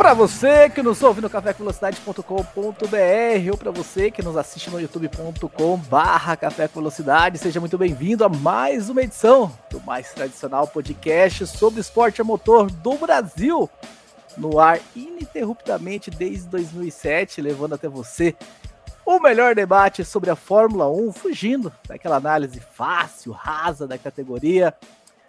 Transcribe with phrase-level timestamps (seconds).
[0.00, 6.38] Para você que nos ouve no cafévelocidade.com.br ou para você que nos assiste no youtube.com/barra
[6.38, 12.18] Café Velocidade, seja muito bem-vindo a mais uma edição do mais tradicional podcast sobre esporte
[12.18, 13.68] a motor do Brasil,
[14.38, 18.34] no ar ininterruptamente desde 2007, levando até você
[19.04, 24.74] o melhor debate sobre a Fórmula 1, fugindo daquela análise fácil, rasa da categoria.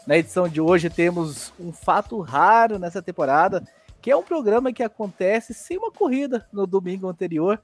[0.07, 3.61] Na edição de hoje temos um fato raro nessa temporada
[4.01, 7.61] que é um programa que acontece sem uma corrida no domingo anterior,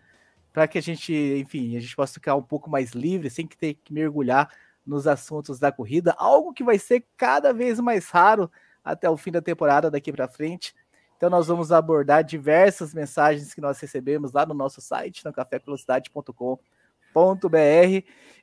[0.54, 3.58] para que a gente, enfim, a gente possa ficar um pouco mais livre, sem que
[3.58, 4.50] ter que mergulhar
[4.86, 8.50] nos assuntos da corrida, algo que vai ser cada vez mais raro
[8.84, 10.74] até o fim da temporada daqui para frente.
[11.18, 16.58] Então nós vamos abordar diversas mensagens que nós recebemos lá no nosso site, no cafévelocidade.com.br.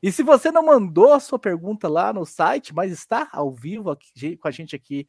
[0.02, 3.90] E se você não mandou a sua pergunta lá no site, mas está ao vivo
[3.90, 5.06] aqui, com a gente aqui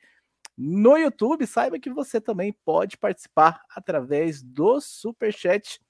[0.57, 5.81] no YouTube, saiba que você também pode participar através do Super Chat.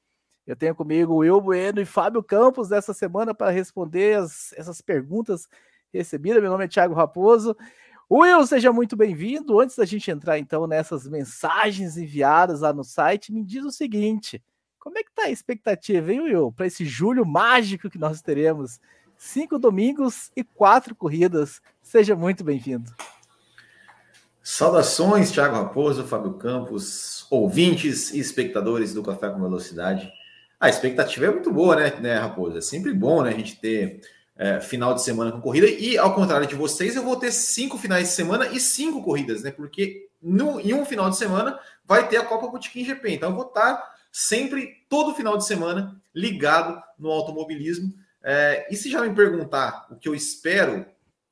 [0.46, 4.82] Eu tenho comigo o Will Bueno e Fábio Campos dessa semana para responder as, essas
[4.82, 5.48] perguntas
[5.94, 6.42] recebidas.
[6.42, 7.56] Meu nome é Thiago Raposo.
[8.10, 9.60] Will, seja muito bem-vindo.
[9.60, 14.44] Antes da gente entrar então nessas mensagens enviadas lá no site, me diz o seguinte:
[14.80, 18.80] como é que tá a expectativa, hein, Will, para esse julho mágico que nós teremos?
[19.18, 21.62] Cinco domingos e quatro corridas.
[21.82, 22.94] Seja muito bem-vindo.
[24.48, 30.08] Saudações, Thiago Raposo, Fábio Campos, ouvintes e espectadores do Café com Velocidade.
[30.60, 32.60] A expectativa é muito boa, né, né Raposo?
[32.60, 34.02] É sempre bom né, a gente ter
[34.38, 35.68] é, final de semana com corrida.
[35.68, 39.42] E, ao contrário de vocês, eu vou ter cinco finais de semana e cinco corridas,
[39.42, 39.50] né?
[39.50, 43.14] Porque no, em um final de semana vai ter a Copa Botequim GP.
[43.14, 47.92] Então, eu vou estar sempre, todo final de semana, ligado no automobilismo.
[48.24, 50.86] É, e se já me perguntar o que eu espero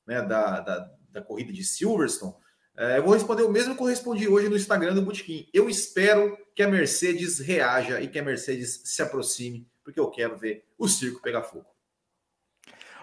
[0.04, 2.34] né, da, da, da corrida de Silverstone,
[2.76, 5.48] é, eu vou responder o mesmo que eu respondi hoje no Instagram do Botequim.
[5.52, 10.36] Eu espero que a Mercedes reaja e que a Mercedes se aproxime, porque eu quero
[10.36, 11.66] ver o circo pegar fogo.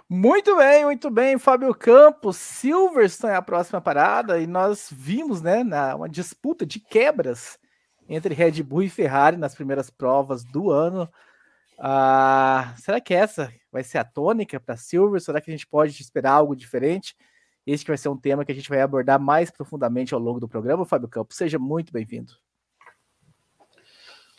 [0.10, 2.36] Muito bem, muito bem, Fábio Campos.
[2.36, 7.58] Silverstone é a próxima parada e nós vimos, né, na, uma disputa de quebras
[8.10, 11.10] entre Red Bull e Ferrari nas primeiras provas do ano.
[11.80, 15.22] Ah, será que essa vai ser a tônica para Silverstone?
[15.22, 17.16] Será que a gente pode esperar algo diferente?
[17.66, 20.48] Esse vai ser um tema que a gente vai abordar mais profundamente ao longo do
[20.48, 20.86] programa.
[20.86, 22.34] Fábio Campos, seja muito bem-vindo.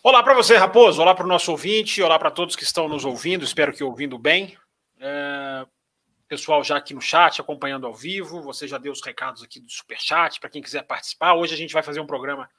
[0.02, 1.00] Olá para você, Raposo.
[1.00, 2.02] Olá para o nosso ouvinte.
[2.02, 3.44] Olá para todos que estão nos ouvindo.
[3.44, 4.58] Espero que ouvindo bem.
[4.98, 5.64] É...
[6.26, 8.42] Pessoal já aqui no chat, acompanhando ao vivo.
[8.42, 11.34] Você já deu os recados aqui do Superchat para quem quiser participar.
[11.34, 12.50] Hoje a gente vai fazer um programa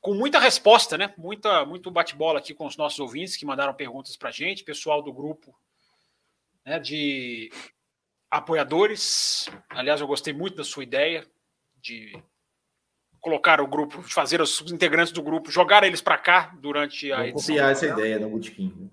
[0.00, 1.12] com muita resposta, né?
[1.18, 4.64] Muita, muito bate-bola aqui com os nossos ouvintes que mandaram perguntas para a gente.
[4.64, 5.54] Pessoal do grupo
[6.64, 7.50] né, de
[8.30, 9.48] apoiadores.
[9.70, 11.26] Aliás, eu gostei muito da sua ideia
[11.80, 12.20] de
[13.20, 17.26] colocar o grupo, fazer os integrantes do grupo, jogar eles para cá durante a Vou
[17.26, 17.54] edição.
[17.54, 18.90] copiar essa ideia no Bootkin.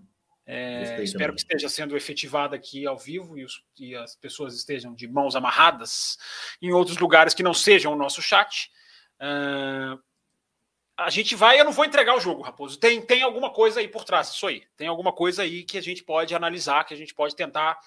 [0.47, 1.35] É, espero também.
[1.35, 5.35] que esteja sendo efetivada aqui ao vivo e, os, e, as pessoas estejam de mãos
[5.35, 6.19] amarradas
[6.61, 8.69] em outros lugares que não sejam o nosso chat.
[9.15, 9.99] Uh,
[10.95, 12.79] a gente vai, eu não vou entregar o jogo, Raposo.
[12.79, 14.63] Tem, tem alguma coisa aí por trás, isso aí.
[14.77, 17.79] Tem alguma coisa aí que a gente pode analisar, que a gente pode tentar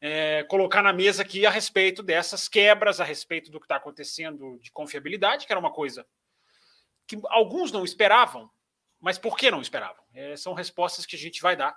[0.00, 4.58] é, colocar na mesa aqui a respeito dessas quebras, a respeito do que está acontecendo
[4.60, 6.06] de confiabilidade, que era uma coisa
[7.06, 8.50] que alguns não esperavam,
[9.00, 10.04] mas por que não esperavam?
[10.14, 11.76] É, são respostas que a gente vai dar,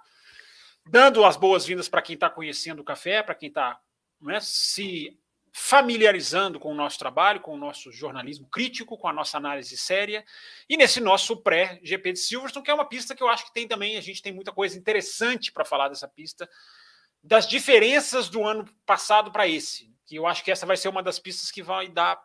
[0.85, 3.79] dando as boas-vindas para quem está conhecendo o café, para quem está
[4.19, 5.17] né, se
[5.53, 10.23] familiarizando com o nosso trabalho, com o nosso jornalismo crítico, com a nossa análise séria,
[10.69, 13.67] e nesse nosso pré-GP de Silverstone, que é uma pista que eu acho que tem
[13.67, 16.49] também, a gente tem muita coisa interessante para falar dessa pista,
[17.23, 19.93] das diferenças do ano passado para esse.
[20.05, 22.21] Que eu acho que essa vai ser uma das pistas que vai dar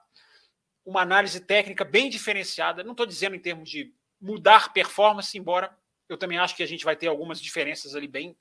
[0.84, 2.84] uma análise técnica bem diferenciada.
[2.84, 5.76] Não estou dizendo em termos de mudar performance, embora
[6.08, 8.36] eu também acho que a gente vai ter algumas diferenças ali bem,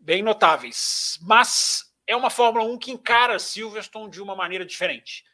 [0.00, 1.18] bem notáveis.
[1.22, 5.24] Mas é uma Fórmula 1 que encara Silverstone de uma maneira diferente.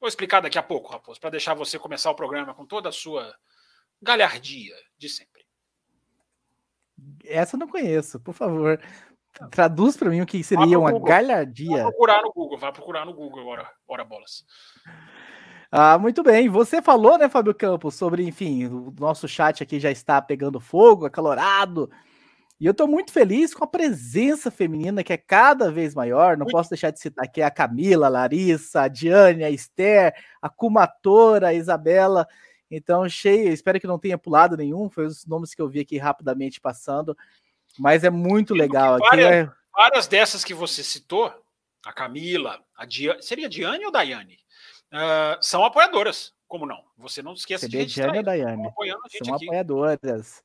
[0.00, 2.92] Vou explicar daqui a pouco, Raposo, para deixar você começar o programa com toda a
[2.92, 3.36] sua
[4.00, 5.44] galhardia de sempre.
[7.24, 8.80] Essa eu não conheço, por favor.
[9.50, 11.08] Traduz para mim o que seria uma Google.
[11.08, 11.82] galhardia.
[11.82, 14.44] Vai procurar no Google, vai procurar no Google agora, ora bolas.
[15.72, 16.48] Ah, muito bem.
[16.48, 21.06] Você falou, né, Fábio Campos, sobre, enfim, o nosso chat aqui já está pegando fogo,
[21.06, 21.88] acalorado.
[22.60, 26.36] E eu estou muito feliz com a presença feminina que é cada vez maior.
[26.36, 30.48] Não posso deixar de citar aqui a Camila, a Larissa, a Diane, a Esther, a
[30.48, 32.26] Kumatora, a Isabela.
[32.70, 35.98] Então, cheio, espero que não tenha pulado nenhum, foi os nomes que eu vi aqui
[35.98, 37.16] rapidamente passando.
[37.78, 38.98] Mas é muito legal.
[38.98, 39.52] Várias, aqui é...
[39.72, 41.32] várias dessas que você citou,
[41.84, 44.38] a Camila, a Diane, seria Diane ou Daiane?
[44.92, 46.82] Uh, são apoiadoras, como não?
[46.98, 48.70] Você não esqueça seria de Diane ou Daiane.
[49.24, 49.46] São aqui.
[49.46, 50.42] apoiadoras.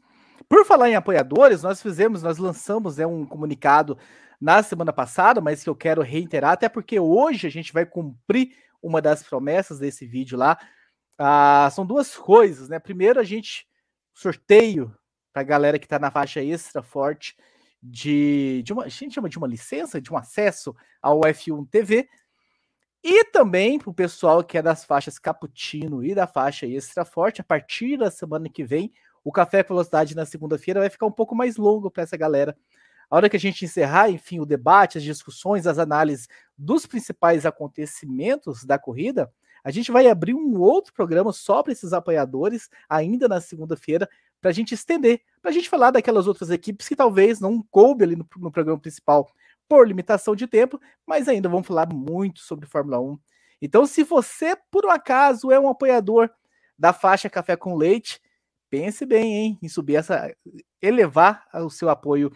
[0.48, 3.98] Por falar em apoiadores, nós fizemos, nós lançamos é, um comunicado
[4.40, 8.56] na semana passada, mas que eu quero reiterar, até porque hoje a gente vai cumprir
[8.82, 10.58] uma das promessas desse vídeo lá.
[11.18, 12.78] Ah, são duas coisas, né?
[12.78, 13.66] Primeiro, a gente
[14.14, 14.96] sorteio
[15.36, 17.36] para a galera que está na faixa extra forte
[17.84, 22.08] de, de uma, a gente chama de uma licença, de um acesso ao F1 TV.
[23.04, 27.42] E também para o pessoal que é das faixas Cappuccino e da faixa Extra Forte,
[27.42, 28.94] a partir da semana que vem,
[29.26, 32.58] o Café Velocidade na segunda-feira vai ficar um pouco mais longo para essa galera.
[33.10, 37.46] A hora que a gente encerrar, enfim, o debate, as discussões, as análises dos principais
[37.46, 39.30] acontecimentos da corrida,
[39.66, 44.08] a gente vai abrir um outro programa só para esses apoiadores, ainda na segunda-feira,
[44.46, 48.04] para a gente estender, para a gente falar daquelas outras equipes que talvez não coube
[48.04, 49.28] ali no, no programa principal
[49.68, 53.18] por limitação de tempo, mas ainda vamos falar muito sobre Fórmula 1.
[53.60, 56.30] Então, se você, por um acaso, é um apoiador
[56.78, 58.22] da faixa Café com Leite,
[58.70, 60.32] pense bem hein, em subir essa,
[60.80, 62.32] elevar o seu apoio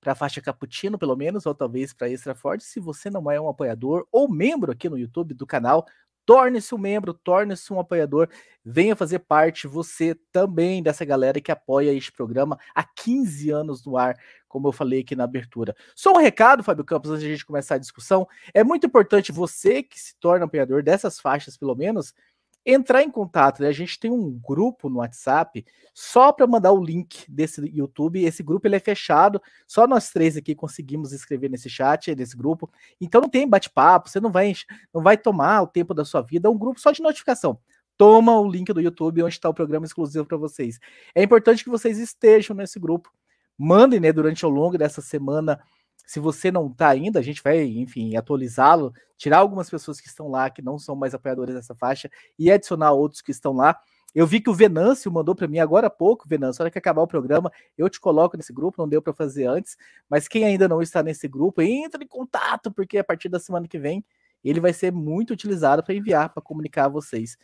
[0.00, 2.64] para a faixa Cappuccino, pelo menos, ou talvez para Extra Forte.
[2.64, 5.84] Se você não é um apoiador ou membro aqui no YouTube do canal,
[6.26, 8.28] torne-se um membro, torne-se um apoiador,
[8.64, 13.96] venha fazer parte você também dessa galera que apoia este programa há 15 anos no
[13.96, 14.16] ar,
[14.48, 15.74] como eu falei aqui na abertura.
[15.94, 19.32] Só um recado, Fábio Campos, antes de a gente começar a discussão, é muito importante
[19.32, 22.14] você que se torna apoiador dessas faixas, pelo menos,
[22.64, 23.60] entrar em contato.
[23.62, 23.68] Né?
[23.68, 28.24] A gente tem um grupo no WhatsApp só para mandar o link desse YouTube.
[28.24, 32.70] Esse grupo ele é fechado, só nós três aqui conseguimos escrever nesse chat, nesse grupo.
[33.00, 34.54] Então não tem bate-papo, você não vai,
[34.92, 36.48] não vai tomar o tempo da sua vida.
[36.48, 37.58] É um grupo só de notificação.
[37.96, 40.80] Toma o link do YouTube onde está o programa exclusivo para vocês.
[41.14, 43.12] É importante que vocês estejam nesse grupo.
[43.56, 45.60] Mandem, né, durante ao longo dessa semana
[46.06, 50.28] se você não está ainda, a gente vai, enfim, atualizá-lo, tirar algumas pessoas que estão
[50.28, 53.78] lá, que não são mais apoiadores dessa faixa, e adicionar outros que estão lá.
[54.14, 56.78] Eu vi que o Venâncio mandou para mim agora há pouco, Venâncio, na hora que
[56.78, 59.76] acabar o programa, eu te coloco nesse grupo, não deu para fazer antes,
[60.08, 63.66] mas quem ainda não está nesse grupo, entre em contato, porque a partir da semana
[63.66, 64.04] que vem
[64.44, 67.38] ele vai ser muito utilizado para enviar, para comunicar a vocês.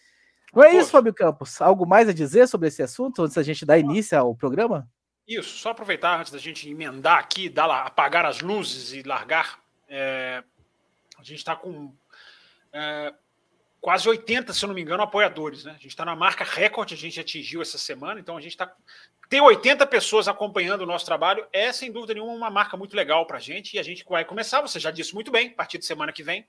[0.55, 1.61] Não é isso, Fábio Campos?
[1.61, 4.89] Algo mais a dizer sobre esse assunto, antes da gente dar início ao programa?
[5.27, 9.61] Isso, só aproveitar antes da gente emendar aqui, dar lá, apagar as luzes e largar.
[9.89, 10.43] É,
[11.19, 11.95] a gente está com
[12.73, 13.13] é,
[13.81, 15.65] quase 80, se eu não me engano, apoiadores.
[15.65, 15.73] Né?
[15.73, 18.73] A gente está na marca recorde, a gente atingiu essa semana, então a gente está.
[19.29, 23.25] Ter 80 pessoas acompanhando o nosso trabalho é, sem dúvida nenhuma, uma marca muito legal
[23.27, 23.77] para a gente.
[23.77, 26.23] E a gente vai começar, você já disse muito bem, a partir de semana que
[26.23, 26.45] vem.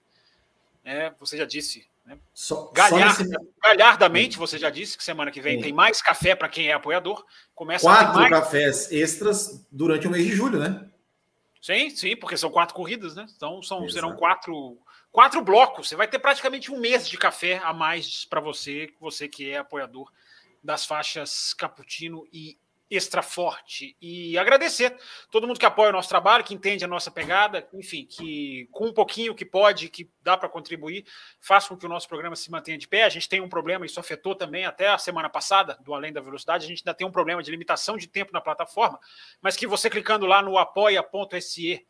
[0.83, 2.17] É, você já disse né?
[2.33, 3.37] Só, Galhard, só nesse...
[3.63, 5.63] Galhardamente, você já disse que semana que vem Sim.
[5.63, 7.23] tem mais café para quem é apoiador.
[7.53, 8.29] Começa quatro mais...
[8.29, 10.87] cafés extras durante o mês de julho, né?
[11.61, 13.27] Sim, sim, porque são quatro corridas, né?
[13.35, 14.79] Então são, serão quatro,
[15.11, 15.87] quatro blocos.
[15.87, 19.57] Você vai ter praticamente um mês de café a mais para você, você que é
[19.57, 20.11] apoiador
[20.63, 22.57] das faixas Cappuccino e
[22.91, 23.95] extra forte.
[24.01, 24.95] E agradecer
[25.31, 28.87] todo mundo que apoia o nosso trabalho, que entende a nossa pegada, enfim, que com
[28.87, 31.05] um pouquinho que pode, que dá para contribuir,
[31.39, 33.05] faça com que o nosso programa se mantenha de pé.
[33.05, 36.19] A gente tem um problema, isso afetou também até a semana passada, do Além da
[36.19, 38.99] Velocidade, a gente ainda tem um problema de limitação de tempo na plataforma,
[39.41, 41.87] mas que você clicando lá no apoia.se.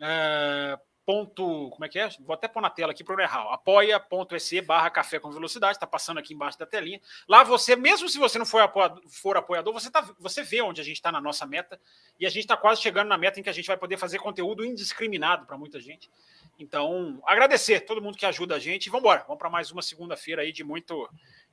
[0.00, 2.08] Uh, ponto, como é que é?
[2.20, 3.52] Vou até pôr na tela aqui para não errar.
[3.52, 7.00] apoia.se barra café com velocidade, está passando aqui embaixo da telinha.
[7.28, 10.80] Lá você, mesmo se você não for apoiador, for apoiador você, tá, você vê onde
[10.80, 11.80] a gente está na nossa meta
[12.18, 14.18] e a gente está quase chegando na meta em que a gente vai poder fazer
[14.18, 16.10] conteúdo indiscriminado para muita gente.
[16.58, 19.24] Então, agradecer todo mundo que ajuda a gente e vamos embora.
[19.26, 21.08] Vamos para mais uma segunda-feira aí de muito,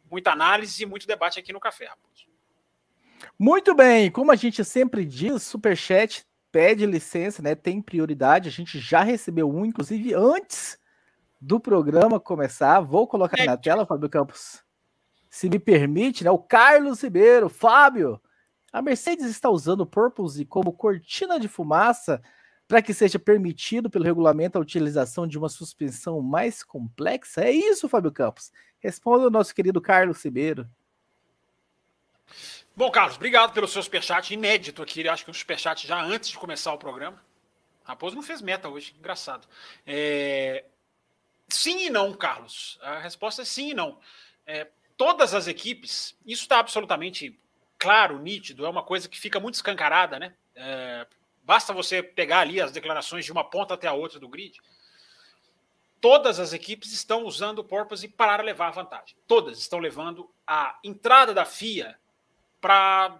[0.09, 2.29] muita análise e muito debate aqui no Café, Raposo.
[3.37, 7.55] Muito bem, como a gente sempre diz, Superchat pede licença, né?
[7.55, 8.49] Tem prioridade.
[8.49, 10.79] A gente já recebeu um, inclusive antes
[11.39, 12.79] do programa começar.
[12.81, 14.63] Vou colocar na tela, Fábio Campos.
[15.29, 16.31] Se me permite, né?
[16.31, 18.19] O Carlos Ribeiro, Fábio.
[18.71, 22.21] A Mercedes está usando o Purpose como cortina de fumaça
[22.67, 27.41] para que seja permitido pelo regulamento a utilização de uma suspensão mais complexa?
[27.41, 28.51] É isso, Fábio Campos.
[28.79, 30.69] Responda o nosso querido Carlos Ribeiro.
[32.79, 35.05] Bom, Carlos, obrigado pelo seu superchat inédito aqui.
[35.05, 37.21] Acho que um superchat já antes de começar o programa.
[37.83, 39.45] Raposo não fez meta hoje, engraçado.
[39.85, 40.63] É...
[41.49, 42.79] Sim e não, Carlos.
[42.81, 43.99] A resposta é sim e não.
[44.47, 47.37] É, todas as equipes, isso está absolutamente
[47.77, 50.33] claro, nítido, é uma coisa que fica muito escancarada, né?
[50.55, 51.05] É,
[51.43, 54.57] basta você pegar ali as declarações de uma ponta até a outra do grid.
[55.99, 59.17] Todas as equipes estão usando o porpoise para levar a vantagem.
[59.27, 61.99] Todas estão levando a entrada da FIA
[62.59, 63.19] para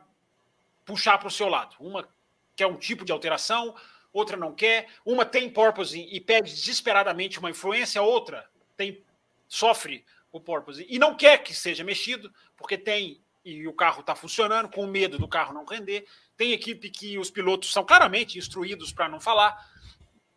[0.86, 1.76] puxar para o seu lado.
[1.80, 2.08] Uma
[2.56, 3.76] quer um tipo de alteração,
[4.12, 4.90] outra não quer.
[5.06, 9.04] Uma tem porpoise e pede desesperadamente uma influência, outra tem
[9.48, 14.14] sofre o porpoise e não quer que seja mexido, porque tem e o carro está
[14.16, 16.06] funcionando, com medo do carro não render.
[16.36, 19.58] Tem equipe que os pilotos são claramente instruídos para não falar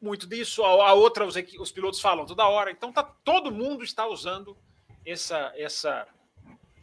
[0.01, 2.71] muito disso, a outra os, os, pilotos falam toda hora.
[2.71, 4.57] Então tá, todo mundo está usando
[5.05, 6.07] essa, essa,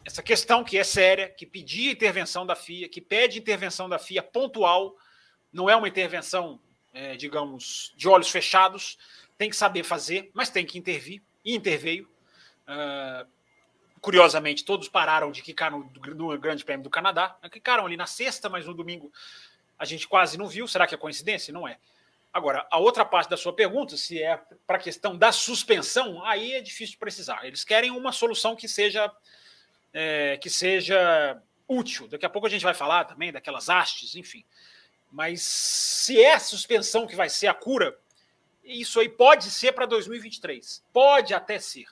[0.09, 4.23] essa questão que é séria, que pedia intervenção da FIA, que pede intervenção da FIA
[4.23, 4.95] pontual,
[5.53, 6.59] não é uma intervenção,
[6.91, 8.97] é, digamos, de olhos fechados,
[9.37, 12.09] tem que saber fazer, mas tem que intervir, e interveio.
[12.67, 13.27] Uh,
[14.01, 17.37] curiosamente, todos pararam de quicar no, no, Grande Prêmio do Canadá.
[17.51, 19.13] Quicaram ali na sexta, mas no domingo
[19.77, 20.67] a gente quase não viu.
[20.67, 21.53] Será que é coincidência?
[21.53, 21.77] Não é.
[22.33, 26.53] Agora, a outra parte da sua pergunta, se é para a questão da suspensão, aí
[26.53, 27.45] é difícil de precisar.
[27.45, 29.11] Eles querem uma solução que seja
[29.93, 32.07] é, que seja útil.
[32.07, 34.43] Daqui a pouco a gente vai falar também daquelas hastes, enfim.
[35.11, 37.97] Mas se é a suspensão que vai ser a cura,
[38.63, 40.83] isso aí pode ser para 2023.
[40.93, 41.87] Pode até ser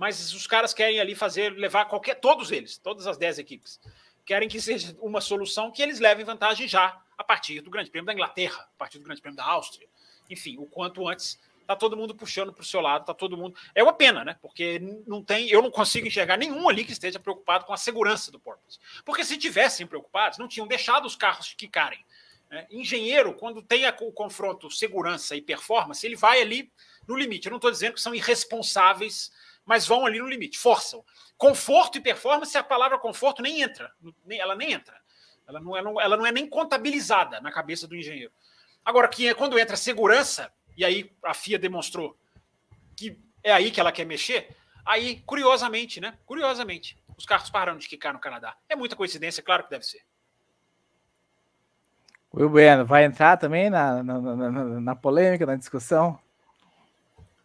[0.00, 3.78] mas os caras querem ali fazer, levar qualquer, todos eles, todas as 10 equipes,
[4.24, 8.06] querem que seja uma solução que eles levem vantagem já a partir do Grande Prêmio
[8.06, 9.86] da Inglaterra, a partir do Grande Prêmio da Áustria,
[10.30, 11.38] enfim, o quanto antes
[11.70, 13.56] tá todo mundo puxando para o seu lado, tá todo mundo.
[13.74, 14.36] É uma pena, né?
[14.42, 18.32] Porque não tem, eu não consigo enxergar nenhum ali que esteja preocupado com a segurança
[18.32, 18.78] do Porpoise.
[19.04, 22.04] Porque se tivessem preocupados, não tinham deixado os carros quicarem.
[22.50, 22.66] Né?
[22.70, 26.72] Engenheiro, quando tem o confronto segurança e performance, ele vai ali
[27.06, 27.46] no limite.
[27.46, 29.30] Eu não estou dizendo que são irresponsáveis
[29.64, 31.04] mas vão ali no limite, forçam.
[31.38, 33.92] Conforto e performance, a palavra conforto nem entra,
[34.28, 35.00] ela nem entra.
[35.46, 38.32] Ela não, é, ela não é nem contabilizada na cabeça do engenheiro.
[38.84, 42.16] Agora, que é quando entra segurança, e aí a FIA demonstrou
[42.96, 44.48] que é aí que ela quer mexer,
[44.82, 46.16] aí, curiosamente, né?
[46.24, 48.56] Curiosamente, os carros pararam de quicar no Canadá.
[48.66, 50.00] É muita coincidência, claro que deve ser.
[52.32, 56.18] Will Bueno, vai entrar também na, na, na, na polêmica, na discussão?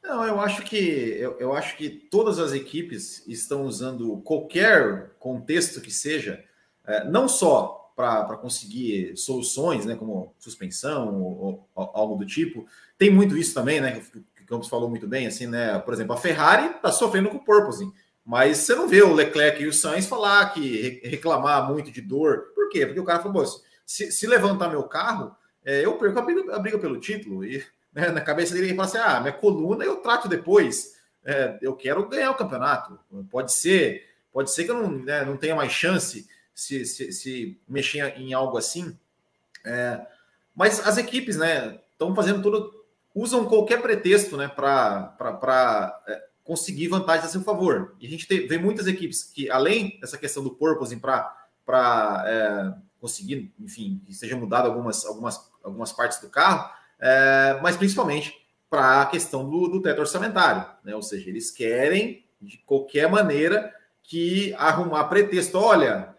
[0.02, 0.78] Não, eu acho que
[1.20, 6.42] eu, eu, acho que todas as equipes estão usando qualquer contexto que seja,
[6.86, 12.68] é, não só para conseguir soluções, né, como suspensão ou, ou, algo do tipo.
[12.98, 14.02] Tem muito isso também, né?
[14.02, 15.80] Que o Campos falou muito bem, assim, né?
[15.80, 17.92] Por exemplo, a Ferrari está sofrendo com o porpoising,
[18.26, 22.52] mas você não vê o Leclerc e o Sainz falar que reclamar muito de dor.
[22.54, 22.86] Por quê?
[22.86, 23.46] Porque o cara falou,
[23.86, 27.64] se, se levantar meu carro, é, eu perco a briga, a briga pelo título e
[27.94, 30.96] né, na cabeça dele e fala assim: ah, minha coluna eu trato depois.
[31.24, 33.00] É, eu quero ganhar o campeonato.
[33.32, 37.60] Pode ser, pode ser que eu não, né, não tenha mais chance se, se, se
[37.68, 38.98] mexer em algo assim.
[39.66, 40.02] É,
[40.56, 42.74] mas as equipes, né, estão fazendo tudo,
[43.14, 47.96] usam qualquer pretexto, né, para é, conseguir vantagens a seu favor.
[48.00, 53.54] E a gente vê muitas equipes que, além dessa questão do purpose para é, conseguir,
[53.60, 56.70] enfim, que seja mudado algumas, algumas, algumas partes do carro,
[57.00, 58.34] é, mas principalmente
[58.70, 60.96] para a questão do, do teto orçamentário, né?
[60.96, 65.58] Ou seja, eles querem de qualquer maneira que arrumar pretexto.
[65.58, 66.15] Olha,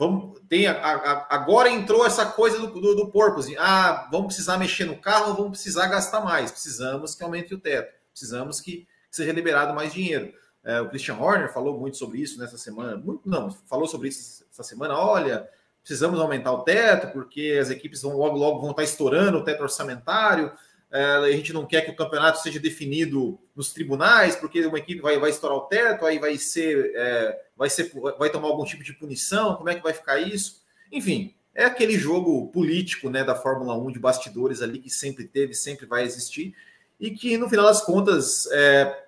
[0.00, 3.54] vamos tem a, a, agora entrou essa coisa do, do, do porpoise.
[3.58, 6.50] Ah, vamos precisar mexer no carro, vamos precisar gastar mais.
[6.50, 7.94] Precisamos que aumente o teto.
[8.10, 10.32] Precisamos que, que seja liberado mais dinheiro.
[10.64, 12.96] É, o Christian Horner falou muito sobre isso nessa semana.
[12.96, 14.96] Muito, não, falou sobre isso essa semana.
[14.96, 15.46] Olha,
[15.82, 19.62] precisamos aumentar o teto, porque as equipes vão logo, logo vão estar estourando o teto
[19.62, 20.50] orçamentário.
[20.92, 25.00] É, a gente não quer que o campeonato seja definido nos tribunais, porque uma equipe
[25.00, 28.82] vai, vai estourar o teto, aí vai ser, é, vai ser, vai tomar algum tipo
[28.82, 29.54] de punição.
[29.54, 30.62] Como é que vai ficar isso?
[30.90, 35.54] Enfim, é aquele jogo político, né, da Fórmula 1 de bastidores ali que sempre teve,
[35.54, 36.54] sempre vai existir
[36.98, 39.04] e que no final das contas é,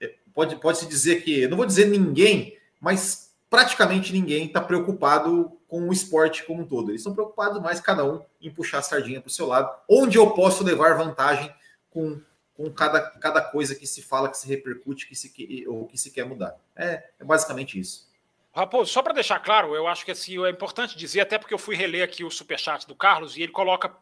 [0.00, 5.58] é pode pode se dizer que, não vou dizer ninguém, mas praticamente ninguém está preocupado
[5.66, 6.90] com o esporte como um todo.
[6.90, 10.18] Eles estão preocupados mais, cada um, em puxar a sardinha para o seu lado, onde
[10.18, 11.52] eu posso levar vantagem
[11.90, 12.20] com,
[12.54, 16.10] com cada, cada coisa que se fala, que se repercute, que se, ou que se
[16.10, 16.56] quer mudar.
[16.74, 18.08] É, é basicamente isso.
[18.54, 21.58] Raposo, só para deixar claro, eu acho que assim, é importante dizer, até porque eu
[21.58, 23.94] fui reler aqui o superchat do Carlos e ele coloca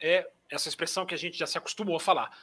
[0.00, 2.36] é, essa expressão que a gente já se acostumou a falar,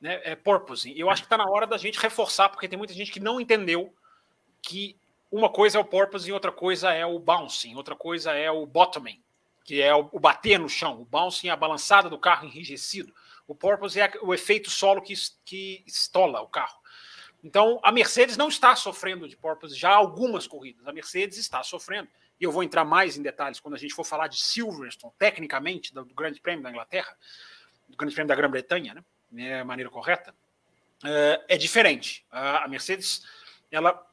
[0.00, 0.20] né?
[0.24, 0.98] É purpose.
[0.98, 3.40] Eu acho que está na hora da gente reforçar, porque tem muita gente que não
[3.40, 3.92] entendeu
[4.62, 4.96] que
[5.32, 8.66] uma coisa é o porpoise e outra coisa é o bouncing, outra coisa é o
[8.66, 9.18] bottoming,
[9.64, 11.00] que é o, bater no chão.
[11.00, 13.14] O bouncing é a balançada do carro enrijecido.
[13.48, 16.78] O porpoise é o efeito solo que, que estola o carro.
[17.42, 20.86] Então, a Mercedes não está sofrendo de porpoise já algumas corridas.
[20.86, 22.08] A Mercedes está sofrendo.
[22.38, 25.94] e eu vou entrar mais em detalhes quando a gente for falar de Silverstone, tecnicamente,
[25.94, 27.16] do, do Grande Prêmio da Inglaterra,
[27.88, 29.04] do Grande Prêmio da Grã-Bretanha, né?
[29.34, 30.34] É a maneira correta,
[31.02, 32.24] é, é diferente.
[32.30, 33.26] A Mercedes,
[33.70, 34.06] ela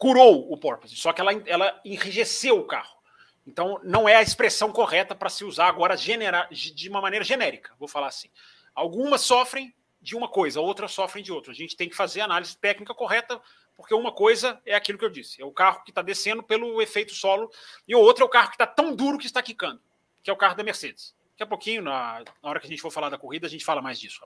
[0.00, 2.98] curou o porpoise, só que ela, ela enrijeceu o carro.
[3.46, 7.74] Então, não é a expressão correta para se usar agora genera, de uma maneira genérica,
[7.78, 8.30] vou falar assim.
[8.74, 11.52] Algumas sofrem de uma coisa, outras sofrem de outra.
[11.52, 13.38] A gente tem que fazer a análise técnica correta,
[13.76, 16.80] porque uma coisa é aquilo que eu disse: é o carro que está descendo pelo
[16.80, 17.50] efeito solo,
[17.86, 19.82] e o outro é o carro que está tão duro que está quicando,
[20.22, 21.14] que é o carro da Mercedes.
[21.32, 23.64] Daqui a pouquinho, na, na hora que a gente for falar da corrida, a gente
[23.66, 24.22] fala mais disso.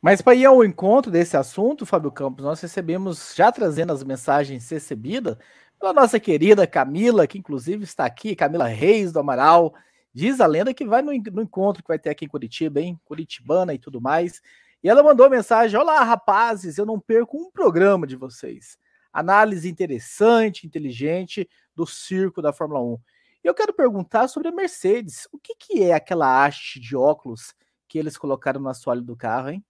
[0.00, 4.68] Mas para ir ao encontro desse assunto, Fábio Campos, nós recebemos, já trazendo as mensagens
[4.70, 5.36] recebidas,
[5.78, 9.74] pela nossa querida Camila, que inclusive está aqui, Camila Reis do Amaral.
[10.12, 12.98] Diz a lenda que vai no, no encontro que vai ter aqui em Curitiba, hein?
[13.04, 14.40] Curitibana e tudo mais.
[14.82, 18.78] E ela mandou mensagem: Olá, rapazes, eu não perco um programa de vocês.
[19.12, 22.98] Análise interessante, inteligente do circo da Fórmula 1.
[23.44, 25.28] E eu quero perguntar sobre a Mercedes.
[25.32, 27.54] O que, que é aquela haste de óculos
[27.88, 29.64] que eles colocaram no assoalho do carro, hein?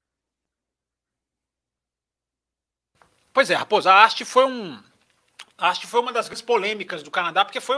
[3.32, 4.82] Pois é, Raposa, a haste foi um,
[5.80, 7.76] que foi uma das grandes polêmicas do Canadá, porque foi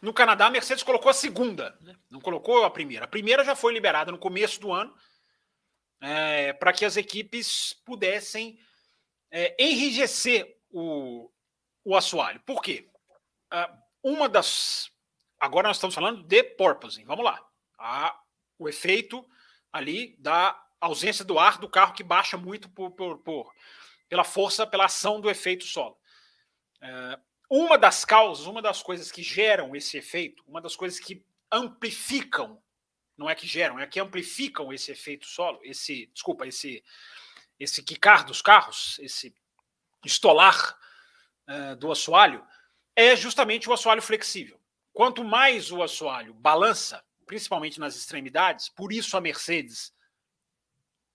[0.00, 1.94] no Canadá a Mercedes colocou a segunda, né?
[2.10, 3.04] não colocou a primeira.
[3.04, 4.94] A primeira já foi liberada no começo do ano
[6.00, 8.58] é, para que as equipes pudessem
[9.30, 11.30] é, enrijecer o,
[11.82, 12.40] o assoalho.
[12.40, 12.90] Por quê?
[13.50, 14.90] Ah, uma das.
[15.40, 17.04] Agora nós estamos falando de porpoising.
[17.04, 17.42] Vamos lá.
[17.78, 18.18] A,
[18.58, 19.26] o efeito
[19.74, 23.52] ali da ausência do ar do carro que baixa muito por, por, por
[24.08, 25.98] pela força, pela ação do efeito solo.
[26.80, 27.18] É,
[27.50, 32.62] uma das causas, uma das coisas que geram esse efeito, uma das coisas que amplificam,
[33.16, 36.84] não é que geram, é que amplificam esse efeito solo, esse, desculpa, esse,
[37.58, 39.34] esse quicar dos carros, esse
[40.04, 40.78] estolar
[41.48, 42.46] uh, do assoalho,
[42.94, 44.60] é justamente o assoalho flexível.
[44.92, 49.92] Quanto mais o assoalho balança, principalmente nas extremidades, por isso a Mercedes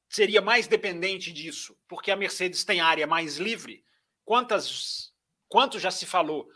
[0.10, 3.84] seria mais dependente disso, porque a Mercedes tem área mais livre.
[4.26, 5.14] Quantas
[5.50, 6.48] quanto já se falou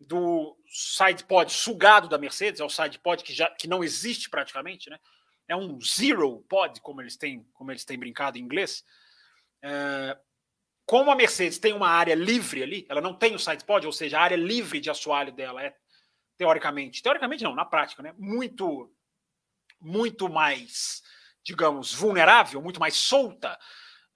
[0.00, 4.98] do sidepod sugado da Mercedes, é o sidepod que, já, que não existe praticamente, né?
[5.46, 8.84] É um zero pod, como eles têm, como eles têm brincado em inglês.
[9.62, 10.16] É,
[10.84, 14.18] como a Mercedes tem uma área livre ali, ela não tem o sidepod, ou seja,
[14.18, 15.74] a área livre de assoalho dela é
[16.36, 18.14] teoricamente, teoricamente não, na prática, né?
[18.16, 18.90] Muito,
[19.80, 21.02] muito mais,
[21.42, 23.58] digamos, vulnerável, muito mais solta.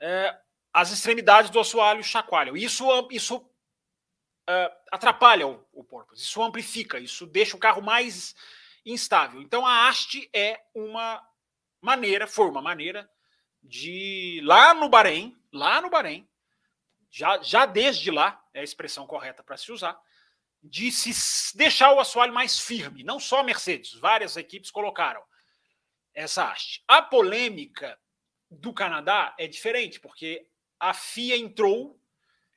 [0.00, 0.36] É,
[0.72, 2.56] as extremidades do assoalho chacoalham.
[2.56, 8.34] Isso, isso uh, atrapalha o, o porpoise, isso amplifica, isso deixa o carro mais
[8.84, 9.40] instável.
[9.42, 11.22] Então a haste é uma
[11.80, 13.08] maneira, foi uma maneira
[13.62, 16.28] de lá no Bahrein, lá no Bahrein,
[17.10, 20.00] já, já desde lá, é a expressão correta para se usar,
[20.62, 23.04] de se deixar o assoalho mais firme.
[23.04, 25.22] Não só a Mercedes, várias equipes colocaram
[26.14, 26.82] essa haste.
[26.86, 27.98] A polêmica
[28.50, 30.46] do Canadá é diferente, porque
[30.78, 31.98] a FIA entrou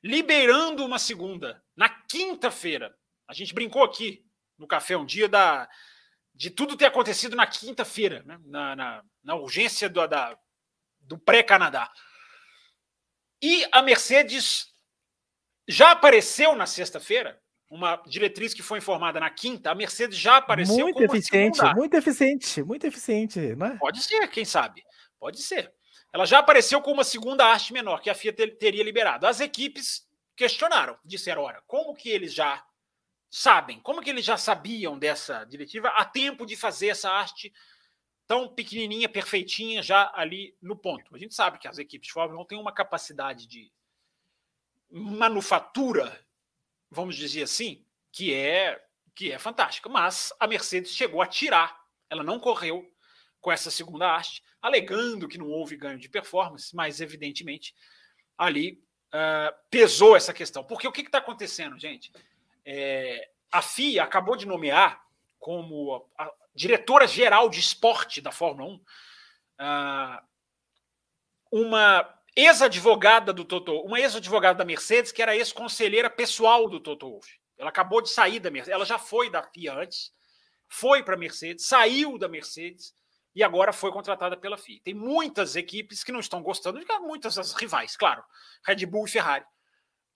[0.02, 2.96] liberando uma segunda na quinta-feira.
[3.26, 4.24] A gente brincou aqui
[4.58, 5.68] no café um dia da,
[6.34, 8.38] de tudo ter acontecido na quinta-feira, né?
[8.44, 10.00] na, na, na, urgência do,
[11.00, 11.90] do pré-Canadá.
[13.42, 14.72] E a Mercedes
[15.66, 20.84] já apareceu na sexta-feira, uma diretriz que foi informada na quinta, a Mercedes já apareceu
[20.84, 23.76] muito eficiente, muito eficiente, muito eficiente, né?
[23.80, 24.84] Pode ser, quem sabe?
[25.18, 25.72] Pode ser.
[26.12, 29.26] Ela já apareceu com uma segunda haste menor que a FIA teria liberado.
[29.26, 32.64] As equipes questionaram, disseram: ora, como que eles já
[33.28, 37.52] sabem, como que eles já sabiam dessa diretiva a tempo de fazer essa haste
[38.26, 41.14] tão pequenininha, perfeitinha, já ali no ponto?
[41.14, 43.72] A gente sabe que as equipes de Fórmula 1 têm uma capacidade de
[44.90, 46.25] manufatura,
[46.90, 48.82] vamos dizer assim, que é
[49.14, 52.86] que é fantástica, mas a Mercedes chegou a tirar, ela não correu
[53.40, 57.74] com essa segunda haste, alegando que não houve ganho de performance, mas evidentemente
[58.36, 60.62] ali uh, pesou essa questão.
[60.62, 62.12] Porque o que está acontecendo, gente?
[62.64, 65.02] É, a FIA acabou de nomear
[65.38, 68.82] como a, a diretora geral de esporte da Fórmula 1 uh,
[69.58, 70.24] ah,
[71.50, 77.28] uma ex-advogada do Toto, uma ex-advogada da Mercedes que era ex-conselheira pessoal do Toto Wolff.
[77.56, 80.12] Ela acabou de sair da Mercedes, ela já foi da FIA antes,
[80.68, 82.94] foi para a Mercedes, saiu da Mercedes
[83.34, 84.80] e agora foi contratada pela FIA.
[84.84, 88.22] Tem muitas equipes que não estão gostando, muitas as rivais, claro,
[88.66, 89.44] Red Bull e Ferrari,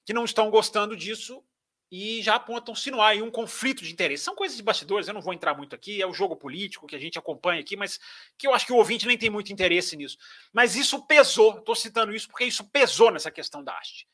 [0.04, 1.42] que não estão gostando disso
[1.90, 4.22] e já apontam se não há um conflito de interesse.
[4.22, 6.94] São coisas de bastidores, eu não vou entrar muito aqui, é o jogo político que
[6.94, 7.98] a gente acompanha aqui, mas
[8.38, 10.16] que eu acho que o ouvinte nem tem muito interesse nisso.
[10.52, 14.06] Mas isso pesou, estou citando isso porque isso pesou nessa questão da haste.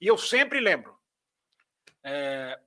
[0.00, 0.98] E eu sempre lembro,
[2.02, 2.60] é,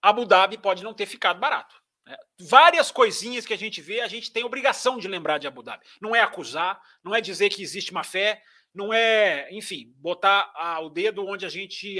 [0.00, 1.74] Abu Dhabi pode não ter ficado barato.
[2.06, 2.16] Né?
[2.38, 5.84] Várias coisinhas que a gente vê, a gente tem obrigação de lembrar de Abu Dhabi.
[6.00, 8.40] Não é acusar, não é dizer que existe má fé,
[8.72, 11.98] não é, enfim, botar o dedo onde a gente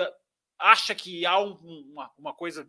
[0.64, 1.52] acha que há um,
[1.92, 2.68] uma, uma coisa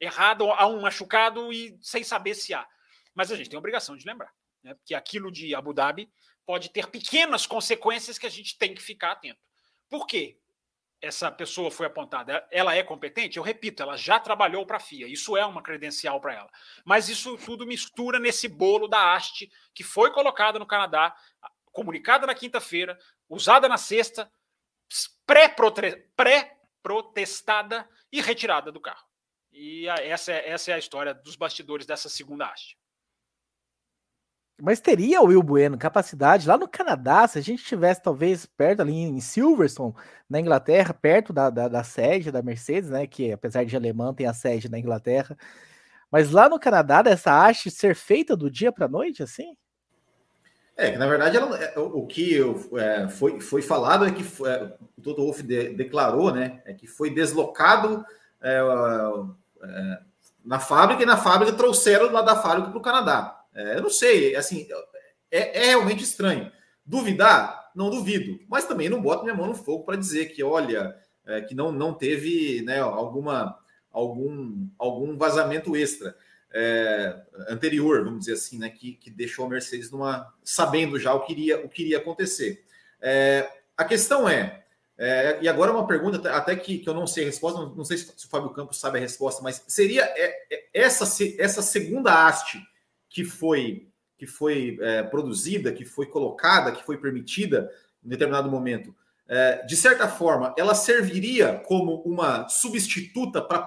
[0.00, 2.66] errada, há um machucado e sem saber se há.
[3.14, 6.10] Mas a gente tem a obrigação de lembrar né, que aquilo de Abu Dhabi
[6.46, 9.40] pode ter pequenas consequências que a gente tem que ficar atento.
[9.88, 10.38] Por quê?
[11.00, 13.36] Essa pessoa foi apontada, ela é competente?
[13.36, 16.50] Eu repito, ela já trabalhou para a FIA, isso é uma credencial para ela.
[16.86, 21.14] Mas isso tudo mistura nesse bolo da haste que foi colocada no Canadá,
[21.70, 24.32] comunicada na quinta-feira, usada na sexta,
[26.86, 29.04] pré-protestada e retirada do carro.
[29.52, 32.78] E essa é, essa é a história dos bastidores dessa segunda haste.
[34.60, 38.80] Mas teria o Will Bueno capacidade lá no Canadá, se a gente estivesse talvez perto
[38.80, 39.94] ali em Silverstone,
[40.30, 43.06] na Inglaterra, perto da, da, da, sede da Mercedes, né?
[43.06, 45.36] Que apesar de alemã tem a sede na Inglaterra.
[46.10, 49.56] Mas lá no Canadá, dessa haste ser feita do dia para noite, assim?
[50.76, 52.38] É, que na verdade ela, é, o que
[52.78, 56.60] é, foi, foi falado é que é, o Toto Wolff de, declarou, né?
[56.66, 58.04] É que foi deslocado
[58.42, 58.58] é,
[59.62, 59.98] é,
[60.44, 63.32] na fábrica e na fábrica trouxeram lá da fábrica para o Canadá.
[63.54, 64.68] Eu não sei, assim,
[65.30, 66.52] é, realmente estranho.
[66.84, 67.70] Duvidar?
[67.74, 70.94] Não duvido, mas também não boto minha mão no fogo para dizer que, olha,
[71.48, 73.58] que não, não teve né, alguma,
[73.90, 76.14] algum, algum vazamento extra
[76.58, 81.20] é, anterior, vamos dizer assim, né, que, que deixou a Mercedes numa, sabendo já o
[81.20, 82.64] que iria, o que iria acontecer.
[82.98, 84.64] É, a questão é,
[84.96, 87.84] é, e agora uma pergunta, até que, que eu não sei a resposta, não, não
[87.84, 91.04] sei se, se o Fábio Campos sabe a resposta, mas seria é, é, essa,
[91.38, 92.58] essa segunda haste
[93.10, 97.70] que foi, que foi é, produzida, que foi colocada, que foi permitida
[98.02, 98.94] em determinado momento,
[99.28, 103.58] é, de certa forma, ela serviria como uma substituta para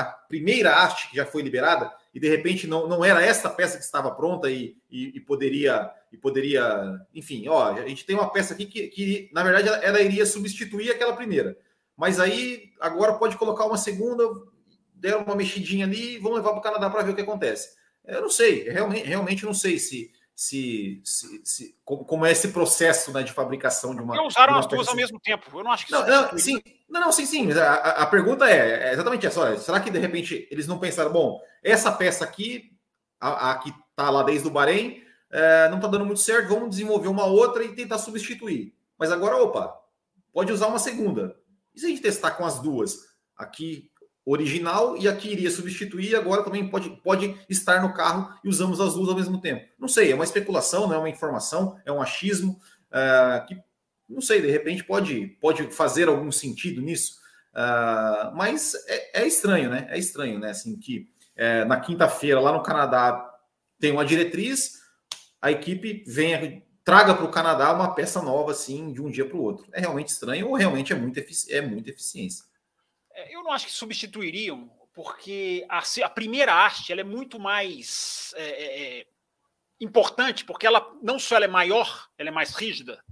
[0.00, 3.78] a primeira haste que já foi liberada e de repente não, não era essa peça
[3.78, 8.28] que estava pronta e, e, e poderia e poderia, enfim, ó, a gente tem uma
[8.28, 11.56] peça aqui que, que na verdade ela, ela, iria substituir aquela primeira,
[11.96, 14.24] mas aí agora pode colocar uma segunda,
[14.94, 17.76] der uma mexidinha ali, e vamos levar para o Canadá para ver o que acontece.
[18.04, 22.52] Eu não sei, realmente, realmente não sei se, se, se, se como, como, é esse
[22.52, 24.14] processo né, de fabricação de uma.
[24.14, 25.50] Porque usaram uma as duas ao mesmo tempo.
[25.52, 27.52] Eu não acho que não, não, sim, não, não, sim, sim.
[27.54, 29.40] A, a pergunta é, é, exatamente essa.
[29.40, 32.70] Olha, será que de repente eles não pensaram, bom, essa peça aqui,
[33.20, 36.70] a, a que está lá desde o Bahrein, é, não está dando muito certo, vamos
[36.70, 38.72] desenvolver uma outra e tentar substituir.
[38.96, 39.76] Mas agora, opa,
[40.32, 41.36] pode usar uma segunda.
[41.74, 43.08] E se a gente testar com as duas?
[43.36, 43.90] Aqui
[44.30, 48.94] original e aqui iria substituir, agora também pode, pode estar no carro e usamos as
[48.94, 49.66] duas ao mesmo tempo.
[49.78, 52.60] Não sei, é uma especulação, não é uma informação, é um achismo
[52.90, 53.58] uh, que,
[54.08, 57.18] não sei, de repente pode, pode fazer algum sentido nisso,
[57.54, 59.86] uh, mas é, é, estranho, né?
[59.90, 60.50] É estranho, né?
[60.50, 63.24] Assim, que é, na quinta-feira lá no Canadá
[63.80, 64.78] tem uma diretriz,
[65.40, 69.36] a equipe venha traga para o Canadá uma peça nova assim de um dia para
[69.36, 69.66] o outro.
[69.72, 72.44] É realmente estranho ou realmente é muito, é muita eficiência.
[73.18, 78.32] É, eu não acho que substituiriam, porque a, a primeira arte ela é muito mais
[78.36, 79.06] é, é, é,
[79.80, 83.02] importante, porque ela não só ela é maior, ela é mais rígida,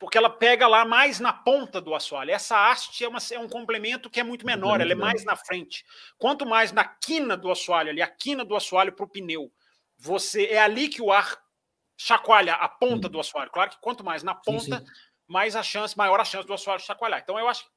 [0.00, 2.32] porque ela pega lá mais na ponta do assoalho.
[2.32, 5.36] Essa haste é, uma, é um complemento que é muito menor, ela é mais na
[5.36, 5.84] frente.
[6.18, 9.52] Quanto mais na quina do assoalho, ali, a quina do assoalho para o pneu,
[9.96, 11.40] você é ali que o ar
[11.96, 13.12] chacoalha a ponta sim.
[13.12, 13.52] do assoalho.
[13.52, 14.92] Claro que quanto mais na ponta, sim, sim.
[15.28, 17.20] mais a chance, maior a chance do assoalho chacoalhar.
[17.22, 17.73] Então eu acho que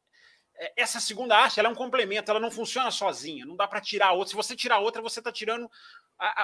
[0.76, 4.14] essa segunda arte ela é um complemento, ela não funciona sozinha, não dá para tirar
[4.14, 4.30] outra.
[4.30, 5.70] Se você tirar outra, você está tirando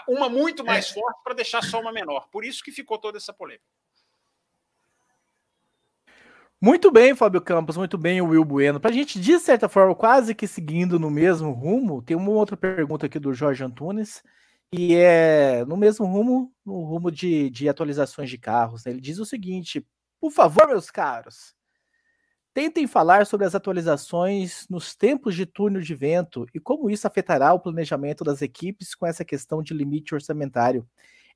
[0.08, 0.94] uma muito mais é.
[0.94, 2.28] forte para deixar só uma menor.
[2.30, 3.66] Por isso que ficou toda essa polêmica.
[6.62, 8.80] Muito bem, Fábio Campos, muito bem, o Will Bueno.
[8.80, 12.56] Para a gente, de certa forma, quase que seguindo no mesmo rumo, tem uma outra
[12.56, 14.24] pergunta aqui do Jorge Antunes,
[14.72, 18.86] e é no mesmo rumo, no rumo de, de atualizações de carros.
[18.86, 18.94] Né?
[18.94, 19.86] Ele diz o seguinte:
[20.22, 21.54] por favor, meus caros,
[22.54, 27.52] Tentem falar sobre as atualizações nos tempos de túnel de vento e como isso afetará
[27.52, 30.88] o planejamento das equipes com essa questão de limite orçamentário.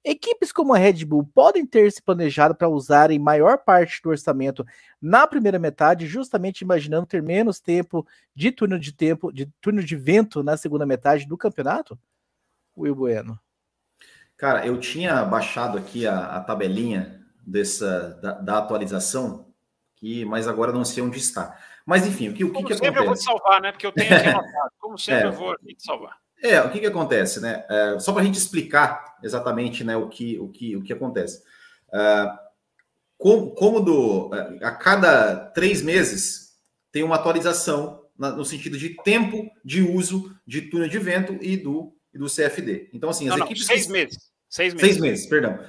[0.03, 4.63] Equipes como a Red Bull podem ter se planejado para usarem maior parte do orçamento
[5.01, 9.95] na primeira metade, justamente imaginando ter menos tempo de túnel de tempo, de túnel de
[9.95, 11.99] vento na segunda metade do campeonato?
[12.77, 13.39] Will Bueno.
[14.38, 19.47] Cara, eu tinha baixado aqui a, a tabelinha dessa da, da atualização
[19.97, 21.57] que, mas agora não sei onde está.
[21.86, 22.86] Mas enfim, o que, o que, que acontece?
[22.86, 23.71] sempre eu vou te salvar, né?
[23.71, 24.71] Porque eu tenho aqui anotado.
[24.79, 25.27] Como sempre é.
[25.27, 26.17] eu vou te salvar.
[26.43, 27.65] É, o que, que acontece, né?
[27.69, 31.41] É, só para a gente explicar exatamente né, o, que, o, que, o que acontece.
[31.91, 32.29] É,
[33.17, 36.55] como, como do, é, a cada três meses
[36.91, 41.57] tem uma atualização na, no sentido de tempo de uso de túnel de vento e
[41.57, 42.89] do, e do CFD.
[42.93, 43.63] Então, assim, as não, equipes.
[43.63, 43.91] Não, seis que...
[43.91, 44.17] meses.
[44.49, 44.88] Seis meses.
[44.88, 45.60] Seis meses, perdão.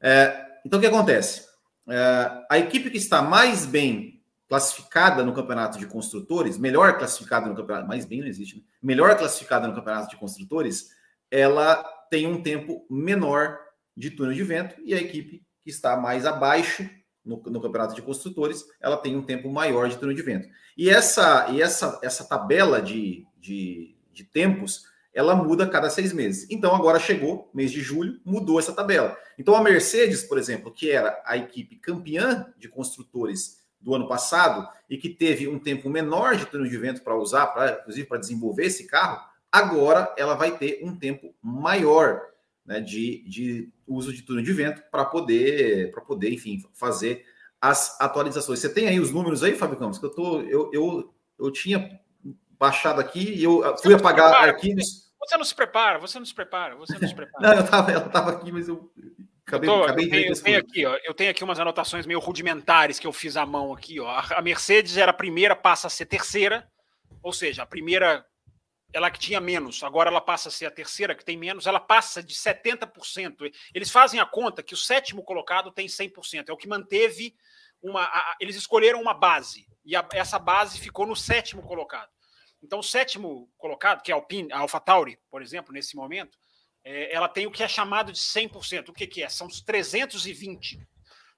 [0.00, 1.47] É, então, o que acontece?
[1.88, 7.54] É, a equipe que está mais bem classificada no campeonato de construtores, melhor classificada no
[7.54, 8.62] campeonato, mais bem não existe, né?
[8.82, 10.90] melhor classificada no campeonato de construtores,
[11.30, 13.58] ela tem um tempo menor
[13.94, 16.88] de túnel de vento e a equipe que está mais abaixo
[17.24, 20.48] no, no, campeonato de construtores, ela tem um tempo maior de túnel de vento.
[20.76, 24.84] E essa, e essa, essa tabela de, de, de tempos,
[25.18, 26.46] ela muda a cada seis meses.
[26.48, 29.18] Então, agora chegou, mês de julho, mudou essa tabela.
[29.36, 34.68] Então, a Mercedes, por exemplo, que era a equipe campeã de construtores do ano passado
[34.88, 38.18] e que teve um tempo menor de túnel de vento para usar, pra, inclusive para
[38.18, 42.20] desenvolver esse carro, agora ela vai ter um tempo maior
[42.64, 47.24] né, de, de uso de túnel de vento para poder, para poder, enfim, fazer
[47.60, 48.60] as atualizações.
[48.60, 49.98] Você tem aí os números aí, Fábio Campos?
[49.98, 51.98] Que eu tô, eu, eu, eu tinha
[52.56, 55.07] baixado aqui e eu fui apagar arquivos.
[55.20, 57.48] Você não se prepara, você não se prepara, você não se prepara.
[57.48, 58.90] não, eu estava eu tava aqui, mas eu
[59.46, 62.06] acabei, eu, tô, acabei eu, tenho, eu tenho aqui, ó, eu tenho aqui umas anotações
[62.06, 64.08] meio rudimentares que eu fiz à mão aqui, ó.
[64.08, 66.68] A Mercedes era a primeira, passa a ser terceira,
[67.22, 68.24] ou seja, a primeira
[68.92, 71.80] ela que tinha menos, agora ela passa a ser a terceira que tem menos, ela
[71.80, 73.52] passa de 70%.
[73.74, 77.34] Eles fazem a conta que o sétimo colocado tem 100%, é o que manteve
[77.82, 78.02] uma.
[78.02, 82.08] A, eles escolheram uma base, e a, essa base ficou no sétimo colocado.
[82.62, 86.36] Então, o sétimo colocado, que é a, Alpine, a AlphaTauri, por exemplo, nesse momento,
[86.84, 88.88] é, ela tem o que é chamado de 100%.
[88.88, 89.28] O que, que é?
[89.28, 90.80] São os 320,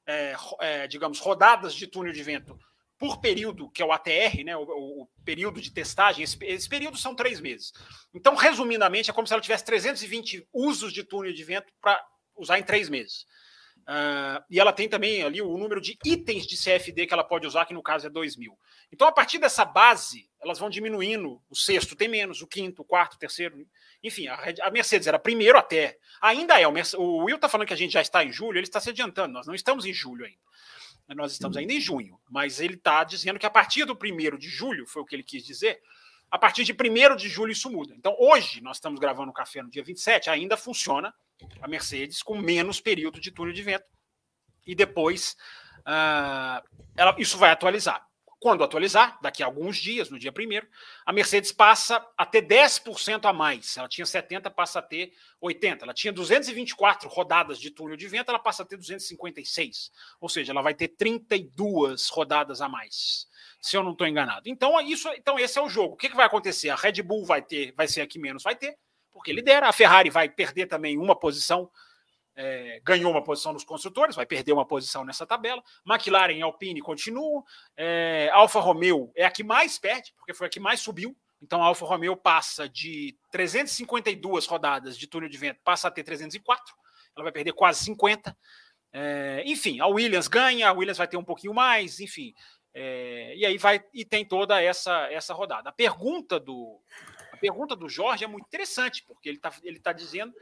[0.06, 2.58] é, é, digamos, rodadas de túnel de vento
[3.00, 6.98] por período, que é o ATR, né, o, o período de testagem, esse, esse, período
[6.98, 7.72] são três meses.
[8.12, 11.98] Então, resumidamente, é como se ela tivesse 320 usos de túnel de vento para
[12.36, 13.24] usar em três meses.
[13.88, 17.46] Uh, e ela tem também ali o número de itens de CFD que ela pode
[17.46, 18.56] usar, que no caso é 2 mil.
[18.92, 21.40] Então, a partir dessa base, elas vão diminuindo.
[21.50, 23.66] O sexto tem menos, o quinto, o quarto, o terceiro.
[24.02, 25.98] Enfim, a, Mercedes era primeiro até.
[26.20, 26.66] Ainda é.
[26.66, 28.90] O, o Will está falando que a gente já está em julho, ele está se
[28.90, 29.34] adiantando.
[29.34, 30.38] Nós não estamos em julho ainda.
[31.14, 34.48] Nós estamos ainda em junho, mas ele está dizendo que a partir do primeiro de
[34.48, 35.80] julho, foi o que ele quis dizer,
[36.30, 37.94] a partir de 1 de julho isso muda.
[37.96, 41.12] Então, hoje, nós estamos gravando o café no dia 27, ainda funciona
[41.60, 43.86] a Mercedes com menos período de túnel de vento.
[44.64, 45.36] E depois,
[45.80, 46.62] uh,
[46.96, 48.06] ela, isso vai atualizar.
[48.40, 50.66] Quando atualizar, daqui a alguns dias, no dia primeiro,
[51.04, 53.76] a Mercedes passa a ter 10% a mais.
[53.76, 55.84] Ela tinha 70, passa a ter 80.
[55.84, 59.92] Ela tinha 224 rodadas de túnel de vento, ela passa a ter 256.
[60.18, 63.28] Ou seja, ela vai ter 32 rodadas a mais,
[63.60, 64.48] se eu não estou enganado.
[64.48, 65.92] Então, isso, então esse é o jogo.
[65.92, 66.70] O que, que vai acontecer?
[66.70, 68.74] A Red Bull vai ter, vai ser a que menos vai ter,
[69.12, 69.68] porque lidera.
[69.68, 71.70] A Ferrari vai perder também uma posição
[72.40, 75.62] é, ganhou uma posição nos construtores, vai perder uma posição nessa tabela.
[75.86, 77.44] McLaren e Alpine continuam.
[77.76, 81.14] É, Alfa Romeo é a que mais perde, porque foi a que mais subiu.
[81.42, 86.02] Então a Alfa Romeo passa de 352 rodadas de túnel de vento, passa a ter
[86.02, 86.74] 304.
[87.14, 88.34] Ela vai perder quase 50.
[88.92, 92.34] É, enfim, a Williams ganha, a Williams vai ter um pouquinho mais, enfim.
[92.72, 95.68] É, e aí vai e tem toda essa essa rodada.
[95.68, 96.80] A pergunta do
[97.32, 100.32] a pergunta do Jorge é muito interessante, porque ele está ele tá dizendo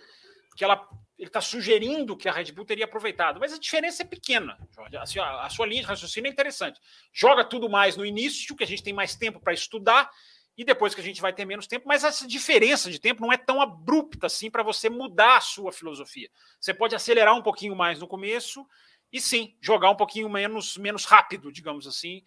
[0.56, 4.06] que ela ele está sugerindo que a Red Bull teria aproveitado, mas a diferença é
[4.06, 4.96] pequena, Jorge.
[4.96, 6.80] A sua, a sua linha de raciocínio é interessante.
[7.12, 10.08] Joga tudo mais no início, que a gente tem mais tempo para estudar,
[10.56, 13.32] e depois que a gente vai ter menos tempo, mas essa diferença de tempo não
[13.32, 16.30] é tão abrupta assim para você mudar a sua filosofia.
[16.60, 18.66] Você pode acelerar um pouquinho mais no começo
[19.12, 22.22] e sim, jogar um pouquinho menos, menos rápido, digamos assim,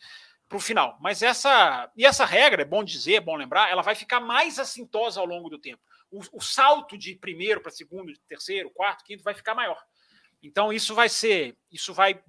[0.47, 0.97] para o final.
[1.01, 4.59] Mas essa e essa regra, é bom dizer, é bom lembrar, ela vai ficar mais
[4.59, 9.03] assintosa ao longo do tempo o, o salto de primeiro para segundo, de terceiro, quarto,
[9.03, 9.81] quinto vai ficar maior.
[10.43, 12.21] Então isso vai ser, isso vai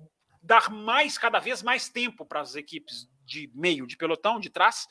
[0.42, 4.86] dar mais, cada vez mais tempo para as equipes de meio, de pelotão, de trás,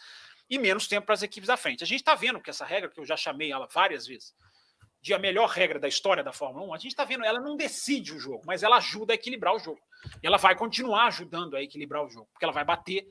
[0.49, 1.84] e menos tempo para as equipes da frente.
[1.84, 4.34] A gente está vendo que essa regra, que eu já chamei ela várias vezes,
[5.01, 7.56] de a melhor regra da história da Fórmula 1, a gente está vendo, ela não
[7.56, 9.82] decide o jogo, mas ela ajuda a equilibrar o jogo.
[10.21, 13.08] E ela vai continuar ajudando a equilibrar o jogo, porque ela vai bater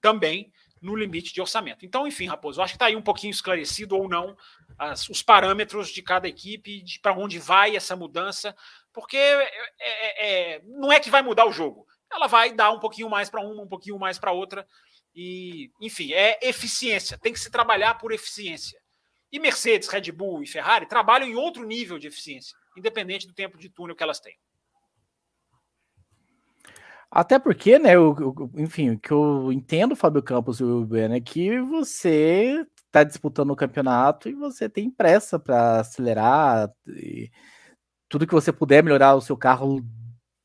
[0.00, 0.52] também
[0.84, 1.86] no limite de orçamento.
[1.86, 4.36] Então, enfim, Raposo, acho que está aí um pouquinho esclarecido ou não
[4.78, 8.54] as, os parâmetros de cada equipe, para onde vai essa mudança,
[8.92, 12.78] porque é, é, é, não é que vai mudar o jogo, ela vai dar um
[12.78, 14.66] pouquinho mais para uma, um pouquinho mais para outra,
[15.14, 18.78] e enfim, é eficiência, tem que se trabalhar por eficiência.
[19.32, 23.56] E Mercedes, Red Bull e Ferrari trabalham em outro nível de eficiência, independente do tempo
[23.56, 24.36] de túnel que elas têm.
[27.14, 28.16] Até porque, né, eu,
[28.56, 33.52] enfim, o que eu entendo, Fábio Campos e o Ben, é que você está disputando
[33.52, 36.68] o campeonato e você tem pressa para acelerar
[38.08, 39.80] tudo que você puder melhorar o seu carro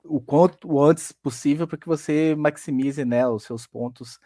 [0.04, 4.20] o quanto o antes possível para que você maximize, né, os seus pontos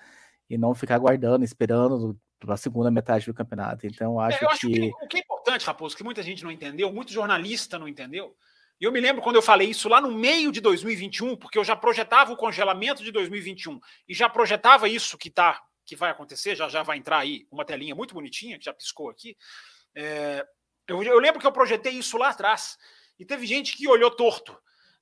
[0.50, 3.88] e não ficar aguardando, esperando para a segunda metade do campeonato.
[3.88, 4.74] Então, acho, é, eu acho que...
[4.74, 4.92] que...
[5.02, 8.36] O que é importante, Raposo, que muita gente não entendeu, muito jornalista não entendeu,
[8.80, 11.64] e eu me lembro quando eu falei isso lá no meio de 2021, porque eu
[11.64, 16.56] já projetava o congelamento de 2021 e já projetava isso que tá, que vai acontecer,
[16.56, 19.38] já já vai entrar aí uma telinha muito bonitinha que já piscou aqui.
[19.96, 20.46] É,
[20.88, 22.78] eu, eu, lembro que eu projetei isso lá atrás
[23.18, 24.58] e teve gente que olhou torto.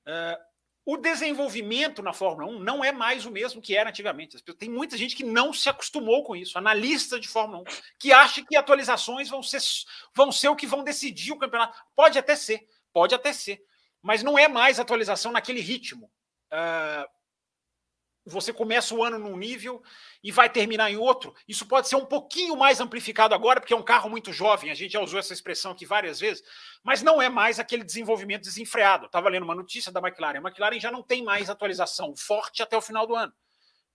[0.05, 0.37] É,
[0.85, 4.41] o desenvolvimento na Fórmula 1 não é mais o mesmo que era antigamente.
[4.55, 7.63] Tem muita gente que não se acostumou com isso, analista de Fórmula 1,
[7.99, 9.61] que acha que atualizações vão ser,
[10.15, 11.79] vão ser o que vão decidir o campeonato.
[11.95, 13.61] Pode até ser, pode até ser,
[14.01, 16.11] mas não é mais atualização naquele ritmo.
[16.51, 17.07] Uh,
[18.25, 19.81] você começa o ano num nível
[20.23, 21.33] e vai terminar em outro.
[21.47, 24.75] Isso pode ser um pouquinho mais amplificado agora, porque é um carro muito jovem, a
[24.75, 26.43] gente já usou essa expressão aqui várias vezes,
[26.83, 29.07] mas não é mais aquele desenvolvimento desenfreado.
[29.07, 30.37] Estava lendo uma notícia da McLaren.
[30.37, 33.33] A McLaren já não tem mais atualização forte até o final do ano.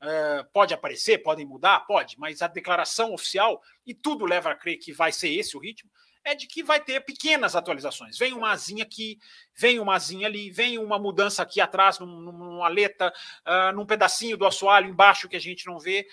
[0.03, 4.77] Uh, pode aparecer, podem mudar, pode, mas a declaração oficial, e tudo leva a crer
[4.77, 5.91] que vai ser esse o ritmo,
[6.27, 8.19] é de que vai ter pequenas atualizações.
[8.19, 9.17] Vem uma asinha aqui,
[9.55, 13.13] vem uma asinha ali, vem uma mudança aqui atrás, num, numa aleta,
[13.47, 16.05] uh, num pedacinho do assoalho embaixo que a gente não vê.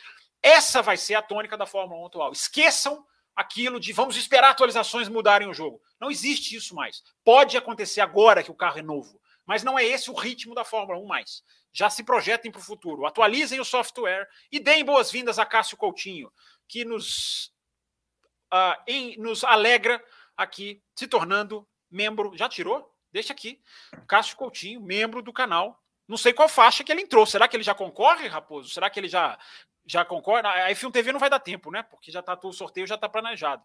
[0.41, 2.31] Essa vai ser a tônica da Fórmula 1 atual.
[2.31, 3.03] Esqueçam
[3.35, 5.81] aquilo de vamos esperar atualizações mudarem o jogo.
[5.99, 7.01] Não existe isso mais.
[7.25, 10.63] Pode acontecer agora que o carro é novo, mas não é esse o ritmo da
[10.63, 11.43] Fórmula 1 mais.
[11.71, 13.07] Já se projetem para o futuro.
[13.07, 16.31] Atualizem o software e deem boas-vindas a Cássio Coutinho,
[16.67, 17.51] que nos
[18.53, 20.03] uh, em, nos alegra
[20.37, 22.31] aqui, se tornando membro.
[22.37, 22.93] Já tirou?
[23.11, 23.59] Deixa aqui.
[24.07, 25.79] Cássio Coutinho, membro do canal.
[26.07, 27.25] Não sei qual faixa que ele entrou.
[27.25, 28.69] Será que ele já concorre, Raposo?
[28.69, 29.37] Será que ele já,
[29.85, 30.45] já concorre?
[30.45, 31.83] A F1 TV não vai dar tempo, né?
[31.83, 33.63] Porque já tá, o sorteio já está planejado.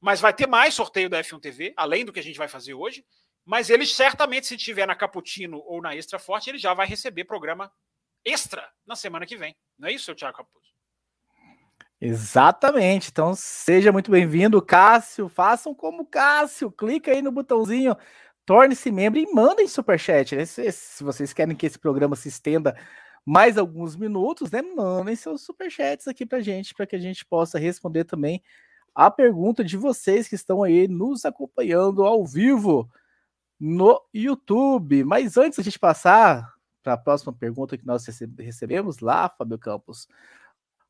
[0.00, 2.74] Mas vai ter mais sorteio da F1 TV, além do que a gente vai fazer
[2.74, 3.04] hoje.
[3.44, 7.24] Mas ele certamente, se tiver na Caputino ou na Extra Forte, ele já vai receber
[7.24, 7.72] programa
[8.24, 9.56] extra na semana que vem.
[9.78, 10.77] Não é isso, seu Thiago Raposo?
[12.00, 13.10] Exatamente.
[13.10, 15.28] Então, seja muito bem-vindo, Cássio.
[15.28, 16.70] Façam como Cássio.
[16.70, 17.96] Clica aí no botãozinho,
[18.46, 20.36] torne-se membro e mandem superchat.
[20.36, 20.44] Né?
[20.44, 22.76] Se, se vocês querem que esse programa se estenda
[23.26, 24.62] mais alguns minutos, né?
[24.62, 28.42] Mandem seus superchats aqui pra gente, para que a gente possa responder também
[28.94, 32.88] a pergunta de vocês que estão aí nos acompanhando ao vivo
[33.60, 35.04] no YouTube.
[35.04, 38.06] Mas antes a gente passar para a próxima pergunta que nós
[38.38, 40.08] recebemos lá, Fábio Campos,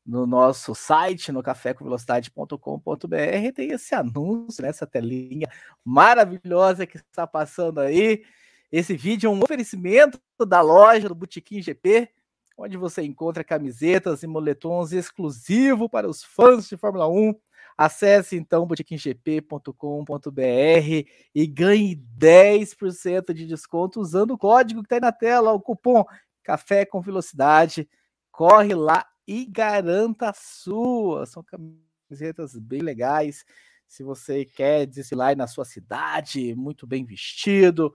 [0.05, 5.47] no nosso site, no cafécomvelocidade.com.br, tem esse anúncio, né, telinha
[5.83, 8.23] maravilhosa que está passando aí.
[8.71, 12.09] Esse vídeo é um oferecimento da loja do Botequim GP,
[12.57, 17.33] onde você encontra camisetas e moletons exclusivos para os fãs de Fórmula 1.
[17.77, 25.11] Acesse então botequimgp.com.br e ganhe 10% de desconto usando o código que está aí na
[25.11, 26.03] tela, o cupom
[26.43, 27.89] Café com Velocidade.
[28.31, 31.27] Corre lá e garanta a sua.
[31.27, 33.45] São camisetas bem legais.
[33.87, 37.93] Se você quer desfilar na sua cidade, muito bem vestido,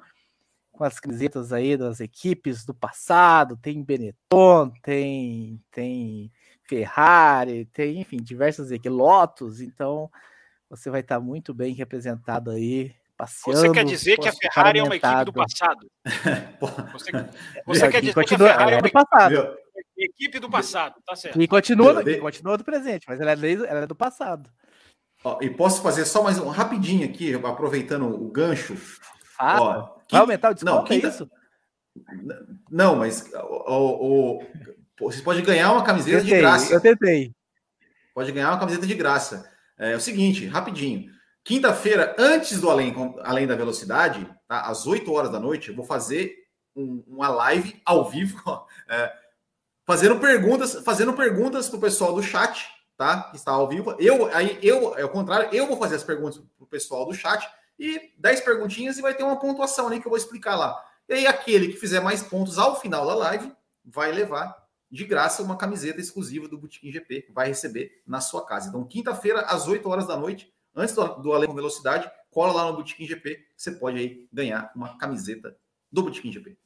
[0.71, 6.31] com as camisetas aí das equipes do passado, tem Benetton, tem, tem
[6.63, 10.09] Ferrari, tem, enfim, diversas equipes, Lotus, então
[10.71, 13.59] você vai estar muito bem representado aí, passeando.
[13.59, 15.91] Você quer dizer que a Ferrari é uma equipe do passado?
[16.93, 17.11] você,
[17.67, 19.64] você quer dizer que a Ferrari é, é do passado.
[19.97, 21.41] Equipe do passado, tá certo.
[21.41, 24.51] E continua, e continua do presente, mas ela é, ela é do passado.
[25.25, 28.77] Ó, e posso fazer só mais um rapidinho aqui, aproveitando o gancho.
[29.39, 30.05] Ah, Ó, quinta...
[30.11, 31.07] Vai aumentar o desconto, não, quinta...
[31.07, 31.31] é isso?
[32.71, 34.47] Não, mas o, o,
[35.01, 36.75] você pode ganhar uma camiseta tentei, de graça.
[36.75, 37.33] Eu tentei.
[38.15, 39.51] Pode ganhar uma camiseta de graça.
[39.79, 41.11] É, é o seguinte, rapidinho.
[41.43, 44.63] Quinta-feira, antes do Além, Além da Velocidade, tá?
[44.63, 46.35] às 8 horas da noite, eu vou fazer
[46.75, 48.43] um, uma live ao vivo.
[48.87, 49.11] É,
[49.85, 52.67] fazendo perguntas, fazendo perguntas para o pessoal do chat,
[52.97, 53.25] tá?
[53.25, 53.95] Que está ao vivo.
[53.99, 57.15] Eu, aí, eu, é o contrário, eu vou fazer as perguntas para o pessoal do
[57.15, 60.77] chat e 10 perguntinhas e vai ter uma pontuação ali que eu vou explicar lá.
[61.09, 63.53] E aí, aquele que fizer mais pontos ao final da live
[63.85, 68.69] vai levar de graça uma camiseta exclusiva do Botequim GP, vai receber na sua casa.
[68.69, 72.71] Então, quinta-feira, às 8 horas da noite, antes do, do Além com Velocidade, cola lá
[72.71, 75.57] no Botequim GP, você pode aí ganhar uma camiseta
[75.91, 76.57] do Botequim GP.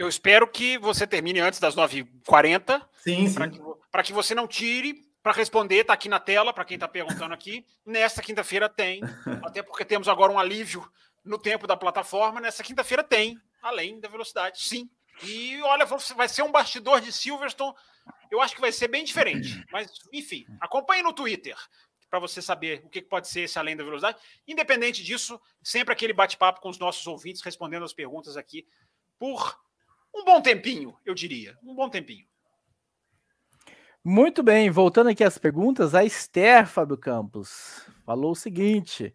[0.00, 2.82] Eu espero que você termine antes das 9h40.
[3.04, 3.34] Sim, sim.
[3.34, 4.94] Para que, que, você não tire.
[5.22, 7.66] Para responder, está aqui na tela, para quem está perguntando aqui.
[7.84, 9.02] Nesta quinta-feira tem.
[9.44, 10.90] Até porque temos agora um alívio
[11.22, 12.40] no tempo da plataforma.
[12.40, 14.88] Nessa quinta-feira tem, além da velocidade, sim.
[15.22, 17.74] E olha, vai ser um bastidor de Silverstone.
[18.30, 19.62] Eu acho que vai ser bem diferente.
[19.70, 21.58] Mas, enfim, acompanhe no Twitter
[22.08, 24.16] para você saber o que pode ser esse além da velocidade.
[24.48, 28.66] Independente disso, sempre aquele bate-papo com os nossos ouvintes, respondendo as perguntas aqui
[29.18, 29.60] por
[30.14, 31.58] um bom tempinho, eu diria.
[31.62, 32.26] Um bom tempinho.
[34.02, 39.14] Muito bem, voltando aqui às perguntas, a Esther Fábio Campos falou o seguinte: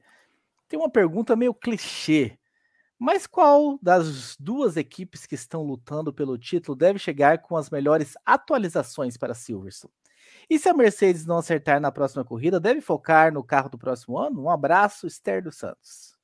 [0.68, 2.38] tem uma pergunta meio clichê,
[2.98, 8.14] mas qual das duas equipes que estão lutando pelo título deve chegar com as melhores
[8.26, 9.94] atualizações para Silverstone?
[10.50, 14.18] E se a Mercedes não acertar na próxima corrida, deve focar no carro do próximo
[14.18, 14.44] ano?
[14.44, 16.16] Um abraço, Esther dos Santos.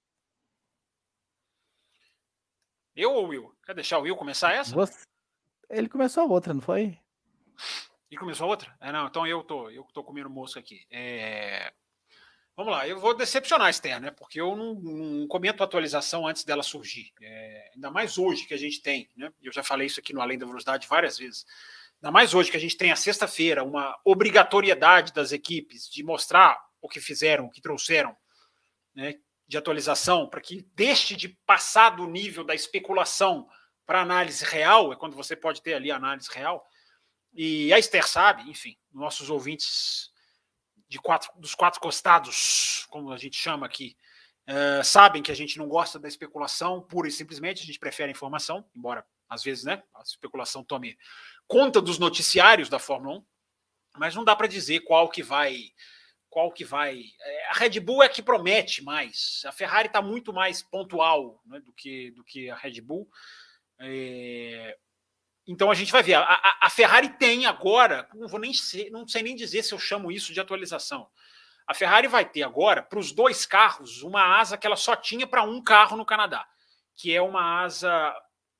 [2.95, 3.51] Eu ou Will?
[3.71, 4.75] Quer deixar o Will começar essa?
[4.75, 5.05] Você...
[5.69, 6.99] Ele começou a outra, não foi?
[8.11, 8.75] E começou outra?
[8.81, 10.85] É, não, então eu tô, eu tô comendo mosca aqui.
[10.91, 11.71] É...
[12.53, 14.11] Vamos lá, eu vou decepcionar a Esther, né?
[14.11, 17.13] Porque eu não, não comento atualização antes dela surgir.
[17.21, 17.71] É...
[17.73, 19.31] ainda mais hoje que a gente tem, né?
[19.41, 21.45] Eu já falei isso aqui no Além da Velocidade várias vezes.
[22.01, 26.61] Ainda mais hoje que a gente tem a sexta-feira uma obrigatoriedade das equipes de mostrar
[26.81, 28.17] o que fizeram, o que trouxeram,
[28.93, 29.15] né?
[29.47, 33.47] De atualização, para que deixe de passar do nível da especulação
[33.91, 36.65] para análise real, é quando você pode ter ali análise real
[37.33, 40.13] e a Esther sabe, enfim, nossos ouvintes
[40.87, 43.97] de quatro, dos quatro costados, como a gente chama aqui,
[44.47, 48.07] uh, sabem que a gente não gosta da especulação pura e simplesmente, a gente prefere
[48.07, 50.97] a informação, embora às vezes né, a especulação tome
[51.45, 53.25] conta dos noticiários da Fórmula 1,
[53.97, 55.65] mas não dá para dizer qual que vai.
[56.29, 57.03] Qual que vai.
[57.19, 59.41] É, a Red Bull é que promete mais.
[59.45, 63.05] A Ferrari está muito mais pontual né, do, que, do que a Red Bull.
[63.81, 64.77] É,
[65.47, 66.15] então a gente vai ver.
[66.15, 69.73] A, a, a, Ferrari tem agora, não vou nem ser, não sei nem dizer se
[69.73, 71.09] eu chamo isso de atualização.
[71.67, 75.25] A Ferrari vai ter agora, para os dois carros, uma asa que ela só tinha
[75.25, 76.47] para um carro no Canadá,
[76.95, 78.13] que é uma asa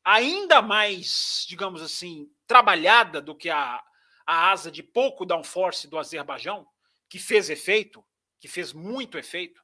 [0.04, 3.84] ainda mais, digamos assim, trabalhada do que a,
[4.26, 6.68] a asa de pouco downforce do Azerbaijão,
[7.10, 8.04] que fez efeito,
[8.40, 9.62] que fez muito efeito.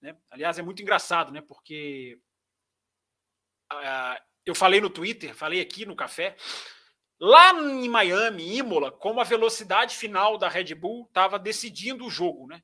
[0.00, 0.16] Né?
[0.30, 1.40] Aliás, é muito engraçado, né?
[1.40, 2.20] Porque
[3.72, 6.36] uh, eu falei no Twitter, falei aqui no café,
[7.20, 12.46] lá em Miami, Imola, como a velocidade final da Red Bull estava decidindo o jogo,
[12.46, 12.62] né?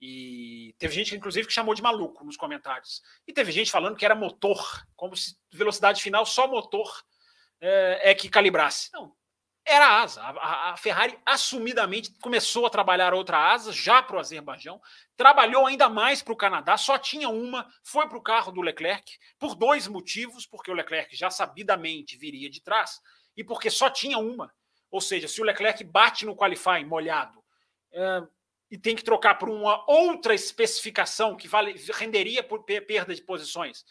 [0.00, 3.02] E teve gente, inclusive, que chamou de maluco nos comentários.
[3.24, 6.90] E teve gente falando que era motor, como se velocidade final só motor
[7.60, 8.90] é, é que calibrasse.
[8.92, 9.14] Não,
[9.64, 10.22] era a asa.
[10.22, 14.80] A, a, Ferrari assumidamente começou a trabalhar outra asa já para o Azerbaijão,
[15.16, 19.18] trabalhou ainda mais para o Canadá, só tinha uma, foi para o carro do Leclerc,
[19.38, 23.00] por dois motivos, porque o Leclerc já sabidamente viria de trás,
[23.36, 24.52] e porque só tinha uma.
[24.90, 27.42] Ou seja, se o Leclerc bate no qualifying molhado
[27.92, 28.22] é,
[28.70, 33.86] e tem que trocar por uma outra especificação que vale, renderia por perda de posições,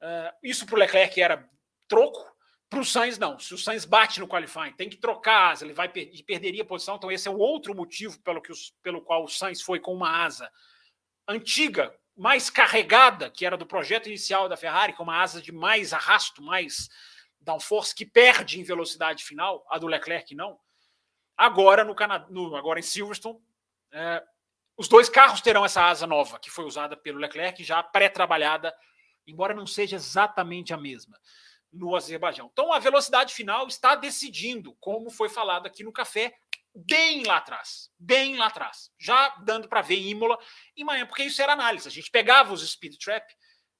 [0.00, 1.48] é, isso para o Leclerc era
[1.88, 2.37] troco,
[2.68, 3.38] para o Sainz, não.
[3.38, 6.66] Se o Sainz bate no qualifying, tem que trocar asa, ele vai per perderia a
[6.66, 6.96] posição.
[6.96, 9.94] Então, esse é o outro motivo pelo, que os, pelo qual o Sainz foi com
[9.94, 10.50] uma asa
[11.26, 15.92] antiga, mais carregada, que era do projeto inicial da Ferrari, com uma asa de mais
[15.92, 16.88] arrasto, mais
[17.40, 20.58] downforce, que perde em velocidade final, a do Leclerc não.
[21.36, 21.94] Agora, no
[22.28, 23.38] no, agora em Silverstone,
[23.92, 24.22] é,
[24.76, 28.74] os dois carros terão essa asa nova, que foi usada pelo Leclerc, já pré-trabalhada,
[29.26, 31.16] embora não seja exatamente a mesma
[31.72, 32.48] no Azerbaijão.
[32.52, 36.34] Então, a velocidade final está decidindo, como foi falado aqui no café,
[36.74, 40.38] bem lá atrás, bem lá atrás, já dando para ver Imola
[40.76, 41.88] e Miami, porque isso era análise.
[41.88, 43.24] A gente pegava os speed trap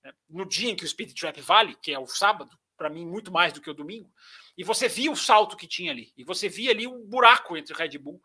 [0.02, 3.06] né, no dia em que o speed trap vale, que é o sábado, para mim
[3.06, 4.12] muito mais do que o domingo,
[4.56, 7.74] e você via o salto que tinha ali, e você via ali um buraco entre
[7.74, 8.20] Red Bull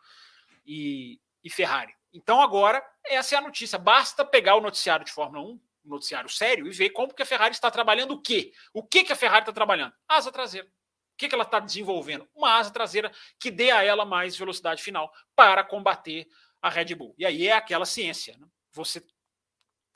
[0.66, 1.93] e, e Ferrari.
[2.14, 3.78] Então agora essa é a notícia.
[3.80, 7.54] Basta pegar o noticiário de Fórmula 1 noticiário sério e ver como que a Ferrari
[7.54, 8.52] está trabalhando o quê?
[8.74, 9.94] O que, que a Ferrari está trabalhando?
[10.08, 10.68] Asa traseira.
[10.68, 12.28] O que, que ela está desenvolvendo?
[12.34, 16.28] Uma asa traseira que dê a ela mais velocidade final para combater
[16.62, 17.14] a Red Bull.
[17.18, 18.36] E aí é aquela ciência.
[18.38, 18.48] Né?
[18.72, 19.06] Você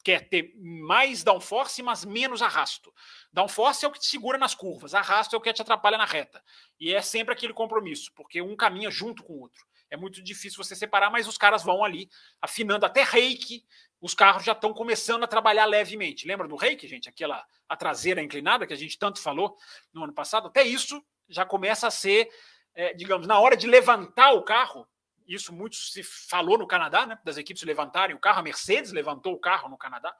[0.03, 2.93] quer ter mais downforce, mas menos arrasto.
[3.33, 6.05] Downforce é o que te segura nas curvas, arrasto é o que te atrapalha na
[6.05, 6.41] reta.
[6.79, 9.65] E é sempre aquele compromisso, porque um caminha junto com o outro.
[9.89, 12.09] É muito difícil você separar, mas os caras vão ali
[12.41, 13.65] afinando até reiki,
[13.99, 16.27] os carros já estão começando a trabalhar levemente.
[16.27, 17.09] Lembra do reiki, gente?
[17.09, 19.57] Aquela a traseira inclinada que a gente tanto falou
[19.91, 20.47] no ano passado?
[20.47, 22.29] Até isso já começa a ser,
[22.73, 24.87] é, digamos, na hora de levantar o carro.
[25.27, 27.19] Isso muito se falou no Canadá, né?
[27.23, 28.39] Das equipes levantarem o carro.
[28.39, 30.15] A Mercedes levantou o carro no Canadá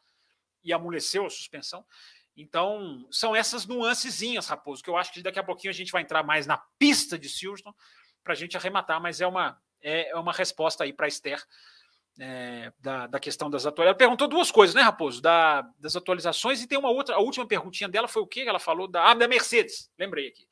[0.64, 1.86] e amoleceu a suspensão.
[2.36, 6.02] Então, são essas nuancezinhas, Raposo, que eu acho que daqui a pouquinho a gente vai
[6.02, 7.76] entrar mais na pista de Silverstone
[8.24, 11.42] para a gente arrematar, mas é uma, é, é uma resposta aí para a Esther
[12.20, 13.88] é, da, da, questão das atualizações.
[13.90, 15.22] Ela perguntou duas coisas, né, Raposo?
[15.22, 17.16] Da, das atualizações e tem uma outra.
[17.16, 18.42] A última perguntinha dela foi o quê?
[18.42, 19.92] Ela falou da, ah, da Mercedes.
[19.98, 20.48] Lembrei aqui.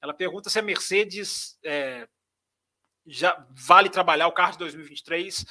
[0.00, 2.06] Ela pergunta se a Mercedes é,
[3.06, 5.46] já vale trabalhar o carro de 2023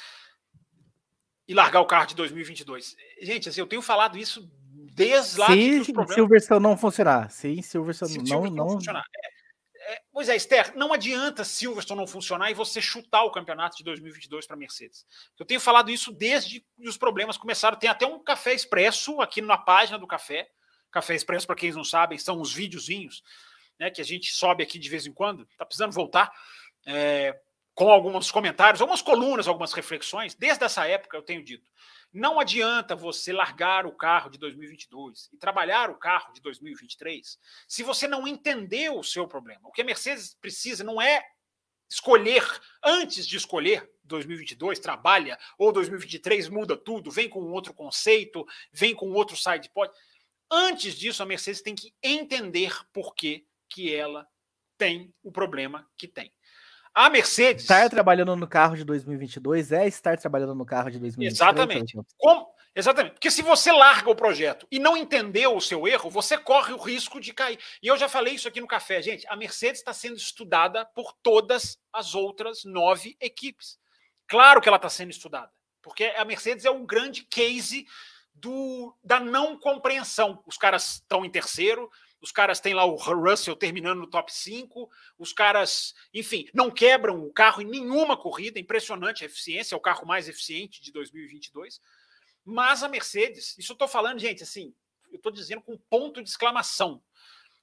[1.46, 2.96] e largar o carro de 2022.
[3.20, 4.48] Gente, assim, eu tenho falado isso
[4.92, 5.48] desde lá.
[5.48, 5.84] Se
[6.14, 7.30] Silverstone não funcionar.
[7.30, 9.04] Se Silverstone não, não, não funcionar.
[9.14, 9.33] É,
[9.86, 13.84] é, pois é, Esther, não adianta Silverstone não funcionar e você chutar o campeonato de
[13.84, 15.06] 2022 para Mercedes.
[15.38, 17.78] Eu tenho falado isso desde que os problemas começaram.
[17.78, 20.48] Tem até um café expresso aqui na página do café.
[20.90, 23.22] Café expresso, para quem não sabem, são os videozinhos
[23.78, 25.42] né, que a gente sobe aqui de vez em quando.
[25.50, 26.32] Está precisando voltar.
[26.86, 27.38] É,
[27.74, 30.34] com alguns comentários, algumas colunas, algumas reflexões.
[30.34, 31.70] Desde essa época eu tenho dito:
[32.12, 37.82] não adianta você largar o carro de 2022 e trabalhar o carro de 2023 se
[37.82, 39.62] você não entendeu o seu problema.
[39.64, 41.22] O que a Mercedes precisa não é
[41.90, 42.44] escolher
[42.82, 49.10] antes de escolher 2022 trabalha ou 2023 muda tudo, vem com outro conceito, vem com
[49.12, 49.92] outro side pod.
[50.50, 54.26] Antes disso, a Mercedes tem que entender por que, que ela
[54.76, 56.32] tem o problema que tem.
[56.94, 57.64] A Mercedes.
[57.64, 61.32] Estar trabalhando no carro de 2022 é estar trabalhando no carro de 2023.
[61.32, 61.98] Exatamente.
[62.16, 62.54] Como?
[62.76, 63.14] Exatamente.
[63.14, 66.78] Porque se você larga o projeto e não entendeu o seu erro, você corre o
[66.78, 67.58] risco de cair.
[67.82, 69.26] E eu já falei isso aqui no café, gente.
[69.28, 73.78] A Mercedes está sendo estudada por todas as outras nove equipes.
[74.26, 75.50] Claro que ela está sendo estudada,
[75.82, 77.86] porque a Mercedes é um grande case
[78.34, 80.42] do, da não compreensão.
[80.46, 81.90] Os caras estão em terceiro,
[82.24, 87.22] os caras têm lá o Russell terminando no top 5, os caras, enfim, não quebram
[87.22, 91.78] o carro em nenhuma corrida, impressionante a eficiência, é o carro mais eficiente de 2022.
[92.42, 94.74] Mas a Mercedes, isso eu estou falando, gente, assim,
[95.10, 97.02] eu estou dizendo com ponto de exclamação.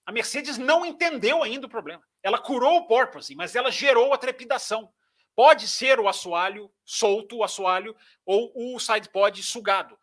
[0.06, 2.04] A Mercedes não entendeu ainda o problema.
[2.22, 4.94] Ela curou o porpoise, mas ela gerou a trepidação.
[5.36, 9.96] Pode ser o assoalho solto, o assoalho, ou o sidepod sugado.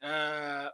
[0.00, 0.70] Uh,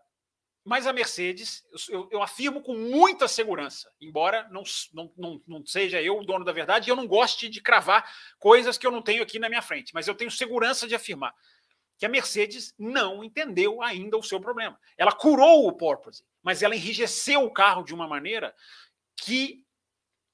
[0.64, 6.00] mas a Mercedes, eu, eu, afirmo com muita segurança, embora não, não, não, não, seja
[6.00, 8.08] eu o dono da verdade, eu não goste de cravar
[8.38, 11.34] coisas que eu não tenho aqui na minha frente, mas eu tenho segurança de afirmar
[11.98, 14.76] que a Mercedes não entendeu ainda o seu problema.
[14.98, 18.52] Ela curou o porpoise, mas ela enrijeceu o carro de uma maneira
[19.16, 19.64] que,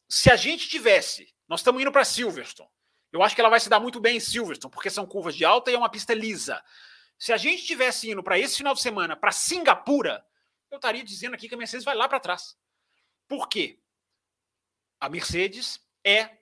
[0.09, 2.71] se a gente tivesse, nós estamos indo para Silverstone,
[3.13, 5.45] eu acho que ela vai se dar muito bem em Silverstone, porque são curvas de
[5.45, 6.63] alta e é uma pista lisa.
[7.19, 10.25] Se a gente tivesse indo para esse final de semana para Singapura,
[10.71, 12.57] eu estaria dizendo aqui que a Mercedes vai lá para trás.
[13.27, 13.81] Por quê?
[15.01, 16.39] A Mercedes é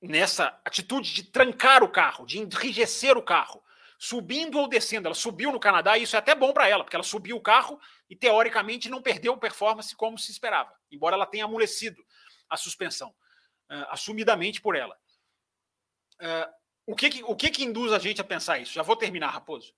[0.00, 3.62] nessa atitude de trancar o carro, de enrijecer o carro,
[3.98, 5.06] subindo ou descendo.
[5.06, 7.40] Ela subiu no Canadá e isso é até bom para ela, porque ela subiu o
[7.40, 12.04] carro e teoricamente não perdeu performance como se esperava, embora ela tenha amolecido
[12.48, 13.10] a suspensão,
[13.70, 14.98] uh, assumidamente por ela.
[16.20, 16.52] Uh,
[16.86, 18.72] o que, que, o que, que induz a gente a pensar isso?
[18.72, 19.72] Já vou terminar, Raposo.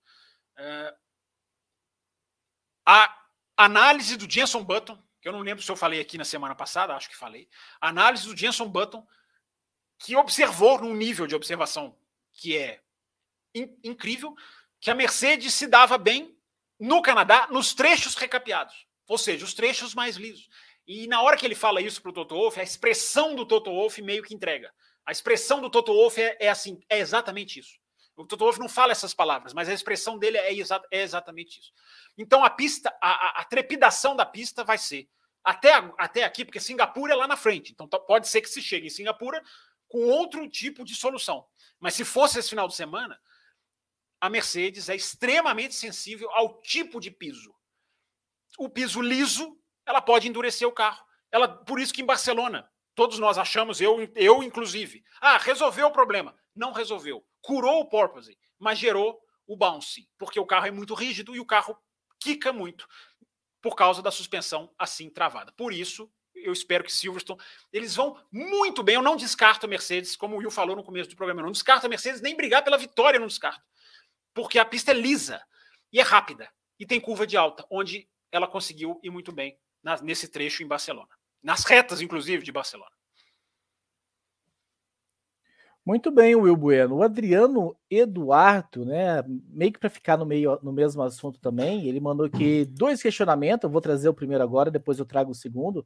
[2.85, 3.25] A
[3.57, 6.95] análise do Jenson Button, que eu não lembro se eu falei aqui na semana passada,
[6.95, 7.49] acho que falei.
[7.81, 9.05] A análise do Jenson Button,
[9.97, 11.97] que observou num nível de observação
[12.31, 12.81] que é
[13.53, 14.35] in, incrível,
[14.79, 16.37] que a Mercedes se dava bem
[16.79, 20.49] no Canadá nos trechos recapeados, ou seja, os trechos mais lisos.
[20.85, 23.71] E na hora que ele fala isso para o Toto Wolff, a expressão do Toto
[23.71, 24.71] Wolff meio que entrega.
[25.05, 27.79] A expressão do Toto Wolff é, é assim, é exatamente isso.
[28.15, 31.59] O Toto Wolff não fala essas palavras, mas a expressão dele é, exa é exatamente
[31.59, 31.73] isso.
[32.17, 35.09] Então a pista, a, a, a, trepidação da pista vai ser
[35.43, 37.73] até, até aqui, porque Singapura é lá na frente.
[37.73, 39.43] Então pode ser que se chegue em Singapura
[39.87, 41.45] com outro tipo de solução.
[41.79, 43.19] Mas se fosse esse final de semana,
[44.19, 47.53] a Mercedes é extremamente sensível ao tipo de piso.
[48.57, 51.05] O piso liso, ela pode endurecer o carro.
[51.29, 55.91] Ela, por isso que em Barcelona, todos nós achamos, eu, eu inclusive, ah, resolveu o
[55.91, 56.33] problema.
[56.55, 61.35] Não resolveu curou o porpoise, mas gerou o bounce, porque o carro é muito rígido
[61.35, 61.77] e o carro
[62.19, 62.87] quica muito
[63.61, 65.51] por causa da suspensão assim travada.
[65.51, 67.39] Por isso, eu espero que Silverstone,
[67.71, 68.95] eles vão muito bem.
[68.95, 71.51] Eu não descarto a Mercedes, como o Will falou no começo do programa, eu não
[71.51, 73.63] descarto a Mercedes nem brigar pela vitória, não descarto.
[74.33, 75.41] Porque a pista é lisa
[75.93, 79.57] e é rápida e tem curva de alta, onde ela conseguiu ir muito bem
[80.01, 81.09] nesse trecho em Barcelona.
[81.43, 82.94] Nas retas, inclusive, de Barcelona.
[85.85, 86.95] Muito bem, Will Bueno.
[86.95, 91.99] O Adriano Eduardo, né, meio que para ficar no meio no mesmo assunto também, ele
[91.99, 93.65] mandou aqui dois questionamentos.
[93.65, 95.85] Eu vou trazer o primeiro agora, depois eu trago o segundo,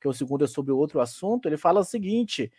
[0.00, 1.46] que o segundo é sobre outro assunto.
[1.46, 2.50] Ele fala o seguinte: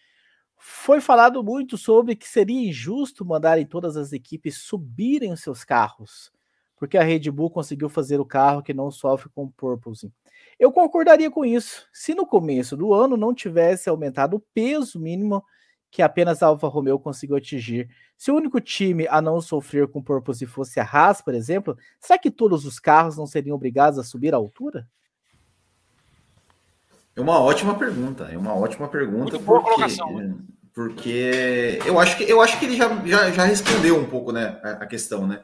[0.57, 6.31] foi falado muito sobre que seria injusto mandarem todas as equipes subirem os seus carros,
[6.77, 10.13] porque a Red Bull conseguiu fazer o carro que não sofre com purpose.
[10.59, 11.88] Eu concordaria com isso.
[11.91, 15.43] Se no começo do ano não tivesse aumentado o peso mínimo
[15.95, 17.89] que apenas a Alfa Romeo conseguiu atingir.
[18.17, 22.19] Se o único time a não sofrer com purpose fosse a Haas, por exemplo, será
[22.19, 24.85] que todos os carros não seriam obrigados a subir a altura?
[27.15, 29.39] É uma ótima pergunta, é uma ótima pergunta.
[29.39, 30.35] porque, né?
[30.73, 34.59] porque eu acho que eu acho que ele já, já, já respondeu um pouco né,
[34.61, 35.41] a, a questão, né?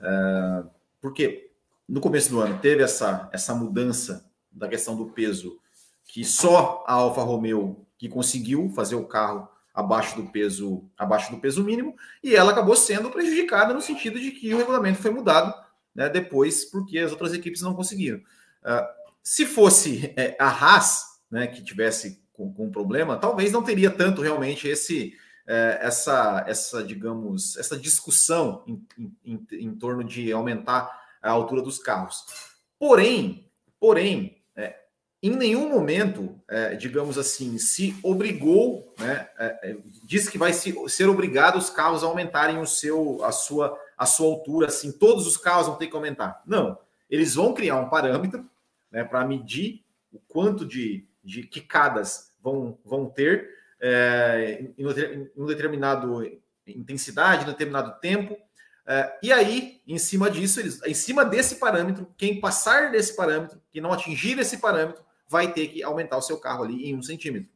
[0.00, 0.68] Uh,
[1.00, 1.50] porque
[1.88, 5.58] no começo do ano teve essa, essa mudança da questão do peso
[6.04, 11.40] que só a Alfa Romeo que conseguiu fazer o carro abaixo do peso abaixo do
[11.40, 15.52] peso mínimo e ela acabou sendo prejudicada no sentido de que o regulamento foi mudado
[15.92, 18.18] né, depois porque as outras equipes não conseguiram.
[18.18, 18.86] Uh,
[19.22, 24.22] se fosse é, a Haas né, que tivesse com, com problema, talvez não teria tanto
[24.22, 25.14] realmente esse
[25.46, 28.86] é, essa essa digamos essa discussão em,
[29.24, 32.24] em, em, torno de aumentar a altura dos carros.
[32.78, 34.33] Porém, porém
[35.26, 40.74] em nenhum momento, é, digamos assim, se obrigou, né, é, é, diz que vai se,
[40.86, 45.26] ser obrigado os carros a aumentarem o seu, a sua, a sua altura, assim, todos
[45.26, 46.42] os carros vão ter que aumentar.
[46.46, 48.44] Não, eles vão criar um parâmetro
[48.90, 53.48] né, para medir o quanto de, de quicadas vão, vão ter
[53.80, 56.22] é, em, em um determinado
[56.66, 58.36] intensidade, em determinado tempo.
[58.86, 63.58] É, e aí, em cima disso, eles, em cima desse parâmetro, quem passar desse parâmetro,
[63.70, 67.02] que não atingir esse parâmetro, vai ter que aumentar o seu carro ali em um
[67.02, 67.48] centímetro.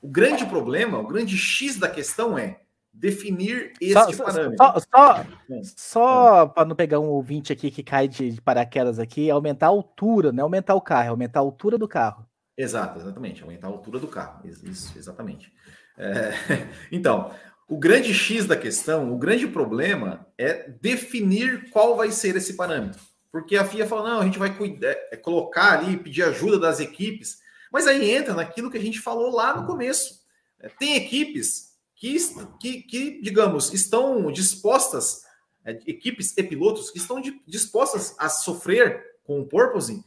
[0.00, 2.60] O grande problema, o grande X da questão é
[2.92, 4.56] definir este só, parâmetro.
[4.56, 5.26] Só, só,
[5.76, 9.70] só para não pegar um ouvinte aqui que cai de, de paraquedas aqui, aumentar a
[9.70, 12.26] altura, não é aumentar o carro, é aumentar a altura do carro.
[12.56, 14.46] Exato, exatamente, aumentar a altura do carro.
[14.46, 15.52] Isso, exatamente.
[15.96, 16.32] É,
[16.90, 17.30] então,
[17.68, 23.00] o grande X da questão, o grande problema é definir qual vai ser esse parâmetro.
[23.32, 26.80] Porque a FIA fala, não, a gente vai cuidar, é, colocar ali, pedir ajuda das
[26.80, 27.38] equipes.
[27.72, 30.20] Mas aí entra naquilo que a gente falou lá no começo.
[30.58, 32.16] É, tem equipes que,
[32.58, 35.22] que, que digamos, estão dispostas,
[35.64, 40.02] é, equipes e pilotos que estão dispostas a sofrer com o porpoising,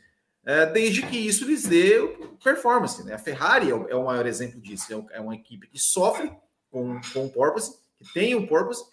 [0.73, 2.01] desde que isso lhes dê
[2.43, 3.01] performance.
[3.05, 3.13] Né?
[3.13, 5.07] A Ferrari é o, maior exemplo disso.
[5.11, 6.29] É uma equipe que sofre
[6.69, 8.83] com, com o porpoising, que tem o porpoising,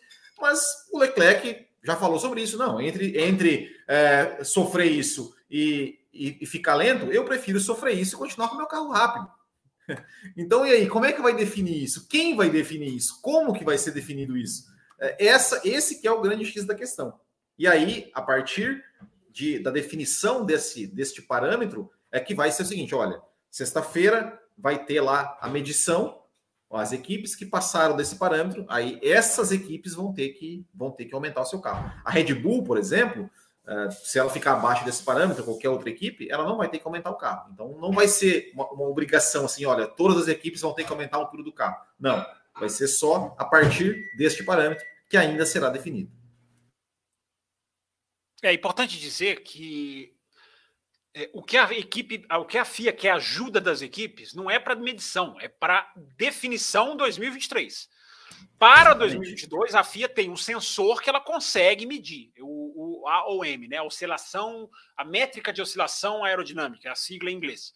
[0.40, 0.60] mas
[0.92, 2.58] o Leclerc já falou sobre isso.
[2.58, 8.14] Não, entre, entre é, sofrer isso e, e, e, ficar lento, eu prefiro sofrer isso
[8.14, 9.30] e continuar com meu carro rápido.
[10.36, 12.06] Então, e aí, como é que vai definir isso?
[12.06, 13.20] Quem vai definir isso?
[13.20, 14.66] Como que vai ser definido isso?
[15.00, 17.18] É, essa, esse que é o grande X da questão.
[17.58, 18.84] E aí, a partir
[19.30, 23.20] de, da definição desse, deste parâmetro, é que vai ser o seguinte: olha,
[23.50, 26.19] sexta-feira vai ter lá a medição
[26.78, 31.14] as equipes que passaram desse parâmetro, aí essas equipes vão ter que vão ter que
[31.14, 31.92] aumentar o seu carro.
[32.04, 33.28] A Red Bull, por exemplo,
[33.66, 36.86] eh, se ela ficar abaixo desse parâmetro, qualquer outra equipe, ela não vai ter que
[36.86, 37.50] aumentar o carro.
[37.52, 40.92] Então não vai ser uma, uma obrigação assim, olha, todas as equipes vão ter que
[40.92, 41.76] aumentar a altura do carro.
[41.98, 42.24] Não,
[42.58, 46.10] vai ser só a partir deste parâmetro que ainda será definido.
[48.42, 50.14] É importante dizer que
[51.20, 54.58] é, o que a equipe, o que a FIA quer ajuda das equipes não é
[54.58, 57.90] para medição, é para definição 2023.
[58.58, 63.76] Para 2022, a FIA tem um sensor que ela consegue medir, o, o AOM, né,
[63.76, 67.74] a oscilação, a métrica de oscilação aerodinâmica, é a sigla em inglês.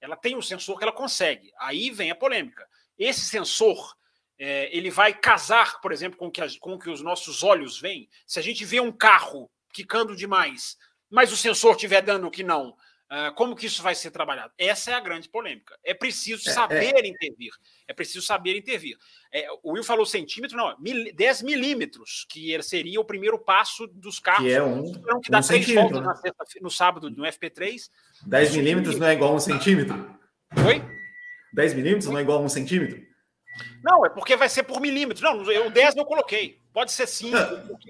[0.00, 1.52] Ela tem um sensor que ela consegue.
[1.58, 2.66] Aí vem a polêmica.
[2.98, 3.94] Esse sensor,
[4.38, 8.08] é, ele vai casar, por exemplo, com que a, com que os nossos olhos veem.
[8.26, 10.78] Se a gente vê um carro quicando demais
[11.10, 12.76] mas o sensor estiver dando que não,
[13.36, 14.52] como que isso vai ser trabalhado?
[14.58, 15.78] Essa é a grande polêmica.
[15.84, 17.06] É preciso é, saber é.
[17.06, 17.52] intervir.
[17.86, 18.96] É preciso saber intervir.
[19.32, 24.18] É, o Will falou centímetro, não, mil, 10 milímetros, que seria o primeiro passo dos
[24.18, 24.44] carros.
[24.44, 26.32] Que é um, que dá um três voltas né?
[26.60, 27.88] no sábado no FP3.
[28.26, 30.18] 10 milímetros não é igual a um centímetro?
[30.66, 30.82] Oi?
[31.54, 33.06] 10 milímetros não é igual a um centímetro?
[33.82, 35.22] Não, é porque vai ser por milímetros.
[35.22, 36.60] Não, o 10 eu coloquei.
[36.72, 37.36] Pode ser 5.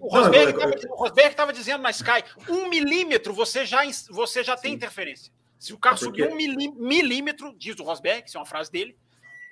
[0.01, 5.33] O Rosberg estava dizendo na Sky: um milímetro você já, você já tem interferência.
[5.59, 8.97] Se o carro é subir um milímetro, diz o Rosberg, isso é uma frase dele,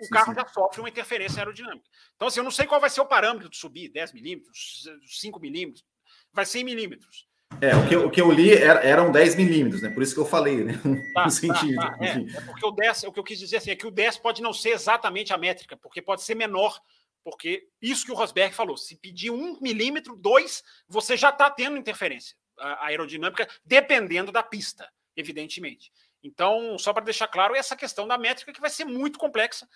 [0.00, 0.40] o sim, carro sim.
[0.40, 1.88] já sofre uma interferência aerodinâmica.
[2.14, 5.40] Então, assim, eu não sei qual vai ser o parâmetro de subir: 10 milímetros, 5
[5.40, 5.84] milímetros,
[6.32, 7.26] vai ser em milímetros.
[7.60, 9.90] É, o que, eu, o que eu li era, eram 10 milímetros, né?
[9.90, 10.80] Por isso que eu falei, né?
[10.84, 11.76] Um, tá, centímetro.
[11.76, 13.86] Tá, tá, é, é, porque o 10, o que eu quis dizer assim, é que
[13.86, 16.80] o 10 pode não ser exatamente a métrica, porque pode ser menor,
[17.22, 21.76] porque isso que o Rosberg falou, se pedir um milímetro, dois, você já está tendo
[21.76, 25.90] interferência aerodinâmica, dependendo da pista, evidentemente.
[26.22, 29.68] Então, só para deixar claro, essa questão da métrica que vai ser muito complexa,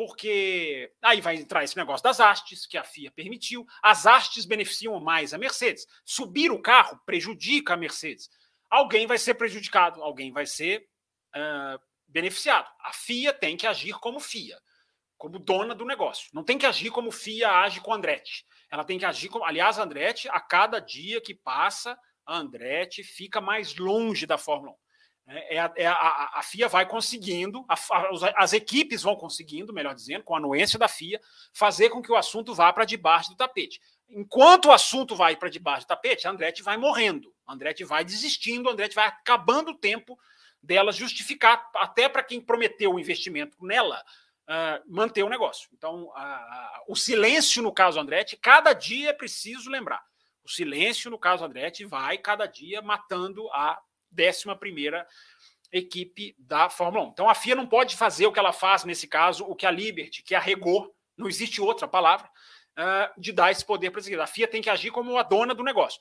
[0.00, 3.66] porque aí vai entrar esse negócio das hastes, que a FIA permitiu.
[3.82, 5.86] As hastes beneficiam mais a Mercedes.
[6.06, 8.30] Subir o carro prejudica a Mercedes.
[8.70, 10.88] Alguém vai ser prejudicado, alguém vai ser
[11.36, 11.78] uh,
[12.08, 12.66] beneficiado.
[12.80, 14.58] A FIA tem que agir como FIA,
[15.18, 16.30] como dona do negócio.
[16.32, 18.46] Não tem que agir como FIA age com Andretti.
[18.70, 19.44] Ela tem que agir como.
[19.44, 21.94] Aliás, Andretti, a cada dia que passa,
[22.24, 24.74] a Andretti fica mais longe da Fórmula 1.
[25.32, 27.76] É, é, a, é a, a, FIA vai conseguindo, a,
[28.36, 31.20] as equipes vão conseguindo, melhor dizendo, com a anuência da FIA,
[31.52, 33.80] fazer com que o assunto vá para debaixo do tapete.
[34.08, 38.04] Enquanto o assunto vai para debaixo do tapete, a Andretti vai morrendo, a Andretti vai
[38.04, 40.18] desistindo, a Andretti vai acabando o tempo
[40.60, 44.02] dela justificar, até para quem prometeu o investimento nela,
[44.48, 45.70] uh, manter o negócio.
[45.72, 50.02] Então, uh, o silêncio no caso Andretti, cada dia é preciso lembrar.
[50.44, 53.80] O silêncio no caso Andretti vai cada dia matando a
[54.18, 55.06] 11 primeira
[55.72, 57.08] equipe da Fórmula 1.
[57.10, 59.70] Então a FIA não pode fazer o que ela faz nesse caso, o que a
[59.70, 62.28] Liberty, que arregou, não existe outra palavra,
[62.78, 65.54] uh, de dar esse poder para a A FIA tem que agir como a dona
[65.54, 66.00] do negócio.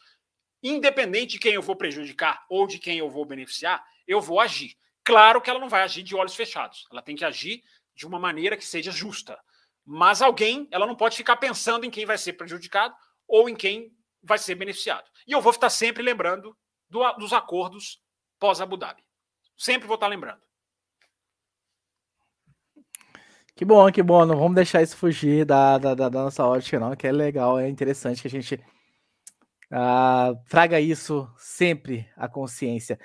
[0.61, 4.75] Independente de quem eu vou prejudicar ou de quem eu vou beneficiar, eu vou agir.
[5.03, 6.85] Claro que ela não vai agir de olhos fechados.
[6.91, 7.63] Ela tem que agir
[7.95, 9.39] de uma maneira que seja justa.
[9.85, 12.93] Mas alguém, ela não pode ficar pensando em quem vai ser prejudicado
[13.27, 13.91] ou em quem
[14.21, 15.09] vai ser beneficiado.
[15.25, 16.55] E eu vou estar sempre lembrando
[16.89, 18.01] do, dos acordos
[18.39, 19.03] pós-Abu Dhabi.
[19.57, 20.41] Sempre vou estar lembrando.
[23.55, 24.25] Que bom, que bom.
[24.25, 27.67] Não vamos deixar isso fugir da, da, da nossa ótica, não, que é legal, é
[27.67, 32.97] interessante que a gente uh, traga isso sempre à consciência.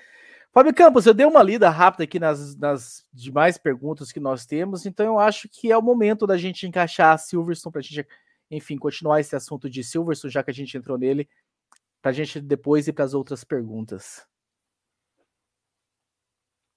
[0.52, 4.86] Fábio Campos, eu dei uma lida rápida aqui nas, nas demais perguntas que nós temos,
[4.86, 8.06] então eu acho que é o momento da gente encaixar a Silverstone para a gente,
[8.48, 11.28] enfim, continuar esse assunto de Silverstone, já que a gente entrou nele,
[12.04, 14.26] para a gente depois ir para as outras perguntas.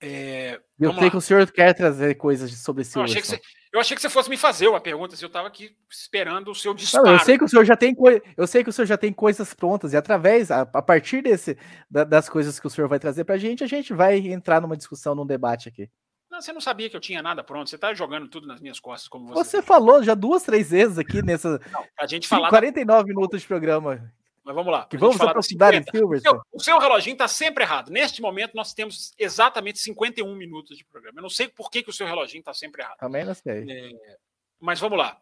[0.01, 1.09] É, eu sei lá.
[1.09, 2.97] que o senhor quer trazer coisas sobre isso.
[2.97, 3.41] Eu achei, você,
[3.73, 6.55] eu achei que você fosse me fazer uma pergunta, se eu estava aqui esperando o
[6.55, 7.07] seu disparo.
[7.07, 7.93] Não, eu sei que o senhor já tem
[8.37, 11.57] eu sei que o senhor já tem coisas prontas e através a, a partir desse
[11.91, 14.61] da, das coisas que o senhor vai trazer para a gente, a gente vai entrar
[14.61, 15.89] numa discussão, num debate aqui.
[16.31, 17.69] Não, você não sabia que eu tinha nada pronto.
[17.69, 19.43] Você está jogando tudo nas minhas costas, como você.
[19.43, 21.59] Você falou já duas, três vezes aqui nessa.
[21.69, 22.47] Não, a gente falar.
[22.47, 23.07] 49 da...
[23.13, 24.13] minutos de programa.
[24.47, 24.85] Mas vamos lá.
[24.85, 26.39] Que vamos aprofundar em Silverstone.
[26.53, 27.91] O seu reloginho está sempre errado.
[27.91, 31.19] Neste momento, nós temos exatamente 51 minutos de programa.
[31.19, 32.97] Eu não sei por que, que o seu reloginho está sempre errado.
[32.97, 33.69] Também não sei.
[33.69, 34.17] É,
[34.57, 35.19] mas vamos lá.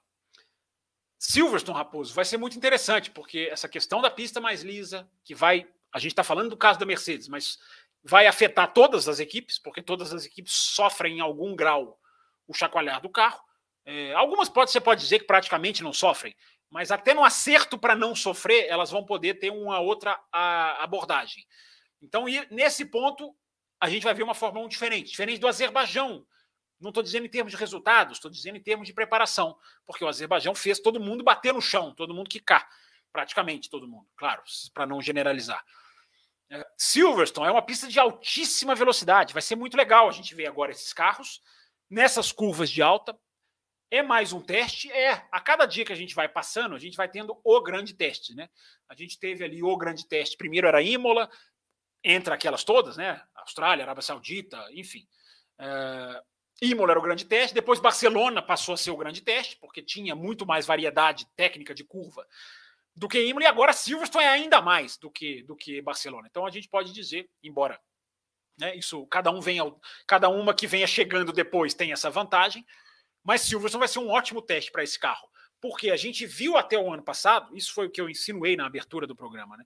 [1.17, 5.67] Silverstone, Raposo, vai ser muito interessante, porque essa questão da pista mais lisa, que vai.
[5.91, 7.57] A gente está falando do caso da Mercedes, mas
[8.03, 11.99] vai afetar todas as equipes, porque todas as equipes sofrem em algum grau
[12.47, 13.41] o chacoalhar do carro.
[13.85, 16.35] É, algumas pode, você pode dizer que praticamente não sofrem,
[16.69, 21.45] mas até no acerto para não sofrer, elas vão poder ter uma outra a, abordagem.
[22.01, 23.35] Então, nesse ponto,
[23.79, 26.25] a gente vai ver uma Fórmula 1 diferente, diferente do Azerbaijão.
[26.79, 30.07] Não estou dizendo em termos de resultados, estou dizendo em termos de preparação, porque o
[30.07, 32.67] Azerbaijão fez todo mundo bater no chão, todo mundo quicar,
[33.11, 34.43] praticamente todo mundo, claro,
[34.73, 35.63] para não generalizar.
[36.49, 40.45] É, Silverstone é uma pista de altíssima velocidade, vai ser muito legal a gente ver
[40.45, 41.41] agora esses carros
[41.89, 43.17] nessas curvas de alta,
[43.97, 44.91] é mais um teste?
[44.91, 45.25] É.
[45.31, 48.35] A cada dia que a gente vai passando, a gente vai tendo o grande teste,
[48.35, 48.49] né?
[48.89, 50.37] A gente teve ali o grande teste.
[50.37, 51.29] Primeiro era Imola,
[52.03, 53.21] entre aquelas todas, né?
[53.35, 55.07] Austrália, Arábia Saudita, enfim.
[55.59, 56.21] É...
[56.61, 57.53] Imola era o grande teste.
[57.53, 61.83] Depois Barcelona passou a ser o grande teste, porque tinha muito mais variedade técnica de
[61.83, 62.25] curva
[62.95, 63.45] do que Imola.
[63.45, 66.27] E agora Silverstone é ainda mais do que, do que Barcelona.
[66.29, 67.79] Então a gente pode dizer, embora
[68.57, 69.63] né, isso cada um venha,
[70.07, 72.65] cada uma que venha chegando depois tem essa vantagem
[73.25, 75.27] mas Silverstone vai ser um ótimo teste para esse carro,
[75.59, 78.67] porque a gente viu até o ano passado, isso foi o que eu insinuei na
[78.67, 79.65] abertura do programa, né?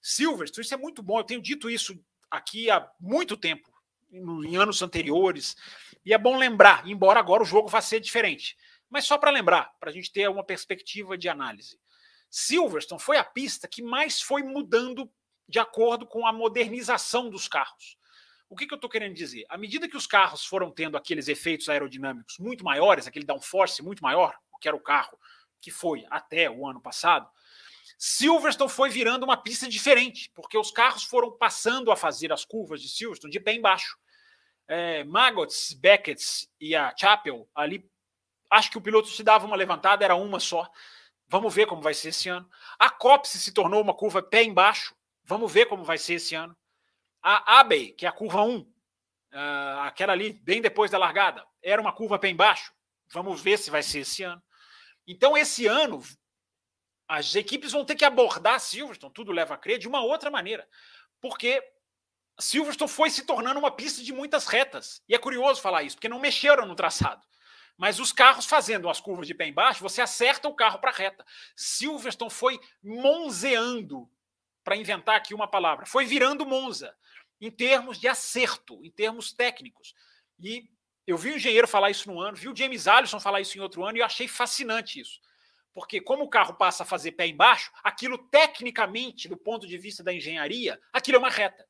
[0.00, 1.98] Silverstone, isso é muito bom, eu tenho dito isso
[2.30, 3.68] aqui há muito tempo,
[4.12, 5.56] em anos anteriores,
[6.04, 8.56] e é bom lembrar, embora agora o jogo vá ser diferente,
[8.88, 11.80] mas só para lembrar, para a gente ter uma perspectiva de análise.
[12.30, 15.10] Silverstone foi a pista que mais foi mudando
[15.48, 17.96] de acordo com a modernização dos carros.
[18.54, 19.44] O que, que eu estou querendo dizer?
[19.48, 24.00] À medida que os carros foram tendo aqueles efeitos aerodinâmicos muito maiores, aquele downforce muito
[24.00, 25.18] maior, que era o carro
[25.60, 27.28] que foi até o ano passado,
[27.98, 32.80] Silverstone foi virando uma pista diferente, porque os carros foram passando a fazer as curvas
[32.80, 33.98] de Silverstone de pé embaixo.
[34.68, 37.84] É, Maggots, Beckett e a Chapel ali,
[38.48, 40.70] acho que o piloto se dava uma levantada, era uma só.
[41.26, 42.48] Vamos ver como vai ser esse ano.
[42.78, 44.94] A Copse se tornou uma curva pé embaixo.
[45.24, 46.56] Vamos ver como vai ser esse ano.
[47.26, 48.68] A Abbey, que é a curva 1, uh,
[49.32, 52.70] ah, aquela ali, bem depois da largada, era uma curva pé embaixo.
[53.10, 54.42] Vamos ver se vai ser esse ano.
[55.06, 56.02] Então, esse ano,
[57.08, 60.68] as equipes vão ter que abordar Silverstone, tudo leva a crer, de uma outra maneira.
[61.18, 61.66] Porque
[62.38, 65.02] Silverstone foi se tornando uma pista de muitas retas.
[65.08, 67.24] E é curioso falar isso, porque não mexeram no traçado.
[67.74, 70.94] Mas os carros fazendo as curvas de pé embaixo, você acerta o carro para a
[70.94, 71.24] reta.
[71.56, 74.10] Silverstone foi monzeando
[74.62, 76.94] para inventar aqui uma palavra, foi virando Monza
[77.40, 79.94] em termos de acerto, em termos técnicos.
[80.40, 80.68] E
[81.06, 83.60] eu vi o engenheiro falar isso no ano, vi o James Allison falar isso em
[83.60, 85.20] outro ano e eu achei fascinante isso.
[85.72, 90.02] Porque como o carro passa a fazer pé embaixo, aquilo tecnicamente, do ponto de vista
[90.02, 91.66] da engenharia, aquilo é uma reta.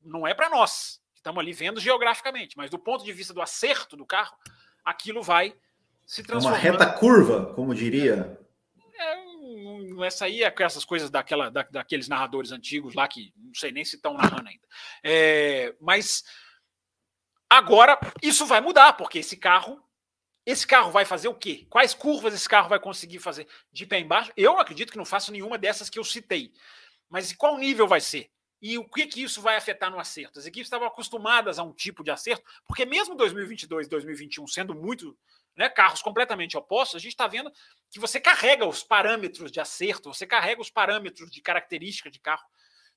[0.00, 3.42] Não é para nós, que estamos ali vendo geograficamente, mas do ponto de vista do
[3.42, 4.36] acerto do carro,
[4.84, 5.54] aquilo vai
[6.06, 6.58] se transformar.
[6.64, 8.38] É uma reta curva, como diria
[10.04, 13.84] essa aí é essas coisas daquela, da, daqueles narradores antigos lá que não sei nem
[13.84, 14.66] se estão narrando ainda.
[15.02, 16.24] É, mas
[17.48, 19.82] agora isso vai mudar, porque esse carro
[20.44, 21.66] esse carro vai fazer o quê?
[21.70, 24.32] Quais curvas esse carro vai conseguir fazer de pé embaixo?
[24.36, 26.52] Eu acredito que não faço nenhuma dessas que eu citei.
[27.08, 28.28] Mas qual nível vai ser?
[28.60, 30.38] E o que, que isso vai afetar no acerto?
[30.38, 35.16] As equipes estavam acostumadas a um tipo de acerto, porque mesmo 2022 2021 sendo muito
[35.56, 37.52] né, carros completamente opostos, a gente está vendo
[37.90, 42.44] que você carrega os parâmetros de acerto, você carrega os parâmetros de característica de carro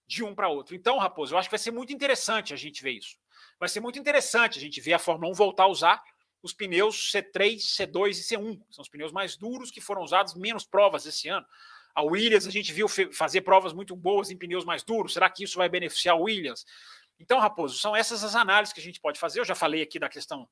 [0.07, 0.75] de um para outro.
[0.75, 3.17] Então, Raposo, eu acho que vai ser muito interessante a gente ver isso.
[3.59, 6.03] Vai ser muito interessante a gente ver a Fórmula 1 voltar a usar
[6.41, 8.61] os pneus C3, C2 e C1.
[8.69, 11.45] São os pneus mais duros que foram usados menos provas esse ano.
[11.95, 15.13] A Williams, a gente viu fazer provas muito boas em pneus mais duros.
[15.13, 16.65] Será que isso vai beneficiar a Williams?
[17.19, 19.39] Então, Raposo, são essas as análises que a gente pode fazer.
[19.39, 20.47] Eu já falei aqui da questão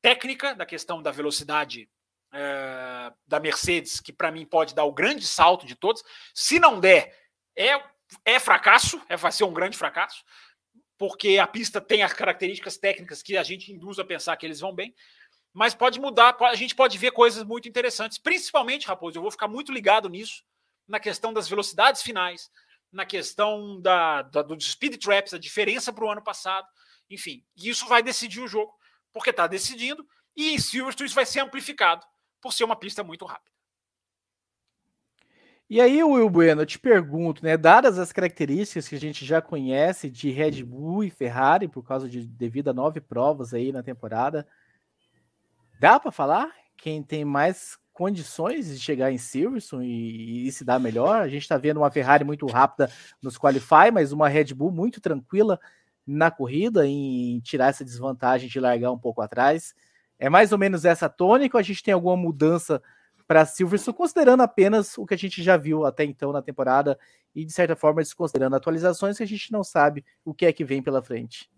[0.00, 1.88] técnica, da questão da velocidade
[2.32, 6.02] é, da Mercedes, que para mim pode dar o grande salto de todos.
[6.34, 7.16] Se não der,
[7.56, 7.82] é,
[8.24, 10.24] é fracasso, é, vai ser um grande fracasso
[10.98, 14.58] porque a pista tem as características técnicas que a gente induz a pensar que eles
[14.58, 14.92] vão bem,
[15.54, 19.48] mas pode mudar, a gente pode ver coisas muito interessantes, principalmente, Raposo, eu vou ficar
[19.48, 20.42] muito ligado nisso,
[20.86, 22.50] na questão das velocidades finais,
[22.90, 26.66] na questão da, da do speed traps, a diferença para o ano passado,
[27.08, 28.74] enfim, isso vai decidir o jogo,
[29.18, 30.06] porque está decidindo,
[30.36, 32.06] e em Silverstone isso vai ser amplificado,
[32.40, 33.50] por ser uma pista muito rápida.
[35.68, 37.56] E aí, Will Bueno, eu te pergunto, né?
[37.56, 42.08] Dadas as características que a gente já conhece de Red Bull e Ferrari, por causa
[42.08, 44.46] de devido a nove provas aí na temporada,
[45.78, 50.78] dá para falar quem tem mais condições de chegar em Silverstone e, e se dar
[50.78, 51.20] melhor?
[51.20, 52.90] A gente está vendo uma Ferrari muito rápida
[53.20, 55.60] nos qualify, mas uma Red Bull muito tranquila
[56.08, 59.74] na corrida em tirar essa desvantagem de largar um pouco atrás.
[60.18, 62.82] É mais ou menos essa tônica ou a gente tem alguma mudança?
[63.28, 66.98] para Silverstone, considerando apenas o que a gente já viu até então na temporada
[67.34, 70.64] e, de certa forma, desconsiderando atualizações que a gente não sabe o que é que
[70.64, 71.50] vem pela frente.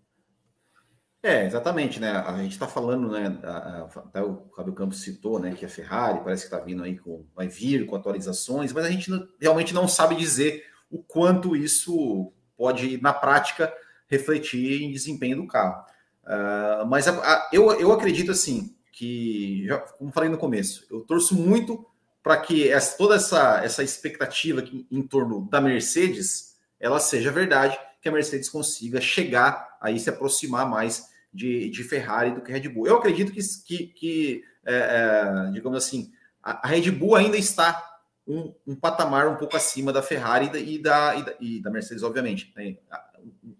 [1.23, 2.11] É, exatamente, né?
[2.11, 3.39] A gente está falando, né?
[3.43, 5.53] Até o Fábio Campos citou, né?
[5.53, 8.91] Que a Ferrari parece que está vindo aí com, vai vir com atualizações, mas a
[8.91, 13.73] gente não, realmente não sabe dizer o quanto isso pode, na prática,
[14.11, 15.83] refletir em desempenho do carro.
[16.23, 21.01] Uh, mas a, a, eu, eu acredito assim que, já, como falei no começo, eu
[21.01, 21.83] torço muito
[22.21, 27.77] para que essa, toda essa, essa expectativa que, em torno da Mercedes ela seja verdade,
[28.01, 32.67] que a Mercedes consiga chegar aí se aproximar mais de, de Ferrari do que Red
[32.69, 32.87] Bull.
[32.87, 36.11] Eu acredito que, que, que é, é, digamos assim,
[36.43, 37.90] a, a, Red Bull ainda está
[38.27, 42.03] um, um, patamar um pouco acima da Ferrari e da, e da, e da Mercedes,
[42.03, 42.53] obviamente.
[42.55, 42.77] Né?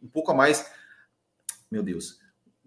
[0.02, 0.70] Um pouco a mais,
[1.70, 2.20] meu Deus,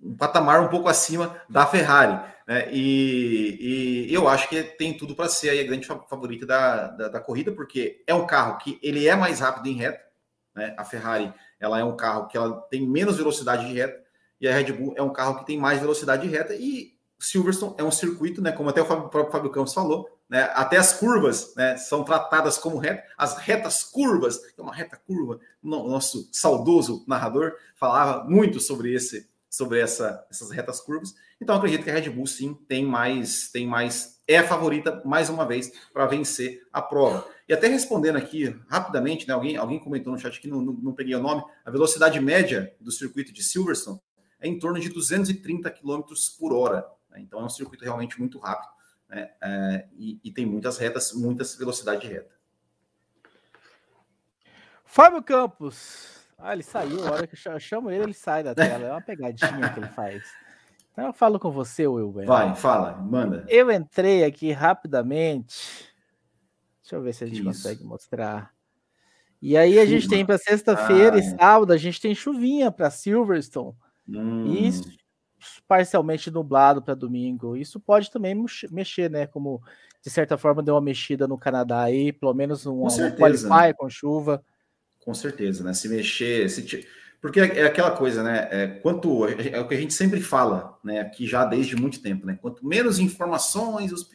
[0.02, 2.32] um patamar um pouco acima da Ferrari.
[2.46, 2.68] Né?
[2.72, 7.20] E, e, eu acho que tem tudo para ser a grande favorita da, da, da,
[7.20, 10.02] corrida, porque é um carro que ele é mais rápido em reta.
[10.54, 10.74] Né?
[10.76, 14.02] A Ferrari ela é um carro que ela tem menos velocidade de reta,
[14.40, 17.74] e a Red Bull é um carro que tem mais velocidade de reta, e Silverstone
[17.78, 21.54] é um circuito, né, como até o próprio Fábio Campos falou, né, até as curvas
[21.56, 27.04] né, são tratadas como reta, as retas curvas, é uma reta curva, o nosso saudoso
[27.06, 31.14] narrador falava muito sobre esse sobre essa, essas retas curvas.
[31.40, 35.30] Então acredito que a Red Bull sim tem mais, tem mais, é a favorita mais
[35.30, 37.24] uma vez para vencer a prova.
[37.48, 40.92] E até respondendo aqui rapidamente, né, alguém, alguém comentou no chat que não, não, não,
[40.92, 44.00] peguei o nome, a velocidade média do circuito de Silverstone
[44.40, 46.02] é em torno de 230 km
[46.36, 46.84] por hora.
[47.14, 47.20] Né?
[47.20, 48.72] Então é um circuito realmente muito rápido
[49.08, 49.30] né?
[49.40, 52.34] é, e, e tem muitas retas, muitas velocidade de reta.
[54.84, 58.86] Fábio Campos, ah, ele saiu, a hora que eu chamo ele, ele sai da tela.
[58.86, 60.22] É uma pegadinha que ele faz.
[60.92, 62.12] Então eu falo com você, Will.
[62.12, 63.44] Vai, fala, manda.
[63.48, 65.92] Eu entrei aqui rapidamente.
[66.82, 67.88] Deixa eu ver se a gente que consegue isso?
[67.88, 68.52] mostrar.
[69.40, 72.90] E aí a gente tem para sexta-feira ah, e sábado, a gente tem chuvinha para
[72.90, 73.74] Silverstone.
[74.08, 74.46] Hum.
[74.46, 74.68] E
[75.66, 77.56] parcialmente nublado para domingo.
[77.56, 78.34] Isso pode também
[78.70, 79.26] mexer, né?
[79.26, 79.62] Como
[80.02, 83.88] de certa forma deu uma mexida no Canadá aí, pelo menos um, um qualify com
[83.88, 84.44] chuva.
[85.04, 85.72] Com certeza, né?
[85.72, 86.62] Se mexer, se
[87.24, 88.48] porque é, é aquela coisa, né?
[88.50, 91.00] É, quanto é o que a gente sempre fala, né?
[91.00, 92.38] Aqui já desde muito tempo, né?
[92.38, 94.06] Quanto menos informações os,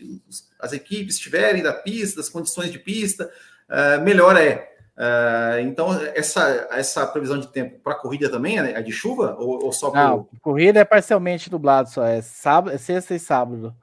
[0.59, 3.27] as equipes tiverem da pista, das condições de pista,
[3.67, 4.77] uh, melhor é.
[4.99, 9.63] Uh, então essa essa previsão de tempo para corrida também é, é de chuva ou,
[9.63, 9.93] ou só?
[9.93, 13.73] Não, corrida é parcialmente nublado só, é sábado, é sexta e sábado.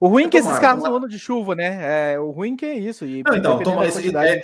[0.00, 1.06] O ruim é que esses carros tomara.
[1.06, 2.14] de chuva, né?
[2.14, 3.04] É, o ruim que é isso.
[3.04, 4.42] E não, então, toma, esse, é,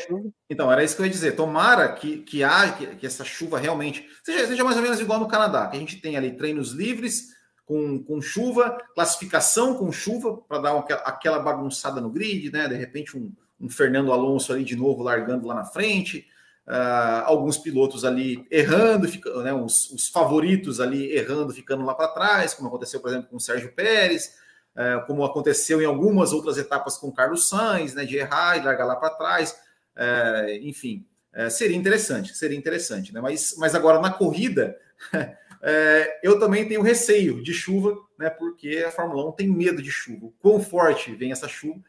[0.50, 1.32] então, era isso que eu ia dizer.
[1.32, 5.18] Tomara que, que, haja, que, que essa chuva realmente seja, seja mais ou menos igual
[5.18, 7.34] no Canadá, que a gente tem ali treinos livres
[7.64, 12.68] com, com chuva, classificação com chuva, para dar uma, aquela bagunçada no grid, né?
[12.68, 16.26] De repente, um, um, Fernando Alonso ali de novo largando lá na frente.
[16.66, 22.08] Uh, alguns pilotos ali errando, fica, né, os, os favoritos ali errando, ficando lá para
[22.08, 24.34] trás, como aconteceu, por exemplo, com o Sérgio Pérez.
[24.76, 28.84] é, como aconteceu em algumas outras etapas com Carlos Sainz, né, de errar e largar
[28.84, 29.56] lá para trás,
[29.96, 33.20] é, enfim, é, seria interessante, seria interessante, né?
[33.20, 34.78] Mas, mas agora na corrida,
[35.62, 38.28] é, eu também tenho receio de chuva, né?
[38.30, 40.30] Porque a Fórmula 1 tem medo de chuva.
[40.38, 41.80] Quão forte vem essa chuva?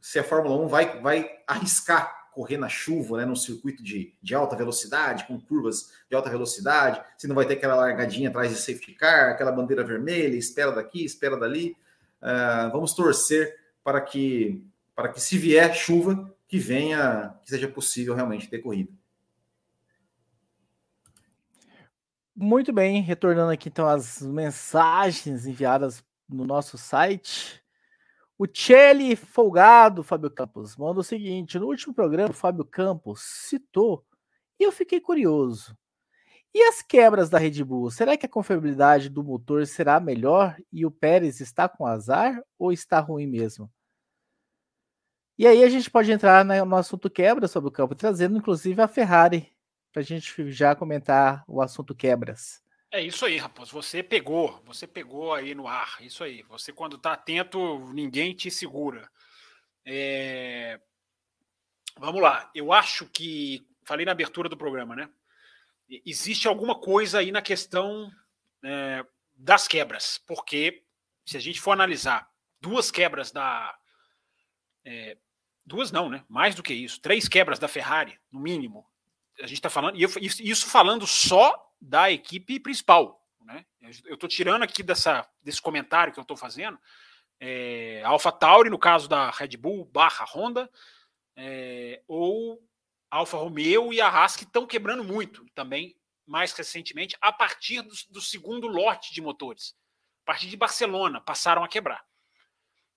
[0.00, 4.34] Se a Fórmula 1 vai, vai arriscar correr na chuva, né, num circuito de, de
[4.34, 8.56] alta velocidade, com curvas de alta velocidade, se não vai ter aquela largadinha atrás de
[8.56, 11.76] safety car, aquela bandeira vermelha, espera daqui, espera dali.
[12.22, 18.14] Uh, vamos torcer para que, para que, se vier chuva, que venha, que seja possível
[18.14, 18.92] realmente ter corrida.
[22.34, 27.59] Muito bem, retornando aqui então as mensagens enviadas no nosso site.
[28.42, 34.02] O Chelly Folgado, Fábio Campos, manda o seguinte: no último programa, o Fábio Campos citou
[34.58, 35.76] e eu fiquei curioso.
[36.54, 37.90] E as quebras da Red Bull?
[37.90, 42.72] Será que a confiabilidade do motor será melhor e o Pérez está com azar ou
[42.72, 43.70] está ruim mesmo?
[45.36, 49.52] E aí a gente pode entrar no assunto quebra sobre o trazendo inclusive a Ferrari,
[49.92, 52.62] para a gente já comentar o assunto quebras.
[52.92, 53.70] É isso aí, rapaz.
[53.70, 55.98] Você pegou, você pegou aí no ar.
[56.00, 56.42] Isso aí.
[56.42, 59.08] Você, quando tá atento, ninguém te segura.
[59.86, 60.80] É...
[61.98, 62.50] Vamos lá.
[62.54, 63.64] Eu acho que.
[63.84, 65.08] Falei na abertura do programa, né?
[66.04, 68.10] Existe alguma coisa aí na questão
[68.64, 70.18] é, das quebras.
[70.26, 70.84] Porque,
[71.24, 72.28] se a gente for analisar
[72.60, 73.76] duas quebras da.
[74.84, 75.16] É,
[75.64, 76.24] duas não, né?
[76.28, 77.00] Mais do que isso.
[77.00, 78.86] Três quebras da Ferrari, no mínimo.
[79.40, 79.96] A gente está falando.
[79.96, 80.04] E
[80.50, 83.24] isso falando só da equipe principal.
[83.40, 83.64] Né?
[84.04, 86.78] Eu estou tirando aqui dessa, desse comentário que eu estou fazendo
[87.40, 90.70] é, Alpha Tauri, no caso da Red Bull barra Honda,
[91.34, 92.62] é, ou
[93.10, 97.94] Alfa Romeo e a Haas, que estão quebrando muito também, mais recentemente, a partir do,
[98.10, 99.74] do segundo lote de motores.
[100.22, 102.04] A partir de Barcelona, passaram a quebrar.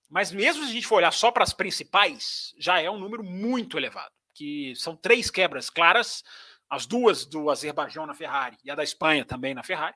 [0.10, 3.24] Mas mesmo se a gente for olhar só para as principais, já é um número
[3.24, 6.24] muito elevado, que são três quebras claras
[6.70, 9.96] as duas do Azerbaijão na Ferrari e a da Espanha também na Ferrari,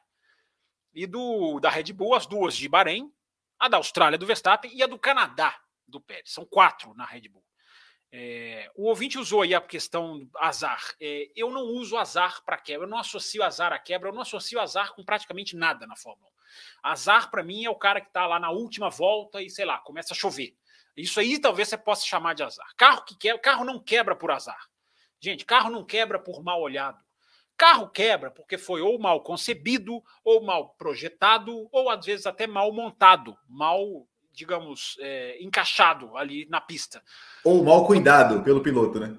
[0.93, 3.11] e do da Red Bull, as duas de Bahrein,
[3.59, 6.31] a da Austrália do Verstappen e a do Canadá do Pérez.
[6.31, 7.43] São quatro na Red Bull.
[8.11, 10.95] É, o ouvinte usou aí a questão azar.
[11.01, 14.21] É, eu não uso azar para quebra, eu não associo azar à quebra, eu não
[14.21, 16.29] associo azar com praticamente nada na Fórmula
[16.83, 16.89] 1.
[16.89, 19.79] Azar para mim é o cara que está lá na última volta e sei lá,
[19.79, 20.55] começa a chover.
[20.97, 22.67] Isso aí talvez você possa chamar de azar.
[22.75, 24.67] Carro que quebra, carro não quebra por azar.
[25.19, 26.97] Gente, carro não quebra por mal olhado.
[27.55, 32.71] Carro quebra porque foi ou mal concebido, ou mal projetado, ou às vezes até mal
[32.71, 37.03] montado, mal, digamos, é, encaixado ali na pista.
[37.43, 39.17] Ou mal cuidado pelo piloto, né?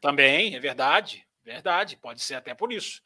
[0.00, 3.02] Também, é verdade, verdade, pode ser até por isso.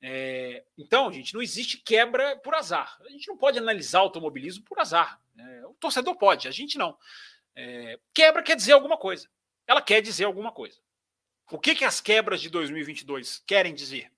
[0.00, 2.96] É, então, gente, não existe quebra por azar.
[3.04, 5.18] A gente não pode analisar automobilismo por azar.
[5.36, 6.96] É, o torcedor pode, a gente não.
[7.56, 9.28] É, quebra quer dizer alguma coisa.
[9.66, 10.78] Ela quer dizer alguma coisa.
[11.50, 14.10] O que, que as quebras de 2022 querem dizer?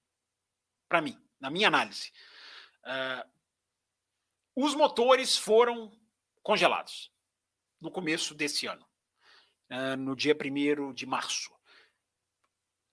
[0.89, 2.13] Para mim, na minha análise.
[2.85, 3.29] Uh,
[4.55, 5.93] os motores foram
[6.43, 7.13] congelados
[7.81, 8.87] no começo desse ano,
[9.71, 11.55] uh, no dia 1 de março.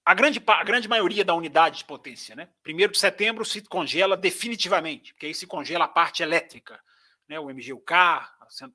[0.03, 2.49] A grande, a grande maioria da unidade de potência, né?
[2.61, 6.83] Primeiro de setembro se congela definitivamente, porque aí se congela a parte elétrica,
[7.27, 7.39] né?
[7.39, 8.29] O MGUK, a,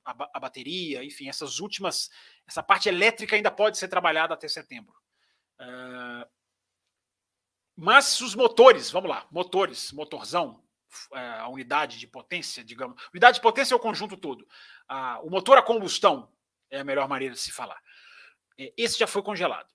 [0.05, 2.09] a, bateria, enfim, essas últimas,
[2.47, 4.93] essa parte elétrica ainda pode ser trabalhada até setembro.
[5.59, 6.29] Uh,
[7.75, 10.61] mas os motores, vamos lá, motores, motorzão,
[11.13, 13.01] é, a unidade de potência, digamos.
[13.13, 14.45] Unidade de potência é o conjunto todo.
[15.23, 16.29] O motor a combustão
[16.69, 17.81] é a melhor maneira de se falar.
[18.57, 19.69] É, esse já foi congelado.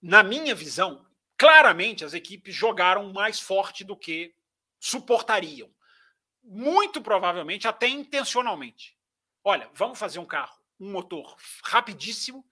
[0.00, 1.06] Na minha visão,
[1.36, 4.34] claramente as equipes jogaram mais forte do que
[4.80, 5.70] suportariam.
[6.44, 8.96] Muito provavelmente, até intencionalmente.
[9.42, 12.46] Olha, vamos fazer um carro, um motor rapidíssimo,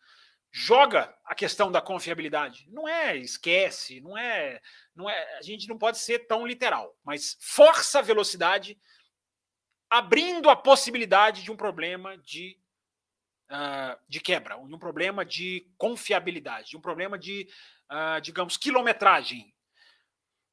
[0.50, 2.66] joga a questão da confiabilidade.
[2.70, 4.60] Não é esquece, não é,
[4.94, 8.78] não é, a gente não pode ser tão literal, mas força a velocidade,
[9.88, 12.58] abrindo a possibilidade de um problema de
[13.52, 17.48] uh, de quebra, de um problema de confiabilidade, de um problema de,
[17.90, 19.54] uh, digamos, quilometragem.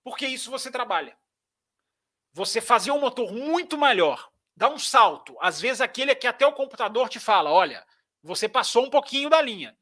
[0.04, 1.18] Porque isso você trabalha.
[2.34, 6.54] Você fazer um motor muito melhor, dá um salto, às vezes aquele que até o
[6.54, 7.86] computador te fala, olha,
[8.22, 9.78] você passou um pouquinho da linha.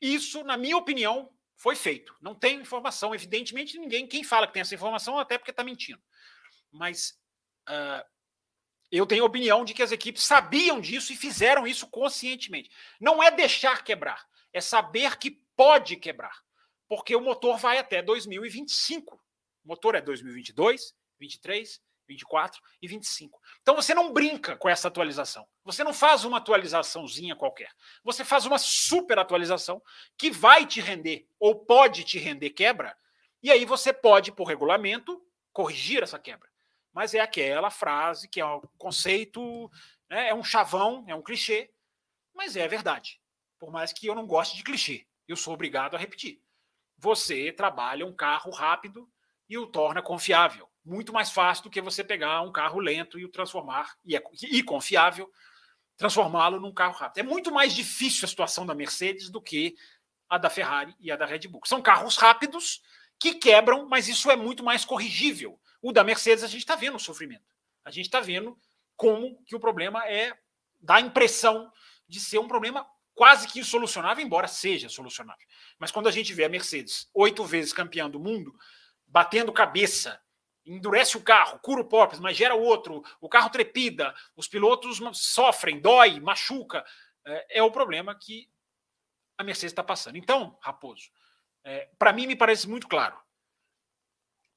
[0.00, 2.14] Isso, na minha opinião, foi feito.
[2.20, 4.06] Não tenho informação, evidentemente, ninguém.
[4.06, 6.02] Quem fala que tem essa informação, até porque está mentindo.
[6.70, 7.18] Mas
[7.68, 8.04] uh,
[8.90, 12.70] eu tenho opinião de que as equipes sabiam disso e fizeram isso conscientemente.
[13.00, 16.42] Não é deixar quebrar, é saber que pode quebrar.
[16.88, 19.14] Porque o motor vai até 2025.
[19.14, 23.40] O motor é 2022, 23 24 e 25.
[23.62, 25.46] Então você não brinca com essa atualização.
[25.64, 27.70] Você não faz uma atualizaçãozinha qualquer.
[28.02, 29.82] Você faz uma super atualização
[30.16, 32.96] que vai te render ou pode te render quebra.
[33.42, 36.48] E aí você pode, por regulamento, corrigir essa quebra.
[36.92, 39.70] Mas é aquela frase que é um conceito,
[40.08, 41.70] né, é um chavão, é um clichê,
[42.32, 43.20] mas é verdade.
[43.58, 46.40] Por mais que eu não goste de clichê, eu sou obrigado a repetir.
[46.98, 49.10] Você trabalha um carro rápido
[49.48, 53.24] e o torna confiável muito mais fácil do que você pegar um carro lento e
[53.24, 55.30] o transformar, e, é, e confiável,
[55.96, 57.18] transformá-lo num carro rápido.
[57.18, 59.74] É muito mais difícil a situação da Mercedes do que
[60.28, 61.62] a da Ferrari e a da Red Bull.
[61.64, 62.82] São carros rápidos
[63.18, 65.58] que quebram, mas isso é muito mais corrigível.
[65.80, 67.54] O da Mercedes a gente está vendo o sofrimento.
[67.84, 68.58] A gente está vendo
[68.96, 70.36] como que o problema é
[70.80, 71.72] dá a impressão
[72.06, 75.46] de ser um problema quase que insolucionável, embora seja solucionável.
[75.78, 78.54] Mas quando a gente vê a Mercedes oito vezes campeã do mundo,
[79.06, 80.20] batendo cabeça
[80.64, 85.80] endurece o carro, cura o porpoise, mas gera outro, o carro trepida, os pilotos sofrem,
[85.80, 86.84] dói, machuca.
[87.26, 88.50] É, é o problema que
[89.36, 90.16] a Mercedes está passando.
[90.16, 91.10] Então, Raposo,
[91.64, 93.18] é, para mim me parece muito claro.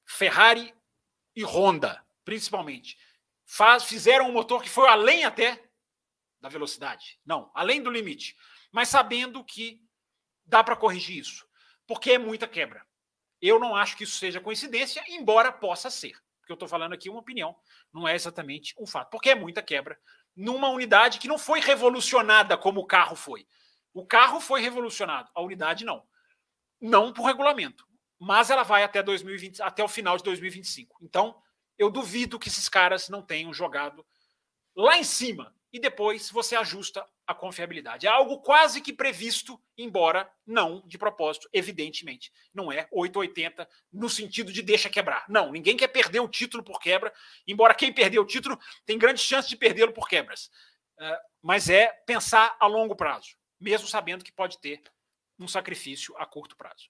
[0.06, 0.74] Ferrari
[1.36, 2.98] e Honda, principalmente,
[3.44, 5.68] faz, fizeram um motor que foi além até
[6.40, 7.20] da velocidade.
[7.24, 8.36] Não, além do limite.
[8.72, 9.82] Mas sabendo que
[10.44, 11.46] dá para corrigir isso.
[11.86, 12.86] Porque é muita quebra.
[13.40, 16.12] Eu não acho que isso seja coincidência, embora possa ser.
[16.40, 17.54] Porque eu estou falando aqui uma opinião,
[17.92, 19.10] não é exatamente um fato.
[19.10, 19.98] Porque é muita quebra
[20.34, 23.46] numa unidade que não foi revolucionada como o carro foi.
[23.92, 26.06] O carro foi revolucionado, a unidade não.
[26.80, 27.84] Não por regulamento,
[28.18, 30.98] mas ela vai até 2020, até o final de 2025.
[31.02, 31.42] Então,
[31.76, 34.06] eu duvido que esses caras não tenham jogado
[34.76, 38.06] lá em cima e depois você ajusta a confiabilidade.
[38.06, 42.32] É algo quase que previsto, embora não de propósito, evidentemente.
[42.54, 45.24] Não é 880 no sentido de deixa quebrar.
[45.28, 47.12] Não, ninguém quer perder o título por quebra,
[47.46, 50.50] embora quem perder o título tem grande chance de perdê-lo por quebras.
[50.98, 54.82] Uh, mas é pensar a longo prazo, mesmo sabendo que pode ter
[55.38, 56.88] um sacrifício a curto prazo.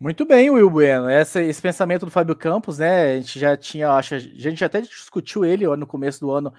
[0.00, 1.10] Muito bem, Will Bueno.
[1.10, 3.12] Essa, esse pensamento do Fábio Campos, né?
[3.12, 6.54] A gente já tinha, acho, a gente até discutiu ele no começo do ano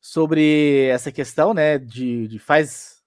[0.00, 1.78] sobre essa questão, né?
[1.78, 3.00] De, de faz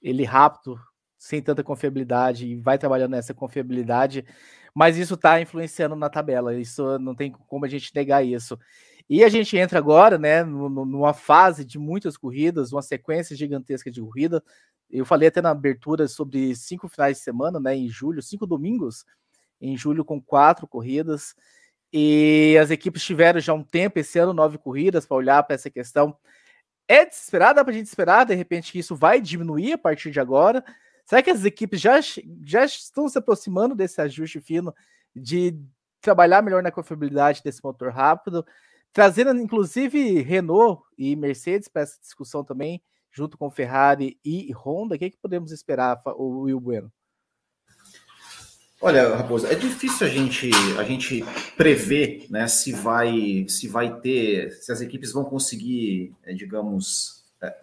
[0.00, 0.78] ele rápido,
[1.18, 4.24] sem tanta confiabilidade, e vai trabalhando nessa confiabilidade,
[4.72, 6.54] mas isso está influenciando na tabela.
[6.54, 8.56] Isso não tem como a gente negar isso.
[9.10, 14.00] E a gente entra agora, né, numa fase de muitas corridas, uma sequência gigantesca de
[14.00, 14.40] corrida.
[14.90, 19.04] Eu falei até na abertura sobre cinco finais de semana, né, em julho, cinco domingos
[19.60, 21.34] em julho com quatro corridas.
[21.92, 25.70] E as equipes tiveram já um tempo esse ano, nove corridas, para olhar para essa
[25.70, 26.16] questão.
[26.88, 29.78] É de esperar, dá para a gente esperar, de repente, que isso vai diminuir a
[29.78, 30.64] partir de agora.
[31.04, 32.00] Será que as equipes já,
[32.44, 34.74] já estão se aproximando desse ajuste fino
[35.14, 35.58] de
[36.00, 38.44] trabalhar melhor na confiabilidade desse motor rápido,
[38.92, 42.82] trazendo inclusive Renault e Mercedes para essa discussão também,
[43.16, 44.94] junto com Ferrari e Honda?
[44.94, 46.92] O que, é que podemos esperar, o Will Bueno?
[48.78, 51.24] Olha, Raposa, é difícil a gente a gente
[51.56, 57.56] prever, né, se vai se vai ter, se as equipes vão conseguir, é, digamos, é,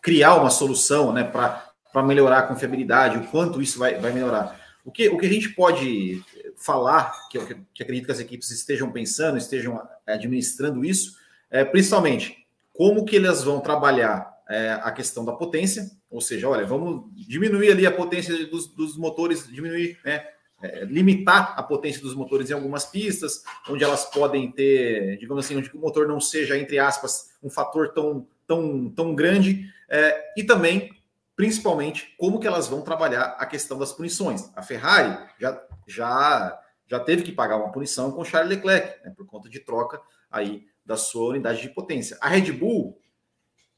[0.00, 4.58] criar uma solução, né, para melhorar a confiabilidade, o quanto isso vai, vai melhorar.
[4.82, 6.22] O que, o que a gente pode
[6.56, 11.18] falar, que, eu, que acredito que as equipes estejam pensando, estejam administrando isso,
[11.50, 16.64] é principalmente como que elas vão trabalhar é, a questão da potência, ou seja, olha,
[16.64, 20.24] vamos diminuir ali a potência dos, dos motores, diminuir, né,
[20.62, 25.56] é, limitar a potência dos motores em algumas pistas, onde elas podem ter, digamos assim,
[25.56, 30.44] onde o motor não seja, entre aspas, um fator tão, tão, tão grande, é, e
[30.44, 30.90] também,
[31.34, 34.50] principalmente, como que elas vão trabalhar a questão das punições.
[34.54, 39.26] A Ferrari já, já, já teve que pagar uma punição com Charles Leclerc, né, por
[39.26, 40.00] conta de troca
[40.30, 42.16] aí da sua unidade de potência.
[42.20, 42.98] A Red Bull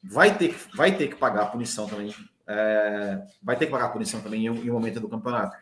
[0.02, 2.14] vai ter, vai ter que pagar a punição também,
[2.46, 5.56] é, vai ter que pagar a punição também em, em um momento do campeonato.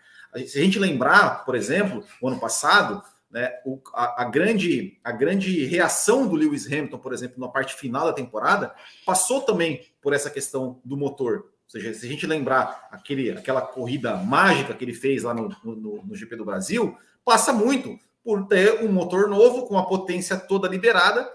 [0.46, 5.10] Se a gente lembrar, por exemplo, o ano passado, né, o, a, a, grande, a
[5.10, 10.12] grande reação do Lewis Hamilton, por exemplo, na parte final da temporada, passou também por
[10.12, 11.36] essa questão do motor.
[11.38, 15.48] Ou seja, se a gente lembrar aquele, aquela corrida mágica que ele fez lá no,
[15.64, 20.36] no, no GP do Brasil, passa muito por ter um motor novo, com a potência
[20.36, 21.28] toda liberada,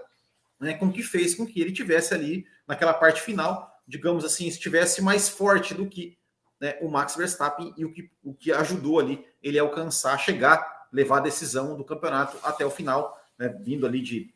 [0.60, 5.02] né, com que fez com que ele tivesse ali naquela parte final, digamos assim, estivesse
[5.02, 6.16] mais forte do que
[6.60, 10.86] né, o Max Verstappen e o que, o que ajudou ali ele a alcançar, chegar,
[10.92, 14.32] levar a decisão do campeonato até o final, né, vindo ali de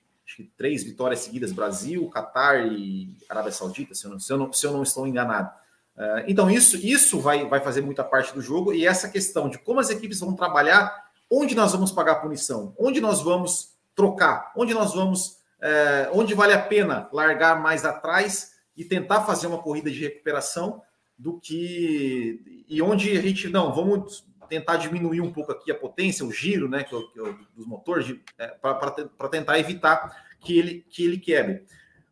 [0.56, 4.66] três vitórias seguidas: Brasil, Catar e Arábia Saudita, se eu não, se eu não, se
[4.66, 5.50] eu não estou enganado.
[5.96, 9.58] Uh, então, isso, isso vai, vai fazer muita parte do jogo, e essa questão de
[9.58, 14.52] como as equipes vão trabalhar, onde nós vamos pagar a punição, onde nós vamos trocar,
[14.54, 19.62] onde nós vamos, é, onde vale a pena largar mais atrás e tentar fazer uma
[19.62, 20.82] corrida de recuperação
[21.18, 26.24] do que e onde a gente não vamos tentar diminuir um pouco aqui a potência,
[26.24, 30.86] o giro, né, que, é que, é dos motores, é, para tentar evitar que ele
[30.88, 31.64] que ele quebre.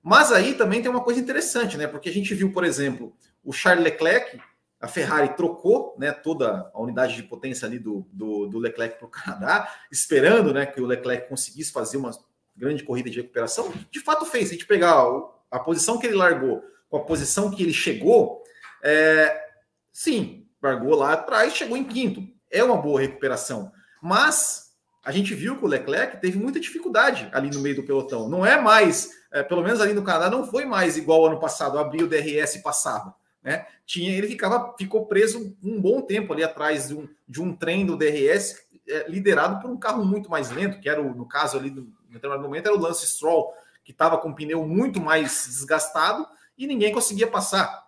[0.02, 1.86] Mas aí também tem uma coisa interessante, né?
[1.86, 4.38] Porque a gente viu, por exemplo, o Charles Leclerc,
[4.78, 9.06] a Ferrari trocou né, toda a unidade de potência ali do, do, do Leclerc para
[9.06, 12.10] o Canadá, esperando né, que o Leclerc conseguisse fazer uma
[12.56, 13.72] grande corrida de recuperação.
[13.90, 14.48] De fato fez.
[14.48, 15.04] Se a gente pegar
[15.50, 18.42] a posição que ele largou com a posição que ele chegou,
[18.82, 19.48] é,
[19.92, 22.22] sim, largou lá atrás, chegou em quinto.
[22.50, 23.72] É uma boa recuperação.
[24.02, 24.64] Mas
[25.04, 28.28] a gente viu que o Leclerc teve muita dificuldade ali no meio do pelotão.
[28.28, 31.78] Não é mais, é, pelo menos ali no Canadá, não foi mais igual ano passado,
[31.78, 33.14] abria o DRS e passava.
[33.42, 33.66] Né?
[33.84, 37.84] Tinha, ele ficava, ficou preso um bom tempo ali atrás de um, de um trem
[37.84, 38.56] do DRS,
[38.88, 41.92] é, liderado por um carro muito mais lento, que era, o, no caso ali, no
[42.14, 43.52] determinado momento, era o Lance Stroll,
[43.84, 46.26] que estava com o pneu muito mais desgastado
[46.56, 47.84] e ninguém conseguia passar.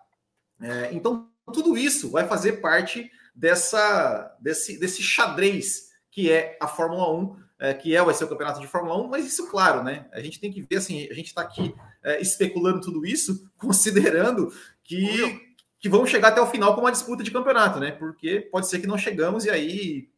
[0.61, 5.87] É, então, tudo isso vai fazer parte dessa, desse, desse xadrez
[6.17, 9.07] que é a Fórmula 1, é, que é vai ser o campeonato de Fórmula 1,
[9.07, 10.07] mas isso, claro, né?
[10.11, 14.51] A gente tem que ver assim, a gente está aqui é, especulando tudo isso, considerando
[14.83, 15.47] que,
[15.79, 17.91] que vamos chegar até o final com uma disputa de campeonato, né?
[17.91, 20.09] Porque pode ser que não chegamos e aí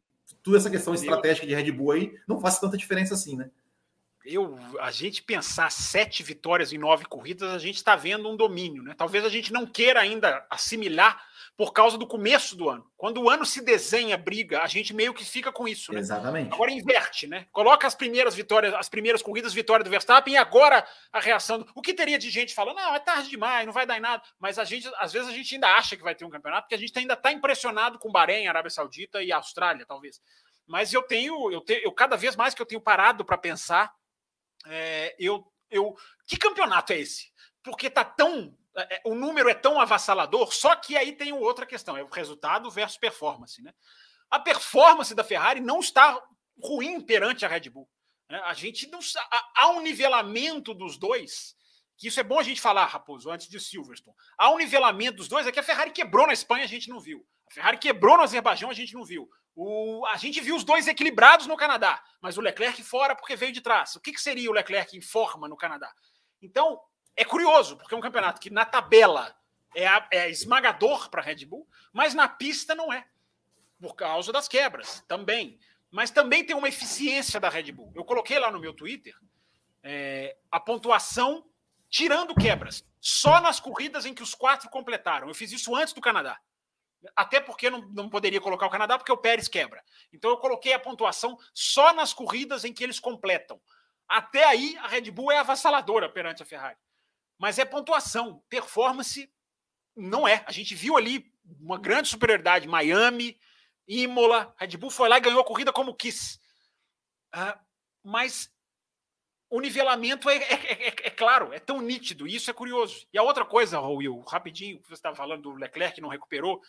[0.41, 3.49] toda essa questão estratégica de Red Bull aí não faça tanta diferença assim, né?
[4.25, 8.83] Eu, a gente pensar sete vitórias em nove corridas, a gente está vendo um domínio,
[8.83, 8.93] né?
[8.97, 11.23] Talvez a gente não queira ainda assimilar
[11.55, 12.89] por causa do começo do ano.
[12.97, 15.99] Quando o ano se desenha briga, a gente meio que fica com isso, né?
[15.99, 16.53] Exatamente.
[16.53, 17.47] Agora inverte, né?
[17.51, 21.59] Coloca as primeiras vitórias, as primeiras corridas, vitória do Verstappen, e agora a reação.
[21.59, 21.71] Do...
[21.73, 24.21] O que teria de gente falando, não, é tarde demais, não vai dar em nada.
[24.39, 26.75] Mas a gente, às vezes, a gente ainda acha que vai ter um campeonato, porque
[26.75, 30.21] a gente ainda está impressionado com Bahrein, Arábia Saudita e Austrália, talvez.
[30.67, 33.91] Mas eu tenho, eu tenho, eu cada vez mais que eu tenho parado para pensar
[34.65, 35.95] é, eu, eu,
[36.27, 37.31] que campeonato é esse?
[37.63, 40.53] Porque tá tão, é, é, o número é tão avassalador.
[40.53, 43.73] Só que aí tem outra questão, é o resultado versus performance, né?
[44.29, 46.21] A performance da Ferrari não está
[46.61, 47.89] ruim perante a Red Bull.
[48.29, 48.39] Né?
[48.45, 48.99] A gente não
[49.55, 51.57] há um nivelamento dos dois.
[51.97, 54.15] Que isso é bom a gente falar, Raposo, antes de Silverstone.
[54.37, 56.99] Há um nivelamento dos dois, é que a Ferrari quebrou na Espanha, a gente não
[56.99, 57.27] viu.
[57.49, 59.29] A Ferrari quebrou no Azerbaijão, a gente não viu.
[59.55, 63.51] O, a gente viu os dois equilibrados no Canadá, mas o Leclerc fora porque veio
[63.51, 63.95] de trás.
[63.95, 65.91] O que, que seria o Leclerc em forma no Canadá?
[66.41, 66.79] Então,
[67.15, 69.35] é curioso, porque é um campeonato que na tabela
[69.75, 73.05] é, é esmagador para a Red Bull, mas na pista não é,
[73.81, 75.59] por causa das quebras também.
[75.91, 77.91] Mas também tem uma eficiência da Red Bull.
[77.95, 79.15] Eu coloquei lá no meu Twitter
[79.83, 81.45] é, a pontuação
[81.89, 85.27] tirando quebras, só nas corridas em que os quatro completaram.
[85.27, 86.39] Eu fiz isso antes do Canadá.
[87.15, 89.83] Até porque não, não poderia colocar o Canadá, porque o Pérez quebra.
[90.11, 93.59] Então eu coloquei a pontuação só nas corridas em que eles completam.
[94.07, 96.77] Até aí, a Red Bull é avassaladora perante a Ferrari.
[97.37, 98.43] Mas é pontuação.
[98.49, 99.31] Performance
[99.95, 100.43] não é.
[100.47, 102.67] A gente viu ali uma grande superioridade.
[102.67, 103.39] Miami,
[103.87, 106.39] Imola, Red Bull foi lá e ganhou a corrida como quis.
[107.35, 107.57] Uh,
[108.03, 108.51] mas
[109.49, 113.07] o nivelamento é, é, é, é, claro, é tão nítido, e isso é curioso.
[113.11, 116.61] E a outra coisa, Will, rapidinho, você estava falando do Leclerc que não recuperou,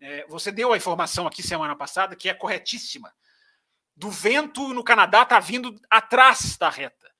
[0.00, 3.14] é, você deu a informação aqui semana passada, que é corretíssima.
[3.94, 7.10] Do vento no Canadá está vindo atrás da reta.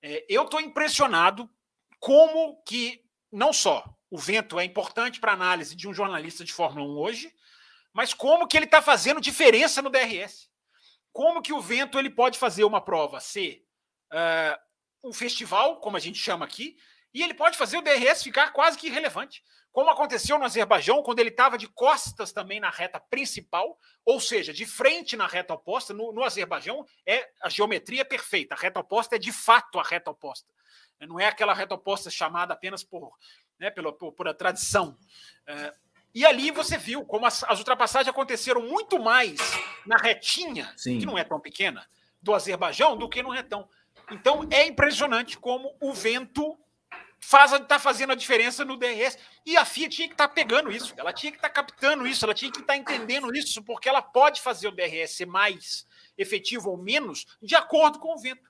[0.00, 1.50] É, eu estou impressionado
[1.98, 3.02] como que,
[3.32, 7.34] não só o vento é importante para análise de um jornalista de Fórmula 1 hoje,
[7.92, 10.48] mas como que ele está fazendo diferença no DRS.
[11.12, 13.65] Como que o vento ele pode fazer uma prova ser
[15.02, 16.76] um festival, como a gente chama aqui,
[17.12, 19.42] e ele pode fazer o DRS ficar quase que irrelevante
[19.76, 24.50] como aconteceu no Azerbaijão, quando ele estava de costas também na reta principal, ou seja,
[24.50, 25.92] de frente na reta oposta.
[25.92, 28.54] No, no Azerbaijão, é a geometria é perfeita.
[28.54, 30.50] A reta oposta é de fato a reta oposta.
[30.98, 33.12] Não é aquela reta oposta chamada apenas por,
[33.60, 34.96] né, pela, por, por a tradição.
[35.46, 35.74] É,
[36.14, 39.38] e ali você viu como as, as, ultrapassagens aconteceram muito mais
[39.84, 41.00] na retinha, Sim.
[41.00, 41.86] que não é tão pequena,
[42.22, 43.68] do Azerbaijão do que no retão.
[44.10, 46.56] Então é impressionante como o vento
[47.18, 49.18] faz tá fazendo a diferença no DRS.
[49.44, 52.06] E a FIA tinha que estar tá pegando isso, ela tinha que estar tá captando
[52.06, 55.26] isso, ela tinha que estar tá entendendo isso, porque ela pode fazer o DRS ser
[55.26, 58.48] mais efetivo ou menos de acordo com o vento.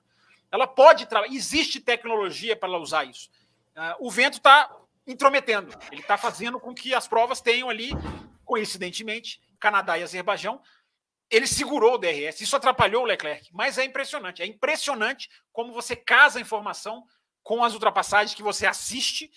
[0.51, 3.29] Ela pode trabalhar, existe tecnologia para ela usar isso.
[3.75, 4.73] Uh, o vento está
[5.05, 7.91] intrometendo, ele está fazendo com que as provas tenham ali,
[8.45, 10.61] coincidentemente, Canadá e Azerbaijão,
[11.29, 15.95] ele segurou o DRS, isso atrapalhou o Leclerc, mas é impressionante, é impressionante como você
[15.95, 17.03] casa a informação
[17.43, 19.31] com as ultrapassagens que você assiste.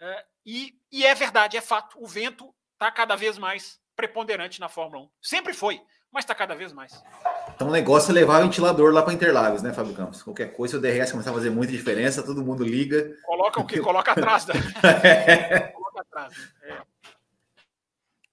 [0.00, 1.96] É, e, e é verdade, é fato.
[2.00, 5.10] O vento está cada vez mais preponderante na Fórmula 1.
[5.22, 5.80] Sempre foi,
[6.12, 6.92] mas está cada vez mais.
[7.54, 10.22] Então o negócio é levar o ventilador lá para Interlagos, né, Fábio Campos?
[10.22, 13.16] Qualquer coisa, o DRS começar a fazer muita diferença, todo mundo liga.
[13.24, 13.80] Coloca o que?
[13.80, 14.44] Coloca atrás.
[14.44, 14.54] Da...
[15.02, 15.58] é.
[15.72, 16.34] Coloca atrás.
[16.62, 16.82] É.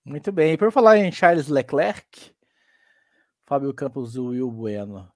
[0.03, 0.53] Muito bem.
[0.53, 2.32] E por falar em Charles Leclerc,
[3.45, 5.11] Fábio Campos e Will Bueno.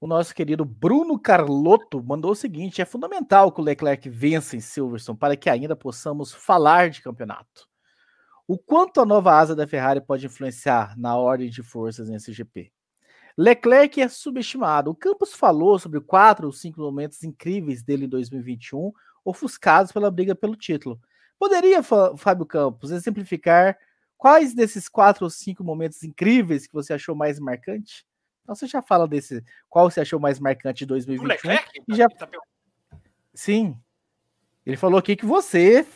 [0.00, 4.60] O nosso querido Bruno Carlotto mandou o seguinte: é fundamental que o Leclerc vença em
[4.60, 7.68] Silverstone para que ainda possamos falar de campeonato.
[8.48, 12.72] O quanto a nova asa da Ferrari pode influenciar na ordem de forças nesse GP?
[13.36, 14.90] Leclerc é subestimado.
[14.90, 18.90] O Campos falou sobre quatro ou cinco momentos incríveis dele em 2021,
[19.24, 20.98] ofuscados pela briga pelo título.
[21.38, 23.78] Poderia, Fábio Campos, exemplificar
[24.20, 28.06] quais desses quatro ou cinco momentos incríveis que você achou mais marcante?
[28.42, 29.42] Então você já fala desse.
[29.66, 31.24] Qual você achou mais marcante de 2021?
[31.24, 31.82] O Leclerc?
[31.88, 32.06] E já...
[32.06, 32.28] Tá
[33.32, 33.74] Sim.
[34.66, 35.86] Ele falou aqui que você.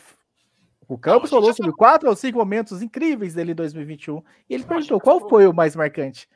[0.87, 1.77] O Campos falou sobre falou...
[1.77, 4.23] quatro ou cinco momentos incríveis dele em 2021.
[4.49, 6.27] E ele perguntou qual foi o mais marcante.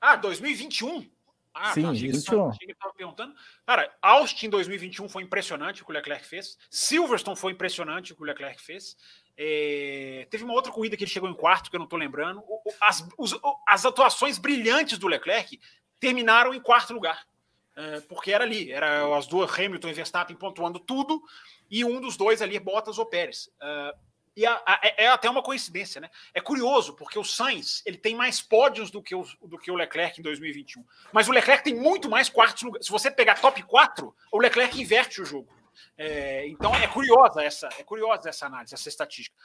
[0.00, 1.04] Ah, 2021?
[1.52, 2.48] Ah, Sim, tá, 2021.
[2.48, 3.34] Achei que estava perguntando.
[3.66, 6.56] Cara, Austin 2021 foi impressionante o que o Leclerc fez.
[6.70, 8.96] Silverstone foi impressionante o que o Leclerc fez.
[9.36, 10.26] É...
[10.30, 12.42] Teve uma outra corrida que ele chegou em quarto, que eu não estou lembrando.
[12.80, 15.58] As, os, as atuações brilhantes do Leclerc
[16.00, 17.26] terminaram em quarto lugar.
[17.78, 21.22] É, porque era ali, era as duas Hamilton e Verstappen pontuando tudo,
[21.70, 23.48] e um dos dois ali, Bottas ou Pérez.
[23.62, 23.94] É,
[24.38, 26.08] e a, a, é, é até uma coincidência, né?
[26.32, 29.74] É curioso, porque o Sainz ele tem mais pódios do que, o, do que o
[29.74, 30.84] Leclerc em 2021.
[31.12, 32.62] Mas o Leclerc tem muito mais quartos.
[32.80, 35.52] Se você pegar top 4, o Leclerc inverte o jogo.
[35.96, 39.36] É, então é curiosa essa, é curiosa essa análise, essa estatística.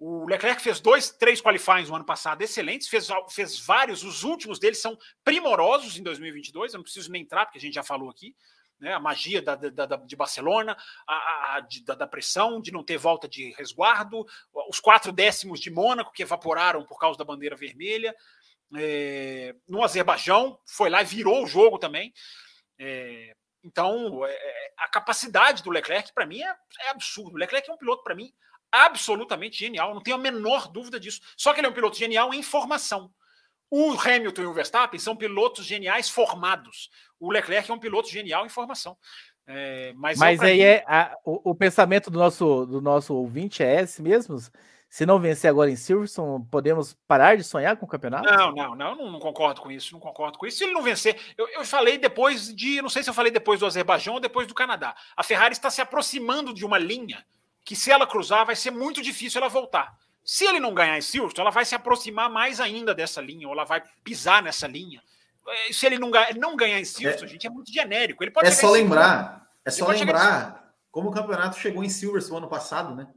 [0.00, 4.58] O Leclerc fez dois, três qualifies no ano passado excelentes, fez, fez vários, os últimos
[4.58, 6.72] deles são primorosos em 2022.
[6.72, 8.34] Eu não preciso nem entrar, porque a gente já falou aqui
[8.80, 10.76] né, a magia da, da, da, de Barcelona,
[11.06, 14.24] a, a de, da, da, pressão, de não ter volta de resguardo,
[14.68, 18.14] os quatro décimos de Mônaco que evaporaram por causa da bandeira vermelha.
[18.76, 22.12] É, no Azerbaijão, foi lá e virou o jogo também.
[22.78, 27.34] É, então, é, é a capacidade do Leclerc, para mim, é, é absurdo.
[27.34, 28.32] O Leclerc é um piloto, para mim,
[28.72, 31.20] absolutamente genial, não tenho a menor dúvida disso.
[31.36, 33.12] Só que ele é um piloto genial em formação.
[33.70, 36.90] O Hamilton e o Verstappen são pilotos geniais formados.
[37.18, 38.96] O Leclerc é um piloto genial em formação.
[39.46, 43.80] É, mas mas aí é a, o, o, pensamento do nosso, do nosso ouvinte é
[43.80, 44.38] esse mesmo?
[44.88, 48.28] Se não vencer agora em Silverstone, podemos parar de sonhar com o campeonato?
[48.28, 50.58] Não, não, não, não, não concordo com isso, não concordo com isso.
[50.58, 53.60] Se ele não vencer, eu, eu falei depois de, não sei se eu falei depois
[53.60, 54.94] do Azerbaijão ou depois do Canadá.
[55.16, 57.24] A Ferrari está se aproximando de uma linha
[57.64, 59.96] que, se ela cruzar, vai ser muito difícil ela voltar.
[60.24, 63.54] Se ele não ganhar em Silverstone, ela vai se aproximar mais ainda dessa linha, ou
[63.54, 65.02] ela vai pisar nessa linha.
[65.48, 68.22] É, se ele não, não ganhar em Silverstone, é, gente, é muito genérico.
[68.22, 72.48] Ele pode é só lembrar, é só lembrar como o campeonato chegou em Silverstone ano
[72.48, 73.08] passado, né?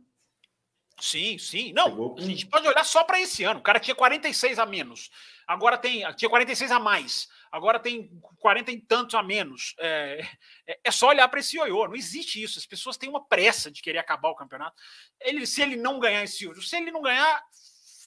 [1.00, 1.74] Sim, sim.
[1.74, 3.60] Não, a gente pode olhar só para esse ano.
[3.60, 5.10] O cara tinha 46 a menos.
[5.48, 6.06] Agora tem.
[6.14, 7.28] Tinha 46 a mais.
[7.54, 8.10] Agora tem
[8.40, 9.76] 40 e tantos a menos.
[9.78, 10.28] É,
[10.66, 11.88] é, é só olhar para esse ioiô.
[11.88, 12.58] Não existe isso.
[12.58, 14.76] As pessoas têm uma pressa de querer acabar o campeonato.
[15.22, 17.44] Ele, se ele não ganhar esse se ele não ganhar,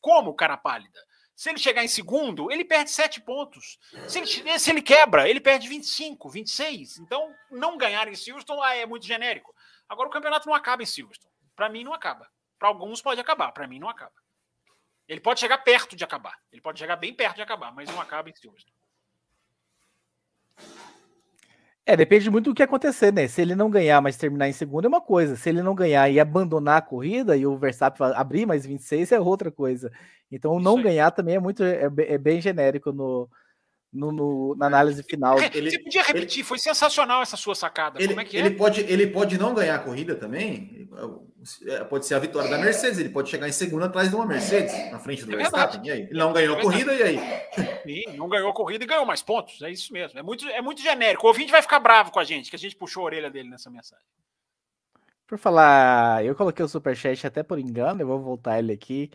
[0.01, 0.99] como cara pálida?
[1.37, 3.79] Se ele chegar em segundo, ele perde 7 pontos.
[4.09, 6.99] Se ele, se ele quebra, ele perde 25, 26.
[6.99, 9.55] Então, não ganhar em Silverstone ah, é muito genérico.
[9.89, 11.33] Agora, o campeonato não acaba em Silverstone.
[11.55, 12.29] Para mim, não acaba.
[12.59, 14.15] Para alguns pode acabar, para mim não acaba.
[15.07, 16.37] Ele pode chegar perto de acabar.
[16.51, 18.76] Ele pode chegar bem perto de acabar, mas não acaba em Silverstone.
[21.85, 23.29] É, depende muito do que acontecer, né?
[23.29, 25.37] Se ele não ganhar, mas terminar em segundo é uma coisa.
[25.37, 29.21] Se ele não ganhar e abandonar a corrida e o Verstappen abrir mais 26 é
[29.21, 29.93] outra coisa.
[30.31, 33.31] Então, não ganhar também é muito é, é bem genérico no,
[33.93, 35.39] no, no, na análise final.
[35.39, 38.01] É, ele, você podia repetir, ele, foi sensacional essa sua sacada.
[38.01, 38.41] Ele, Como é que é?
[38.41, 40.89] Ele pode, ele pode não ganhar a corrida também.
[41.67, 44.27] É, pode ser a vitória da Mercedes, ele pode chegar em segundo atrás de uma
[44.27, 45.81] Mercedes, na frente do é Verstappen.
[45.85, 46.03] E aí?
[46.03, 47.19] Ele não ganhou a corrida, e aí?
[47.83, 49.61] Sim, não ganhou a corrida e ganhou mais pontos.
[49.63, 50.19] É isso mesmo.
[50.19, 51.25] É muito, é muito genérico.
[51.27, 53.49] O ouvinte vai ficar bravo com a gente, que a gente puxou a orelha dele
[53.49, 54.05] nessa mensagem.
[55.27, 59.11] Por falar, eu coloquei o superchat até por engano, eu vou voltar ele aqui.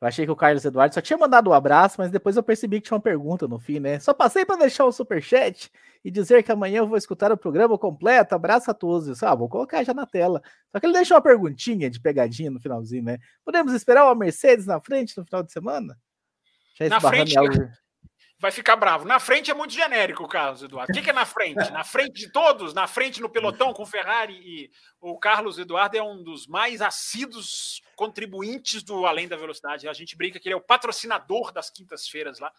[0.00, 2.80] Eu achei que o Carlos Eduardo só tinha mandado um abraço, mas depois eu percebi
[2.80, 3.98] que tinha uma pergunta no fim, né?
[3.98, 5.70] Só passei para deixar o super chat
[6.04, 8.34] e dizer que amanhã eu vou escutar o programa completo.
[8.34, 9.22] Abraço a todos.
[9.22, 10.42] Ah, vou colocar já na tela.
[10.70, 13.18] Só que ele deixou uma perguntinha de pegadinha no finalzinho, né?
[13.44, 15.98] Podemos esperar uma Mercedes na frente no final de semana?
[16.78, 17.34] Já na frente,
[18.38, 19.04] vai ficar bravo.
[19.04, 20.92] Na frente é muito genérico, Carlos Eduardo.
[20.92, 21.70] O que, que, é na frente?
[21.70, 22.74] Na frente de todos?
[22.74, 27.80] Na frente no pelotão com Ferrari e o Carlos Eduardo é um dos mais assíduos
[27.94, 29.88] contribuintes do Além da Velocidade.
[29.88, 32.52] A gente brinca que ele é o patrocinador das quintas-feiras lá.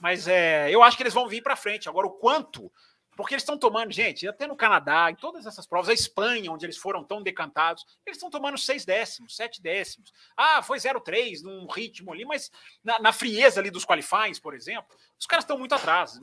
[0.00, 1.88] Mas é, eu acho que eles vão vir para frente.
[1.88, 2.72] Agora, o quanto
[3.16, 6.64] Porque eles estão tomando, gente, até no Canadá, em todas essas provas, a Espanha, onde
[6.64, 10.12] eles foram tão decantados, eles estão tomando seis décimos, sete décimos.
[10.36, 12.50] Ah, foi 0,3 num ritmo ali, mas
[12.82, 16.18] na, na, frieza ali dos qualifies, por exemplo, os caras estão muito atrás.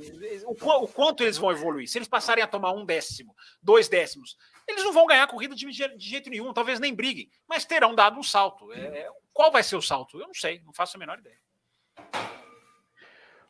[0.46, 1.88] O, o, quanto eles vão evoluir?
[1.88, 4.38] Se eles passarem a tomar um décimo, dois décimos,
[4.68, 7.94] eles não vão ganhar a corrida de, de jeito nenhum, talvez nem briguem, mas terão
[7.94, 8.72] dado um salto.
[8.74, 10.20] É, qual vai ser o salto?
[10.20, 11.38] Eu não sei, não faço a menor ideia.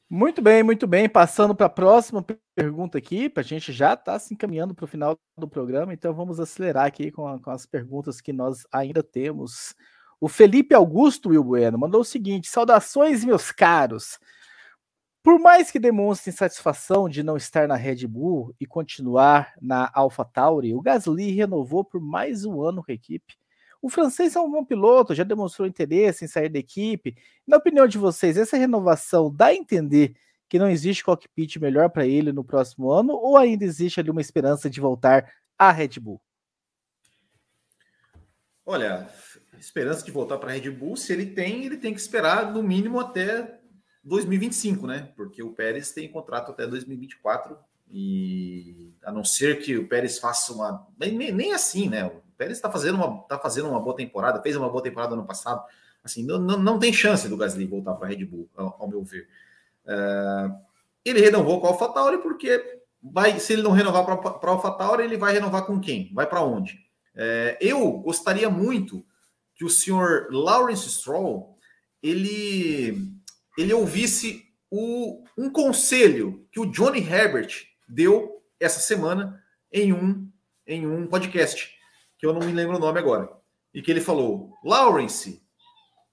[0.10, 1.10] Muito bem, muito bem.
[1.10, 2.26] Passando para a próxima
[2.56, 6.14] pergunta aqui, para a gente já está se encaminhando para o final do programa, então
[6.14, 9.76] vamos acelerar aqui com, a, com, as perguntas que nós ainda temos.
[10.22, 14.18] O Felipe Augusto Will Bueno mandou o seguinte: saudações, meus caros.
[15.22, 20.74] Por mais que demonstrem satisfação de não estar na Red Bull e continuar na AlphaTauri,
[20.74, 23.36] o Gasly renovou por mais um ano com a equipe.
[23.82, 27.16] O francês é um bom piloto, já demonstrou interesse em sair da equipe.
[27.46, 30.16] Na opinião de vocês, essa renovação dá a entender
[30.50, 34.22] que não existe cockpit melhor para ele no próximo ano ou ainda existe ali uma
[34.22, 36.22] esperança de voltar à Red Bull?
[38.66, 39.10] Olha,
[39.58, 42.62] esperança de voltar para a Red Bull, se ele tem, ele tem que esperar no
[42.62, 43.60] mínimo até
[44.04, 45.12] 2025, né?
[45.16, 47.58] Porque o Pérez tem contrato até 2024
[47.90, 52.12] e a não ser que o Pérez faça uma nem, nem assim, né?
[52.38, 55.64] Pérez está fazendo, uma, tá fazendo uma boa temporada, fez uma boa temporada no passado.
[56.04, 58.88] Assim, não, não, não tem chance do Gasly voltar para a Red Bull, ao, ao
[58.88, 59.28] meu ver.
[59.86, 60.52] É,
[61.04, 65.18] ele renovou com a AlphaTauri porque vai, se ele não renovar para a AlphaTauri, ele
[65.18, 66.12] vai renovar com quem?
[66.14, 66.80] Vai para onde?
[67.16, 69.04] É, eu gostaria muito
[69.56, 71.58] que o senhor Lawrence Stroll
[72.02, 73.12] ele,
[73.58, 80.30] ele ouvisse o, um conselho que o Johnny Herbert deu essa semana em um,
[80.66, 81.77] em um podcast
[82.18, 83.30] que eu não me lembro o nome agora,
[83.74, 85.42] e que ele falou: Lawrence,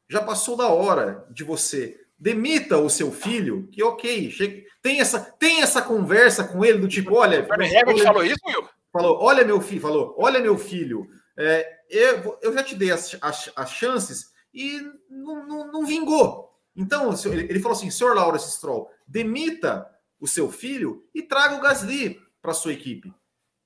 [0.08, 5.20] já passou da hora de você demita o seu filho, que ok, chegue, tem essa
[5.20, 8.68] tem essa conversa com ele do tipo, olha, o Herbert falou isso, meu?
[8.92, 11.06] Falou, olha meu filho, falou, olha meu filho,
[11.36, 16.48] é, eu, eu já te dei as, as, as chances e não, não, não vingou.
[16.76, 19.86] Então, ele, ele falou assim, senhor Lawrence Stroll, demita
[20.20, 23.12] o seu filho e traga o Gasly para sua equipe.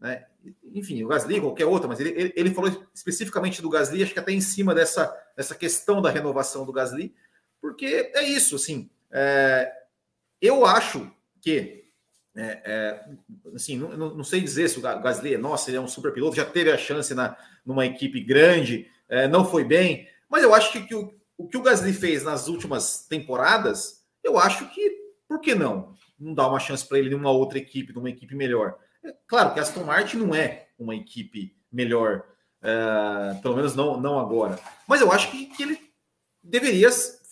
[0.01, 0.27] Né?
[0.73, 4.32] Enfim, o Gasly, qualquer outra, mas ele, ele, falou especificamente do Gasly, acho que até
[4.32, 7.15] em cima dessa, dessa questão da renovação do Gasly,
[7.60, 9.70] porque é isso, assim, é,
[10.40, 11.10] eu acho
[11.40, 11.85] que,
[12.36, 13.05] é, é,
[13.55, 16.44] assim, não, não, sei dizer se o Gasly, nossa, ele é um super piloto, já
[16.44, 20.82] teve a chance na, numa equipe grande, é, não foi bem, mas eu acho que,
[20.82, 25.55] que o, o que o Gasly fez nas últimas temporadas, eu acho que, por que
[25.55, 25.94] não?
[26.19, 28.77] Não dá uma chance para ele em uma outra equipe, numa equipe melhor.
[29.26, 32.24] Claro que a Aston Martin não é uma equipe melhor,
[32.62, 34.59] uh, pelo menos não, não agora.
[34.86, 35.80] Mas eu acho que, que ele
[36.43, 36.89] deveria,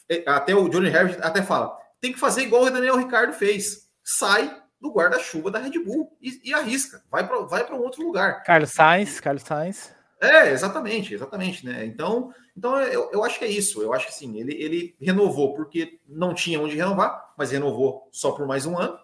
[0.08, 3.86] é, até o Johnny Herbert até fala, tem que fazer igual o Daniel Ricardo fez.
[4.04, 7.02] Sai do guarda-chuva da Red Bull e, e arrisca.
[7.10, 8.42] Vai para vai um outro lugar.
[8.44, 9.94] Carlos Sainz, Carlos Sainz.
[10.20, 11.84] É, exatamente, exatamente, né?
[11.84, 13.82] Então, então eu, eu acho que é isso.
[13.82, 18.32] Eu acho que sim, ele, ele renovou porque não tinha onde renovar, mas renovou só
[18.32, 18.98] por mais um ano.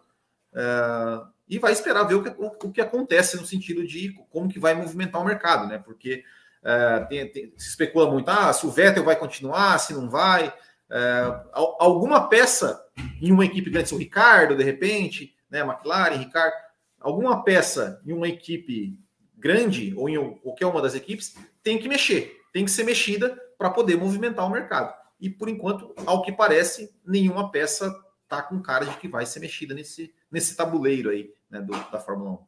[0.53, 4.49] Uh, e vai esperar ver o que, o, o, que acontece no sentido de como
[4.49, 5.77] que vai movimentar o mercado, né?
[5.77, 6.25] Porque
[6.63, 10.49] uh, tem, tem, se especula muito, ah, se o Vettel vai continuar, se não vai.
[10.49, 12.83] Uh, alguma peça
[13.21, 15.61] em uma equipe grande, se o Ricardo, de repente, né?
[15.61, 16.55] McLaren, Ricardo,
[16.99, 18.99] alguma peça em uma equipe
[19.37, 23.69] grande ou em qualquer uma das equipes tem que mexer, tem que ser mexida para
[23.69, 24.95] poder movimentar o mercado.
[25.21, 29.41] E por enquanto, ao que parece, nenhuma peça está com cara de que vai ser
[29.41, 32.47] mexida nesse, nesse tabuleiro aí né, do, da Fórmula 1.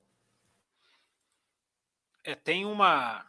[2.24, 3.24] É, tem uma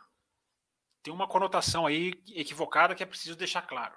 [1.04, 3.94] tem uma conotação aí equivocada que é preciso deixar claro.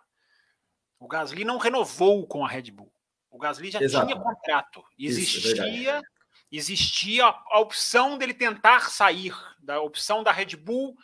[0.98, 2.92] O Gasly não renovou com a Red Bull.
[3.30, 4.06] O Gasly já Exato.
[4.06, 4.84] tinha contrato.
[4.98, 6.02] Existia Isso, é
[6.50, 10.94] existia a opção dele tentar sair da opção da Red Bull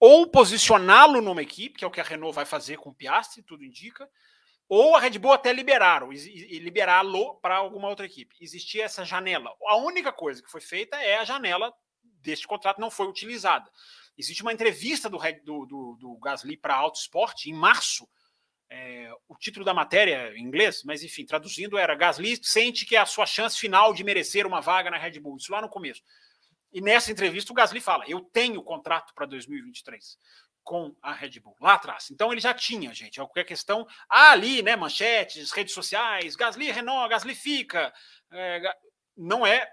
[0.00, 3.42] ou posicioná-lo numa equipe, que é o que a Renault vai fazer com o Piastri,
[3.42, 4.08] tudo indica,
[4.68, 8.34] ou a Red Bull até liberaram, e liberá-lo para alguma outra equipe.
[8.40, 9.54] Existia essa janela.
[9.66, 11.72] A única coisa que foi feita é a janela
[12.02, 13.70] deste contrato não foi utilizada.
[14.16, 18.08] Existe uma entrevista do, do, do, do Gasly para Auto Sport em março.
[18.70, 22.98] É, o título da matéria em inglês, mas enfim, traduzindo era Gasly sente que é
[22.98, 25.36] a sua chance final de merecer uma vaga na Red Bull.
[25.36, 26.02] Isso lá no começo.
[26.72, 30.18] E nessa entrevista o Gasly fala: Eu tenho contrato para 2023
[30.64, 32.10] com a Red Bull lá atrás.
[32.10, 33.20] Então ele já tinha, gente.
[33.20, 33.86] É qualquer questão.
[34.08, 34.74] Ah, ali, né?
[34.74, 37.92] Manchetes, redes sociais, Gasly Renault, Gasly fica.
[38.32, 38.62] É,
[39.16, 39.70] não é.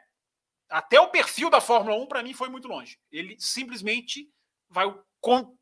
[0.69, 2.99] Até o perfil da Fórmula 1, para mim, foi muito longe.
[3.11, 4.29] Ele simplesmente
[4.69, 4.85] vai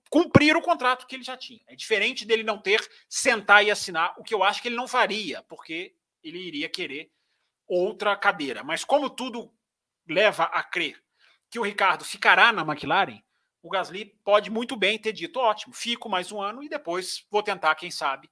[0.09, 1.61] cumprir o contrato que ele já tinha.
[1.67, 4.87] É diferente dele não ter sentar e assinar, o que eu acho que ele não
[4.87, 7.11] faria, porque ele iria querer
[7.67, 8.63] outra cadeira.
[8.63, 9.53] Mas como tudo
[10.07, 11.01] leva a crer
[11.49, 13.21] que o Ricardo ficará na McLaren,
[13.61, 17.43] o Gasly pode muito bem ter dito: ótimo, fico mais um ano e depois vou
[17.43, 18.29] tentar, quem sabe,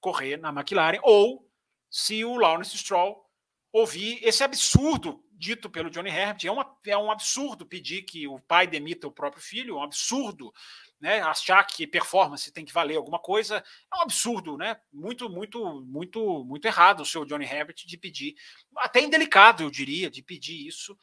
[0.00, 0.98] correr na McLaren.
[1.02, 1.48] Ou
[1.90, 3.24] se o Lawrence Stroll
[3.72, 8.38] ouvir esse absurdo dito pelo Johnny Herbert, é, uma, é um absurdo pedir que o
[8.38, 10.52] pai demita o próprio filho, é um absurdo
[11.00, 14.80] né, achar que performance tem que valer alguma coisa, é um absurdo, né?
[14.92, 18.34] Muito, muito, muito, muito errado o seu Johnny Herbert de pedir,
[18.76, 20.96] até indelicado, eu diria, de pedir isso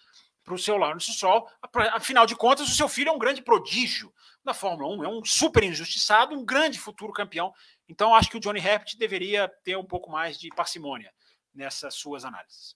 [0.43, 1.47] para o seu Lawrence Stroll.
[1.93, 4.13] Afinal de contas, o seu filho é um grande prodígio
[4.43, 7.53] da Fórmula 1, é um super injustiçado, um grande futuro campeão.
[7.87, 11.11] Então, acho que o Johnny Herbert deveria ter um pouco mais de parcimônia
[11.53, 12.75] nessas suas análises.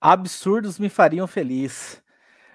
[0.00, 2.02] Absurdos me fariam feliz.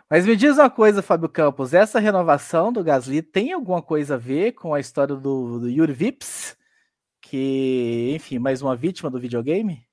[0.10, 4.18] Mas me diz uma coisa, Fábio Campos, essa renovação do Gasly tem alguma coisa a
[4.18, 6.58] ver com a história do, do Yuri Vips?
[7.22, 9.87] Que, enfim, mais uma vítima do videogame?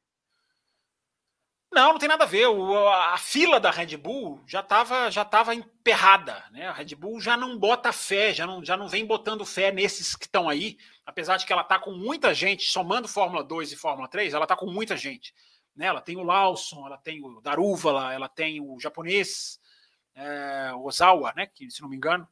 [1.74, 2.46] Não, não tem nada a ver.
[2.46, 6.44] O, a fila da Red Bull já estava já tava emperrada.
[6.52, 6.68] Né?
[6.68, 10.14] A Red Bull já não bota fé, já não, já não vem botando fé nesses
[10.14, 10.78] que estão aí.
[11.04, 14.44] Apesar de que ela está com muita gente, somando Fórmula 2 e Fórmula 3, ela
[14.44, 15.34] está com muita gente.
[15.74, 15.86] Né?
[15.86, 19.58] Ela tem o Lawson, ela tem o Darúvala, ela tem o japonês,
[20.14, 21.48] é, Ozawa, né?
[21.52, 22.26] que se não me engano.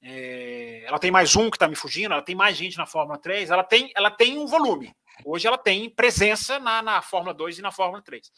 [0.00, 3.18] É, ela tem mais um que está me fugindo, ela tem mais gente na Fórmula
[3.18, 4.96] 3, ela tem, ela tem um volume.
[5.22, 8.32] Hoje ela tem presença na, na Fórmula 2 e na Fórmula 3.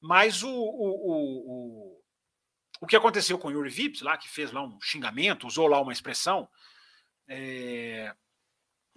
[0.00, 2.00] Mas o, o, o,
[2.80, 5.80] o, que aconteceu com o Yuri Vips, lá, que fez lá um xingamento, usou lá
[5.80, 6.48] uma expressão,
[7.28, 8.14] é,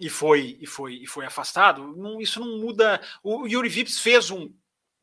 [0.00, 3.00] e, foi, e, foi, e foi afastado, não, isso não muda.
[3.22, 4.52] O Yuri Vips fez um,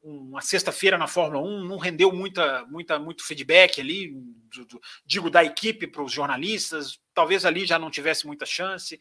[0.02, 5.30] uma sexta-feira na Fórmula 1, não rendeu muita, muita, muito feedback ali, do, do, digo,
[5.30, 9.00] da equipe para os jornalistas, talvez ali já não tivesse muita chance.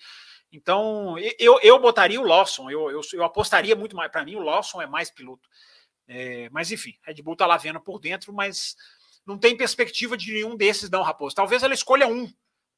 [0.52, 4.10] Então, eu, eu botaria o Lawson, eu, eu, eu apostaria muito mais.
[4.10, 5.48] Para mim, o Lawson é mais piloto.
[6.12, 8.74] É, mas enfim, Red Bull está lá vendo por dentro, mas
[9.24, 11.36] não tem perspectiva de nenhum desses, não, Raposo.
[11.36, 12.28] Talvez ela escolha um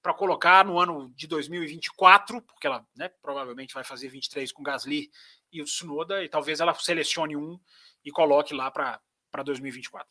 [0.02, 5.10] para colocar no ano de 2024, porque ela né, provavelmente vai fazer 23 com Gasly
[5.50, 7.58] e o Tsunoda, e talvez ela selecione um
[8.04, 10.06] e coloque lá para 2024.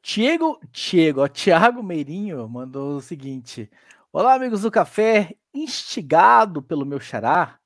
[0.00, 3.70] Diego, Diego, Thiago Meirinho mandou o seguinte:
[4.10, 7.60] Olá, amigos do café, instigado pelo meu xará,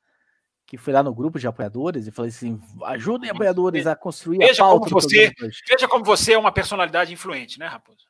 [0.71, 4.63] que foi lá no grupo de apoiadores e falei assim: ajudem apoiadores a construir veja
[4.63, 4.89] a pauta.
[4.89, 5.33] Como você,
[5.69, 8.07] veja como você é uma personalidade influente, né, Raposo?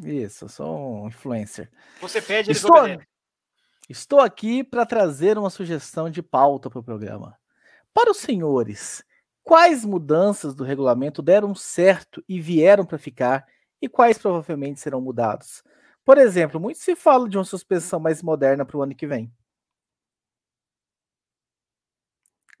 [0.00, 1.68] Isso, eu sou um influencer.
[2.00, 2.86] Você pede, eles estou,
[3.88, 7.36] estou aqui para trazer uma sugestão de pauta para o programa.
[7.92, 9.02] Para os senhores,
[9.42, 13.44] quais mudanças do regulamento deram certo e vieram para ficar
[13.82, 15.64] e quais provavelmente serão mudados?
[16.04, 19.32] Por exemplo, muito se fala de uma suspensão mais moderna para o ano que vem.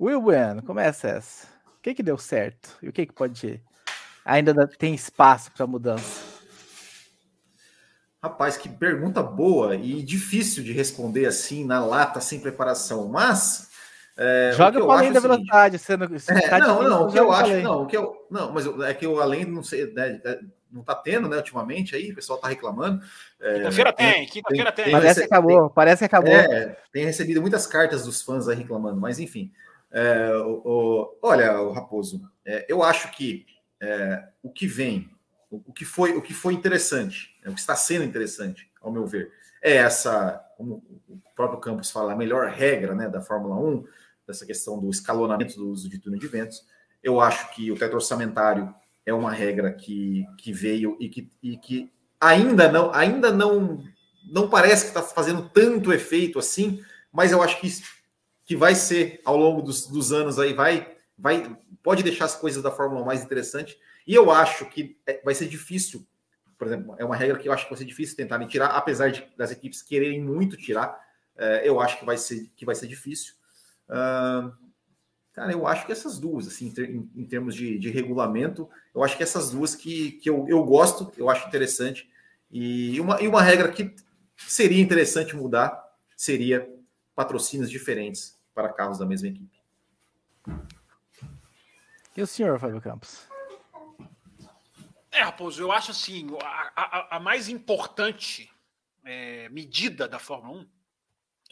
[0.00, 1.46] Will Bueno, começa essa.
[1.76, 2.76] O que que deu certo?
[2.82, 3.60] E o que que pode
[4.24, 6.22] ainda tem espaço para mudança?
[8.22, 13.68] Rapaz, que pergunta boa e difícil de responder assim na lata sem preparação, mas
[14.16, 17.54] é, Joga para além da velocidade, sendo é, tá não, não, o que eu acho,
[17.58, 20.40] não, o que eu não, mas é que o além não sei, né, é,
[20.72, 23.00] não tá tendo, né, ultimamente aí, o pessoal tá reclamando.
[23.40, 24.84] É, quinta-feira tem, quinta-feira tem.
[24.86, 24.92] tem.
[24.92, 26.32] Parece que acabou, tem, parece que acabou.
[26.32, 29.52] É, tem recebido muitas cartas dos fãs aí reclamando, mas enfim.
[29.90, 33.46] É, o, o, olha, o Raposo, é, eu acho que
[33.80, 35.10] é, o que vem,
[35.50, 38.92] o, o, que foi, o que foi interessante, é, o que está sendo interessante, ao
[38.92, 39.32] meu ver,
[39.62, 43.84] é essa, como o próprio Campos fala, a melhor regra né, da Fórmula 1,
[44.26, 46.64] dessa questão do escalonamento do uso de túnel de ventos.
[47.02, 48.74] Eu acho que o teto orçamentário
[49.06, 51.90] é uma regra que, que veio e que, e que
[52.20, 53.82] ainda não ainda não
[54.30, 57.66] não parece que está fazendo tanto efeito assim, mas eu acho que
[58.48, 62.62] que vai ser ao longo dos, dos anos aí, vai, vai, pode deixar as coisas
[62.62, 63.78] da Fórmula 1 mais interessante.
[64.06, 66.08] E eu acho que é, vai ser difícil,
[66.56, 69.10] por exemplo, é uma regra que eu acho que vai ser difícil tentar tirar, apesar
[69.10, 70.98] de, das equipes quererem muito tirar,
[71.36, 73.34] é, eu acho que vai ser, que vai ser difícil.
[73.86, 74.50] Uh,
[75.34, 79.14] cara, eu acho que essas duas, assim, em, em termos de, de, regulamento, eu acho
[79.14, 82.10] que essas duas que, que eu, eu gosto, eu acho interessante.
[82.50, 83.94] E uma, e uma regra que
[84.38, 86.66] seria interessante mudar seria
[87.14, 89.62] patrocínios diferentes para carros da mesma equipe.
[92.16, 93.28] E o senhor, Fábio Campos?
[95.12, 98.50] É, Raposo, eu acho assim, a, a, a mais importante
[99.04, 100.68] é, medida da Fórmula 1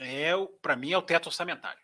[0.00, 1.80] é, para mim, é o teto orçamentário.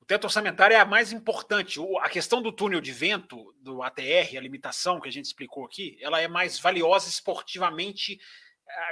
[0.00, 1.78] O teto orçamentário é a mais importante.
[1.78, 5.66] O, a questão do túnel de vento, do ATR, a limitação que a gente explicou
[5.66, 8.18] aqui, ela é mais valiosa esportivamente,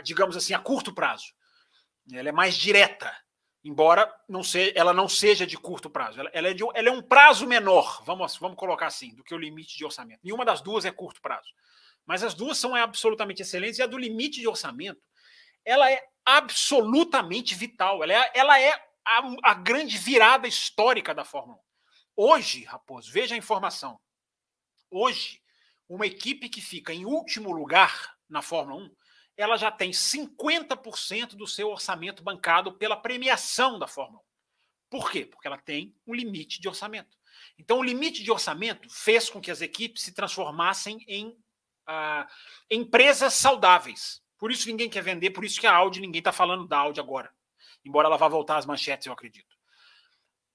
[0.02, 1.32] digamos assim, a curto prazo.
[2.12, 3.10] Ela é mais direta
[3.64, 6.20] embora não se, ela não seja de curto prazo.
[6.20, 9.34] Ela, ela, é de, ela é um prazo menor, vamos, vamos colocar assim, do que
[9.34, 10.20] o limite de orçamento.
[10.22, 11.48] Nenhuma das duas é curto prazo.
[12.04, 15.00] Mas as duas são absolutamente excelentes e a do limite de orçamento,
[15.64, 18.02] ela é absolutamente vital.
[18.02, 18.72] Ela é, ela é
[19.04, 21.60] a, a grande virada histórica da Fórmula 1.
[22.16, 23.98] Hoje, Raposo, veja a informação.
[24.90, 25.40] Hoje,
[25.88, 28.90] uma equipe que fica em último lugar na Fórmula 1
[29.36, 34.24] ela já tem 50% do seu orçamento bancado pela premiação da Fórmula 1.
[34.90, 35.26] Por quê?
[35.26, 37.16] Porque ela tem um limite de orçamento.
[37.58, 41.36] Então, o limite de orçamento fez com que as equipes se transformassem em
[41.86, 42.28] ah,
[42.70, 44.22] empresas saudáveis.
[44.38, 47.00] Por isso ninguém quer vender, por isso que a Audi, ninguém está falando da Audi
[47.00, 47.32] agora.
[47.84, 49.54] Embora ela vá voltar às manchetes, eu acredito.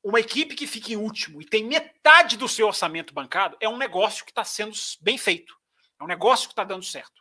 [0.04, 3.78] Uma equipe que fica em último e tem metade do seu orçamento bancado é um
[3.78, 5.58] negócio que está sendo bem feito.
[6.00, 7.19] É um negócio que está dando certo.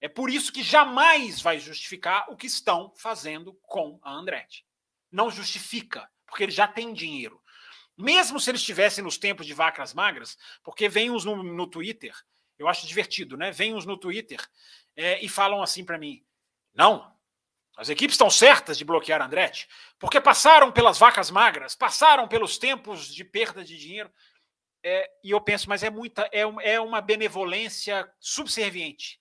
[0.00, 4.64] É por isso que jamais vai justificar o que estão fazendo com a Andretti.
[5.10, 7.42] Não justifica, porque eles já têm dinheiro.
[7.96, 12.14] Mesmo se eles estivessem nos tempos de vacas magras, porque vem uns no, no Twitter,
[12.58, 13.50] eu acho divertido, né?
[13.50, 14.44] Vem uns no Twitter
[14.94, 16.22] é, e falam assim para mim:
[16.74, 17.10] não,
[17.74, 19.66] as equipes estão certas de bloquear a Andretti,
[19.98, 24.12] porque passaram pelas vacas magras, passaram pelos tempos de perda de dinheiro.
[24.82, 29.18] É, e eu penso, mas é muita, é, é uma benevolência subserviente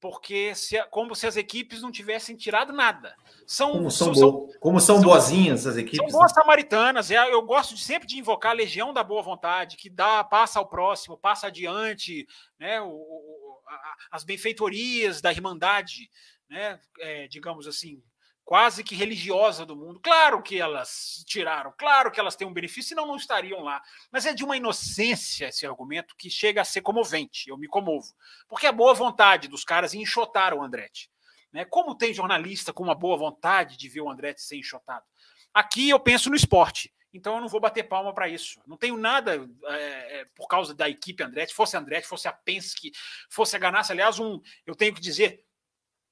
[0.00, 3.14] porque se, como se as equipes não tivessem tirado nada.
[3.46, 5.98] São, como são, são, como são, são boazinhas as equipes.
[5.98, 6.40] São boas né?
[6.40, 7.10] samaritanas.
[7.10, 10.58] É, eu gosto de, sempre de invocar a legião da boa vontade, que dá, passa
[10.58, 12.26] ao próximo, passa adiante,
[12.58, 16.10] né, o, o, a, as benfeitorias da irmandade,
[16.48, 18.02] né, é, digamos assim,
[18.48, 20.00] quase que religiosa do mundo.
[20.00, 23.82] Claro que elas tiraram, claro que elas têm um benefício, senão não estariam lá.
[24.10, 27.50] Mas é de uma inocência esse argumento que chega a ser comovente.
[27.50, 28.06] Eu me comovo.
[28.48, 31.10] Porque a boa vontade dos caras enxotaram o Andretti.
[31.52, 31.66] Né?
[31.66, 35.04] Como tem jornalista com uma boa vontade de ver o Andretti ser enxotado?
[35.52, 36.90] Aqui eu penso no esporte.
[37.12, 38.62] Então eu não vou bater palma para isso.
[38.66, 42.92] Não tenho nada é, por causa da equipe Andretti, fosse a Andretti, fosse a Penske,
[43.28, 43.92] fosse a Ganassi.
[43.92, 45.44] Aliás, um, eu tenho que dizer,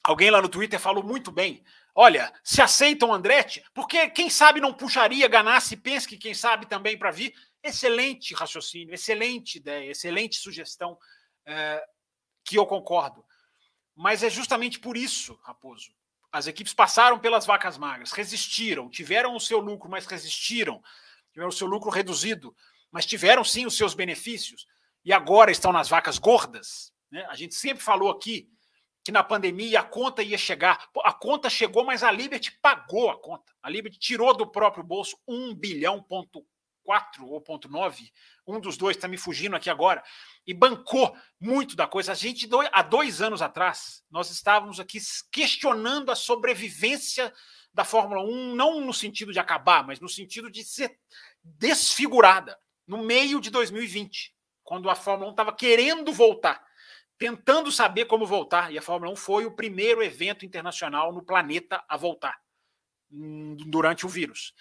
[0.05, 1.65] alguém lá no Twitter falou muito bem.
[1.99, 7.11] Olha, se aceitam Andretti, porque quem sabe não puxaria Ganassi Penske, quem sabe também para
[7.11, 7.35] vir.
[7.63, 10.99] Excelente raciocínio, excelente ideia, excelente sugestão,
[11.47, 11.83] é,
[12.45, 13.25] que eu concordo.
[13.95, 15.91] Mas é justamente por isso, Raposo.
[16.31, 20.83] As equipes passaram pelas vacas magras, resistiram, tiveram o seu lucro, mas resistiram,
[21.33, 22.55] tiveram o seu lucro reduzido,
[22.91, 24.67] mas tiveram sim os seus benefícios,
[25.03, 26.93] e agora estão nas vacas gordas.
[27.11, 27.25] Né?
[27.31, 28.51] A gente sempre falou aqui
[29.07, 30.89] que na pandemia a conta ia chegar.
[31.05, 33.55] A conta chegou, mas a Liberty pagou a conta.
[33.63, 36.45] A Liberty tirou do próprio bolso 1 bilhão ponto
[36.83, 38.11] 4 ou ponto 9,
[38.49, 40.03] um dos dois está me fugindo aqui agora,
[40.45, 42.11] e bancou muito da coisa.
[42.11, 44.99] A gente, há dois anos atrás, nós estávamos aqui
[45.31, 47.33] questionando a sobrevivência
[47.73, 50.99] da Fórmula 1, não no sentido de acabar, mas no sentido de ser
[51.45, 54.35] desfigurada no meio de 2020,
[54.65, 56.66] quando a Fórmula 1 estava querendo voltar
[57.19, 58.73] tentando saber como voltar.
[58.73, 62.39] E a Fórmula 1 foi o primeiro evento internacional no planeta a voltar
[63.11, 64.55] hum, durante o vírus.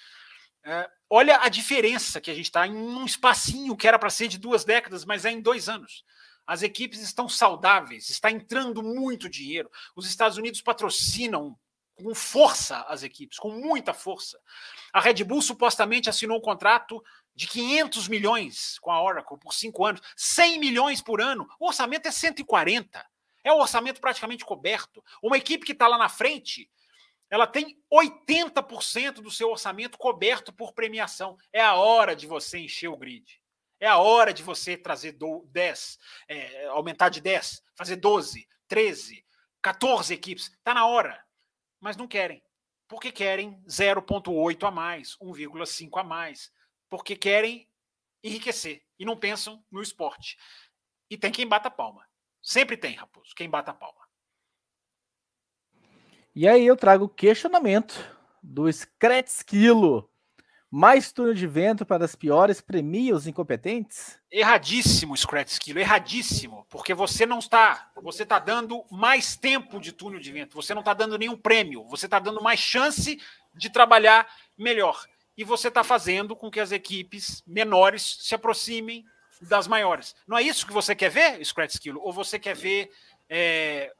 [0.64, 4.27] É, olha a diferença que a gente está em um espacinho que era para ser
[4.27, 6.03] de duas décadas, mas é em dois anos.
[6.48, 9.69] As equipes estão saudáveis, está entrando muito dinheiro.
[9.95, 11.57] Os Estados Unidos patrocinam
[11.95, 14.40] com força as equipes, com muita força.
[14.91, 17.02] A Red Bull supostamente assinou um contrato
[17.36, 21.48] de 500 milhões com a Oracle por cinco anos, 100 milhões por ano.
[21.60, 23.06] O orçamento é 140.
[23.44, 25.03] É um orçamento praticamente coberto.
[25.22, 26.70] Uma equipe que está lá na frente,
[27.30, 31.36] ela tem 80% do seu orçamento coberto por premiação.
[31.52, 33.41] É a hora de você encher o grid.
[33.80, 35.18] É a hora de você trazer
[35.48, 35.99] 10,
[36.30, 39.26] é, aumentar de 10, fazer 12, 13,
[39.62, 40.45] 14 equipes.
[40.45, 41.22] Está na hora.
[41.82, 42.41] Mas não querem.
[42.88, 46.52] Porque querem 0,8 a mais, 1,5 a mais
[46.96, 47.68] porque querem
[48.24, 50.38] enriquecer e não pensam no esporte.
[51.10, 52.06] E tem quem bata palma.
[52.42, 54.00] Sempre tem, Raposo, quem bata palma.
[56.34, 57.94] E aí eu trago o questionamento
[58.42, 60.10] do Scratskilo.
[60.72, 64.18] Mais túnel de vento para as piores premia os incompetentes?
[64.32, 66.66] Erradíssimo, Scratskilo, erradíssimo.
[66.70, 67.92] Porque você não está.
[68.02, 70.56] Você está dando mais tempo de túnel de vento.
[70.56, 71.84] Você não está dando nenhum prêmio.
[71.90, 73.22] Você está dando mais chance
[73.54, 75.06] de trabalhar melhor
[75.38, 79.06] e você está fazendo com que as equipes menores se aproximem
[79.41, 80.16] das maiores.
[80.28, 81.99] Não é isso que você quer ver, Scratch Skill?
[82.02, 82.90] Ou você quer ver
[83.30, 83.94] é,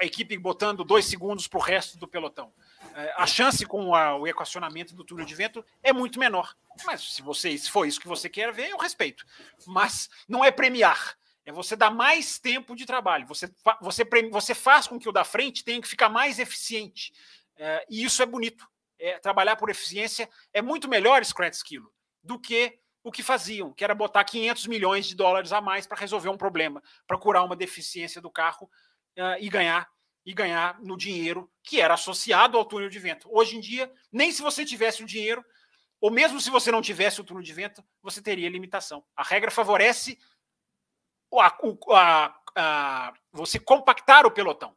[0.00, 2.52] a equipe botando dois segundos para o resto do pelotão?
[2.94, 6.54] É, a chance com a, o equacionamento do túnel de vento é muito menor.
[6.84, 9.24] Mas se, você, se for isso que você quer ver, eu respeito.
[9.66, 11.18] Mas não é premiar.
[11.44, 13.26] É você dar mais tempo de trabalho.
[13.26, 17.12] Você, você, você faz com que o da frente tenha que ficar mais eficiente.
[17.56, 18.68] É, e isso é bonito
[19.00, 23.82] é, trabalhar por eficiência é muito melhor, Scratch Kilo, do que o que faziam, que
[23.82, 27.56] era botar 500 milhões de dólares a mais para resolver um problema, para curar uma
[27.56, 28.70] deficiência do carro
[29.18, 29.88] uh, e ganhar
[30.24, 33.26] e ganhar no dinheiro que era associado ao túnel de vento.
[33.32, 35.42] Hoje em dia, nem se você tivesse o dinheiro,
[35.98, 39.02] ou mesmo se você não tivesse o túnel de vento, você teria limitação.
[39.16, 40.18] A regra favorece
[41.34, 41.58] a,
[41.90, 44.76] a, a, você compactar o pelotão.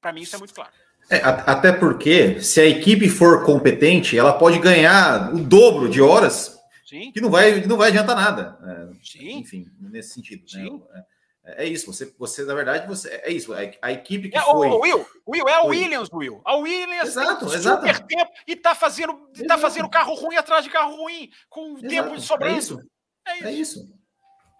[0.00, 0.72] Para mim, isso é muito claro.
[1.10, 6.56] É, até porque, se a equipe for competente, ela pode ganhar o dobro de horas,
[6.86, 7.10] Sim.
[7.10, 8.56] que não vai, não vai adiantar nada.
[8.64, 9.38] É, Sim.
[9.38, 10.42] Enfim, nesse sentido.
[10.42, 10.46] Né?
[10.46, 10.82] Sim.
[10.94, 11.04] Né?
[11.44, 13.52] É, é, isso, você, você, na verdade, você é isso.
[13.52, 14.68] A, a equipe que é, foi.
[14.68, 16.40] O Will, Will, é a Williams, Will.
[16.44, 17.86] A Williams exato, tem exato.
[17.88, 19.14] super tempo e tá fazendo,
[19.48, 21.88] tá fazendo carro ruim atrás de carro ruim, com exato.
[21.88, 22.54] tempo sobrando.
[22.54, 22.80] É isso.
[23.26, 23.50] É isso.
[23.50, 23.92] É isso.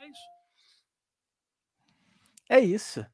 [0.01, 0.21] É isso.
[2.49, 3.07] É isso.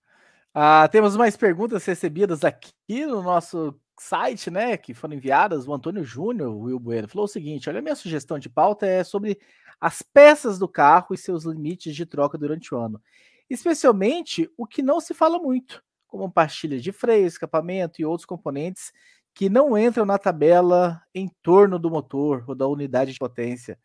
[0.55, 4.77] Ah, temos mais perguntas recebidas aqui no nosso site, né?
[4.77, 5.67] Que foram enviadas.
[5.67, 9.03] O Antônio Júnior, o Will Bueno, falou o seguinte: olha, minha sugestão de pauta é
[9.03, 9.39] sobre
[9.81, 13.01] as peças do carro e seus limites de troca durante o ano.
[13.49, 18.93] Especialmente o que não se fala muito, como pastilhas de freio, escapamento e outros componentes
[19.35, 23.79] que não entram na tabela em torno do motor ou da unidade de potência.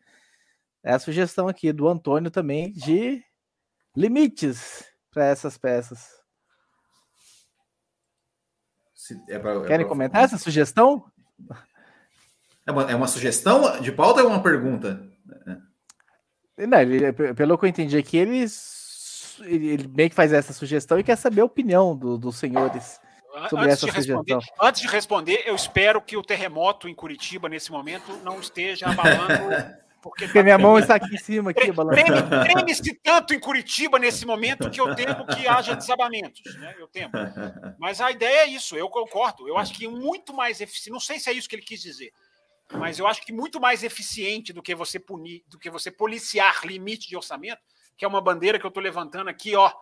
[0.82, 3.22] É a sugestão aqui do Antônio também de
[3.94, 6.21] limites para essas peças.
[9.28, 9.88] É pra, é Querem pra...
[9.88, 11.04] comentar essa sugestão?
[12.66, 15.02] É uma, é uma sugestão de pauta ou é uma pergunta?
[16.56, 18.44] Não, ele, pelo que eu entendi aqui, ele,
[19.40, 23.00] ele meio que faz essa sugestão e quer saber a opinião do, dos senhores
[23.48, 24.40] sobre antes essa sugestão.
[24.60, 29.74] Antes de responder, eu espero que o terremoto em Curitiba, nesse momento, não esteja abalando
[30.02, 32.28] porque, Porque tá minha mão está aqui em cima, aqui, balançando.
[32.42, 36.42] Treme-se tanto em Curitiba nesse momento que eu temo que haja desabamentos.
[36.56, 36.74] Né?
[36.76, 37.12] Eu temo.
[37.78, 39.46] Mas a ideia é isso, eu concordo.
[39.46, 40.90] Eu acho que muito mais eficiente.
[40.90, 42.12] Não sei se é isso que ele quis dizer,
[42.72, 46.66] mas eu acho que muito mais eficiente do que você punir, do que você policiar
[46.66, 47.62] limite de orçamento,
[47.96, 49.72] que é uma bandeira que eu estou levantando aqui, ó.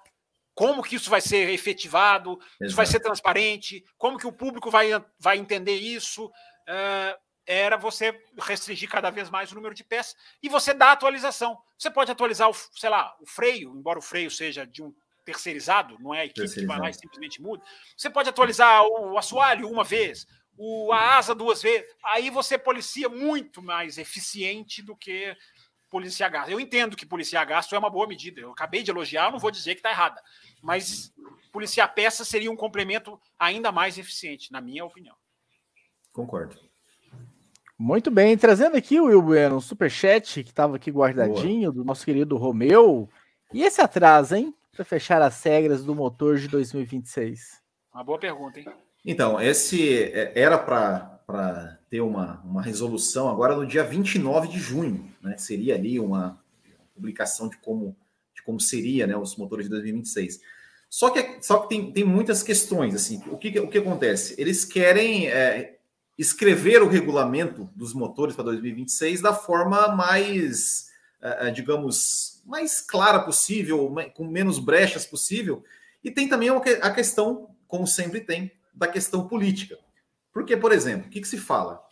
[0.55, 2.33] Como que isso vai ser efetivado?
[2.33, 2.65] Exato.
[2.65, 3.83] Isso vai ser transparente?
[3.97, 6.27] Como que o público vai, vai entender isso?
[6.27, 11.61] Uh, era você restringir cada vez mais o número de peças e você dá atualização.
[11.77, 14.95] Você pode atualizar, o, sei lá, o freio, embora o freio seja de um
[15.25, 17.65] terceirizado, não é a equipe que vai lá e simplesmente muda.
[17.97, 21.93] Você pode atualizar o assoalho uma vez, o, a asa duas vezes.
[22.05, 25.37] Aí você policia muito mais eficiente do que
[25.91, 26.51] policiar gasto.
[26.51, 28.41] Eu entendo que policiar gasto é uma boa medida.
[28.41, 30.23] Eu acabei de elogiar, não vou dizer que está errada.
[30.63, 31.13] Mas
[31.51, 35.17] policiar peças seria um complemento ainda mais eficiente, na minha opinião.
[36.13, 36.70] Concordo.
[37.83, 41.83] Muito bem, trazendo aqui o Will Bueno, um superchat que estava aqui guardadinho, Boa.
[41.83, 43.09] do nosso querido Romeu.
[43.55, 44.55] E esse atraso, hein?
[44.71, 47.41] Para fechar as regras do motor de 2026.
[47.95, 48.67] Uma boa pergunta, hein?
[49.03, 55.11] Então, esse é, era para ter uma, uma resolução agora no dia 29 de junho,
[55.23, 55.39] né?
[55.39, 56.39] Seria ali uma
[56.95, 57.97] publicação de como,
[58.37, 60.39] de como seria né, os motores de 2026.
[60.91, 64.35] Só que, só que tem, tem muitas questões, assim, o que, o que acontece?
[64.37, 65.80] Eles querem é,
[66.19, 70.91] escrever o regulamento dos motores para 2026 da forma mais,
[71.23, 75.65] eh, eh, digamos, mais clara possível, com menos brechas possível.
[76.05, 79.79] E tem também a questão, como sempre tem, da questão política.
[80.33, 81.83] Porque, por exemplo, o que, que se fala?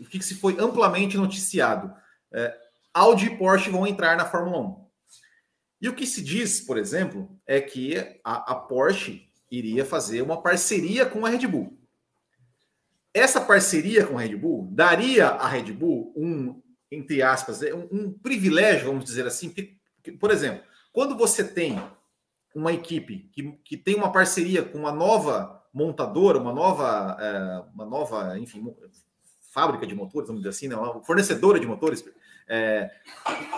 [0.00, 1.94] O que, que se foi amplamente noticiado?
[2.32, 2.54] É,
[2.94, 4.86] Audi e Porsche vão entrar na Fórmula 1.
[5.82, 10.40] E o que se diz, por exemplo, é que a, a Porsche iria fazer uma
[10.40, 11.81] parceria com a Red Bull
[13.14, 16.60] essa parceria com a Red Bull daria à Red Bull um,
[16.90, 19.78] entre aspas, um, um privilégio, vamos dizer assim, que,
[20.12, 20.62] por exemplo,
[20.92, 21.82] quando você tem
[22.54, 27.86] uma equipe que, que tem uma parceria com uma nova montadora, uma nova, é, uma
[27.86, 28.62] nova, enfim,
[29.50, 32.04] fábrica de motores, vamos dizer assim, né, uma fornecedora de motores,
[32.48, 32.90] é,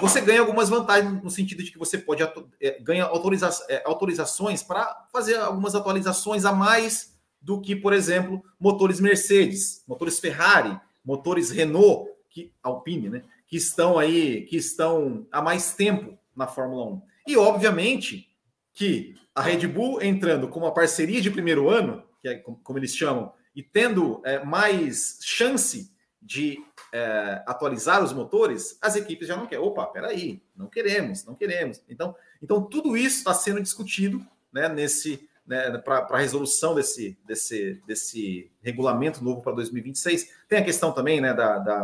[0.01, 2.23] você ganha algumas vantagens no sentido de que você pode
[2.61, 7.14] é, ganha autoriza, é, autorizações para fazer algumas atualizações a mais
[7.45, 13.99] do que, por exemplo, motores Mercedes, motores Ferrari, motores Renault, que Alpine, né, que estão
[13.99, 17.03] aí, que estão há mais tempo na Fórmula 1.
[17.29, 18.31] E obviamente
[18.73, 22.97] que a Red Bull entrando com uma parceria de primeiro ano, que é como eles
[22.97, 26.59] chamam, e tendo é, mais chance de
[26.93, 29.63] é, atualizar os motores, as equipes já não querem.
[29.63, 31.83] Opa, peraí, não queremos, não queremos.
[31.89, 37.83] Então, então tudo isso está sendo discutido né, nesse, né, para a resolução desse, desse,
[37.87, 40.29] desse regulamento novo para 2026.
[40.49, 41.83] Tem a questão também né, da, da,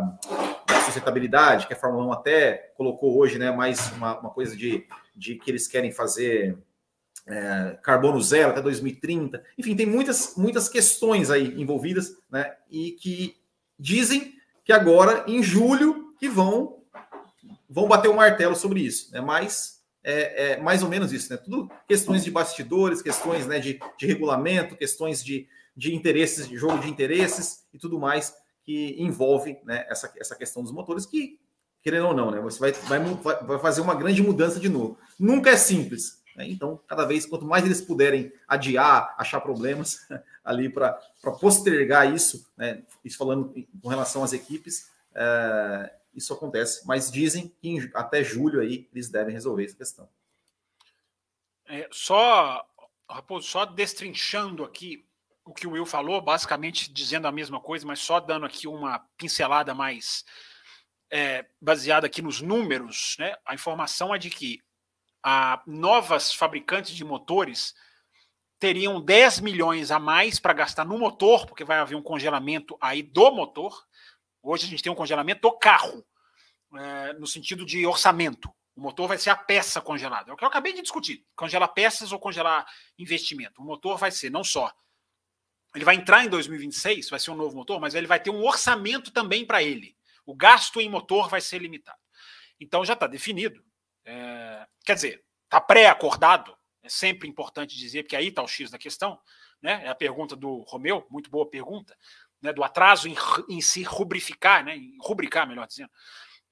[0.67, 4.85] da, sustentabilidade, que a Fórmula 1 até colocou hoje, né, mais uma, uma coisa de,
[5.15, 6.57] de que eles querem fazer
[7.27, 9.43] é, carbono zero até 2030.
[9.57, 12.55] Enfim, tem muitas, muitas questões aí envolvidas, né?
[12.69, 13.37] E que
[13.79, 14.33] dizem
[14.63, 16.79] que agora, em julho, que vão,
[17.69, 19.11] vão bater o martelo sobre isso.
[19.11, 19.21] Né?
[19.21, 21.37] Mas é, é mais ou menos isso, né?
[21.37, 26.79] Tudo questões de bastidores, questões né, de, de regulamento, questões de, de interesses, de jogo
[26.79, 31.39] de interesses e tudo mais que envolve né, essa, essa questão dos motores, que,
[31.81, 32.99] querendo ou não, né, você vai, vai,
[33.43, 34.97] vai fazer uma grande mudança de novo.
[35.19, 36.47] Nunca é simples, né?
[36.47, 39.99] Então, cada vez, quanto mais eles puderem adiar, achar problemas
[40.43, 40.99] ali para
[41.39, 42.83] postergar isso, né?
[43.03, 46.85] isso falando com relação às equipes, é, isso acontece.
[46.85, 50.09] Mas dizem que até julho aí eles devem resolver essa questão.
[51.65, 52.65] É, só,
[53.09, 55.05] Raposo, só destrinchando aqui
[55.45, 58.99] o que o Will falou, basicamente dizendo a mesma coisa, mas só dando aqui uma
[59.17, 60.23] pincelada mais
[61.09, 63.35] é, baseada aqui nos números, né?
[63.45, 64.59] A informação é de que
[65.23, 67.73] a novas fabricantes de motores
[68.59, 73.01] teriam 10 milhões a mais para gastar no motor, porque vai haver um congelamento aí
[73.01, 73.85] do motor.
[74.41, 76.05] Hoje a gente tem um congelamento do carro,
[76.75, 78.49] é, no sentido de orçamento.
[78.75, 80.31] O motor vai ser a peça congelada.
[80.31, 81.25] É o que eu acabei de discutir.
[81.35, 82.65] Congelar peças ou congelar
[82.97, 83.61] investimento.
[83.61, 84.73] O motor vai ser não só.
[85.75, 88.43] Ele vai entrar em 2026, vai ser um novo motor, mas ele vai ter um
[88.43, 89.95] orçamento também para ele.
[90.25, 91.99] O gasto em motor vai ser limitado.
[92.59, 93.63] Então já está definido
[94.05, 98.77] é, quer dizer, está pré-acordado, é sempre importante dizer, porque aí está o X da
[98.77, 99.19] questão,
[99.61, 99.85] né?
[99.85, 101.95] É a pergunta do Romeu, muito boa pergunta,
[102.41, 102.51] né?
[102.53, 103.15] do atraso em,
[103.49, 104.75] em se rubrificar, né?
[104.75, 105.91] em rubricar, melhor dizendo,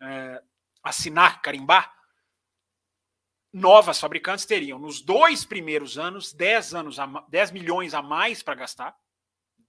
[0.02, 0.42] é,
[0.84, 1.94] assinar, carimbar.
[3.52, 8.54] Novas fabricantes teriam, nos dois primeiros anos, 10, anos a, 10 milhões a mais para
[8.54, 8.96] gastar,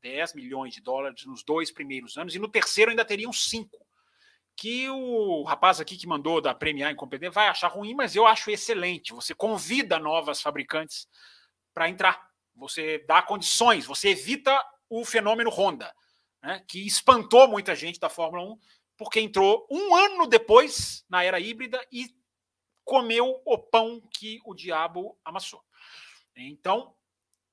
[0.03, 3.87] 10 milhões de dólares nos dois primeiros anos, e no terceiro ainda teriam 5
[4.61, 8.51] que o rapaz aqui que mandou da Premiar Incompetente vai achar ruim, mas eu acho
[8.51, 9.15] excelente.
[9.15, 11.09] Você convida novas fabricantes
[11.73, 12.23] para entrar.
[12.55, 15.91] Você dá condições, você evita o fenômeno Honda,
[16.43, 18.59] né, que espantou muita gente da Fórmula 1,
[18.97, 22.15] porque entrou um ano depois na era híbrida e
[22.85, 25.63] comeu o pão que o diabo amassou.
[26.37, 26.95] Então,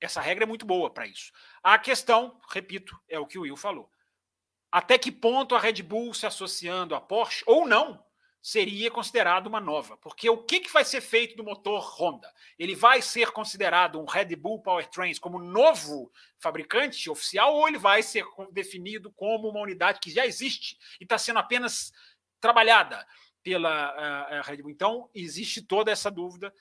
[0.00, 1.32] essa regra é muito boa para isso.
[1.62, 3.90] A questão, repito, é o que o Will falou
[4.70, 8.04] até que ponto a Red Bull se associando à Porsche, ou não,
[8.40, 9.96] seria considerado uma nova.
[9.96, 12.32] Porque o que, que vai ser feito do motor Honda?
[12.58, 18.02] Ele vai ser considerado um Red Bull Powertrains como novo fabricante oficial, ou ele vai
[18.02, 21.92] ser definido como uma unidade que já existe e está sendo apenas
[22.40, 23.06] trabalhada
[23.42, 24.70] pela Red Bull?
[24.70, 26.52] Então, existe toda essa dúvida.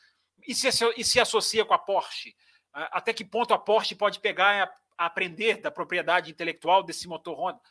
[0.48, 2.36] E se, e se associa com a Porsche?
[2.74, 7.62] Até que ponto a Porsche pode pegar a aprender da propriedade intelectual desse motor Honda?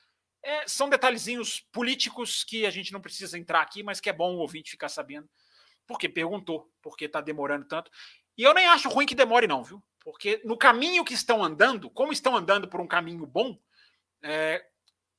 [0.49, 4.37] É, são detalhezinhos políticos que a gente não precisa entrar aqui, mas que é bom
[4.37, 5.29] o ouvinte ficar sabendo.
[5.89, 7.91] Porque perguntou, porque está demorando tanto.
[8.39, 9.83] E eu nem acho ruim que demore, não, viu?
[10.05, 13.59] Porque no caminho que estão andando, como estão andando por um caminho bom,
[14.23, 14.65] é,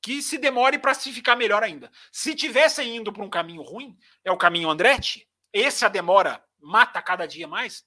[0.00, 1.92] que se demore para se ficar melhor ainda.
[2.10, 7.02] Se tivessem indo por um caminho ruim, é o caminho Andretti, esse a demora mata
[7.02, 7.86] cada dia mais.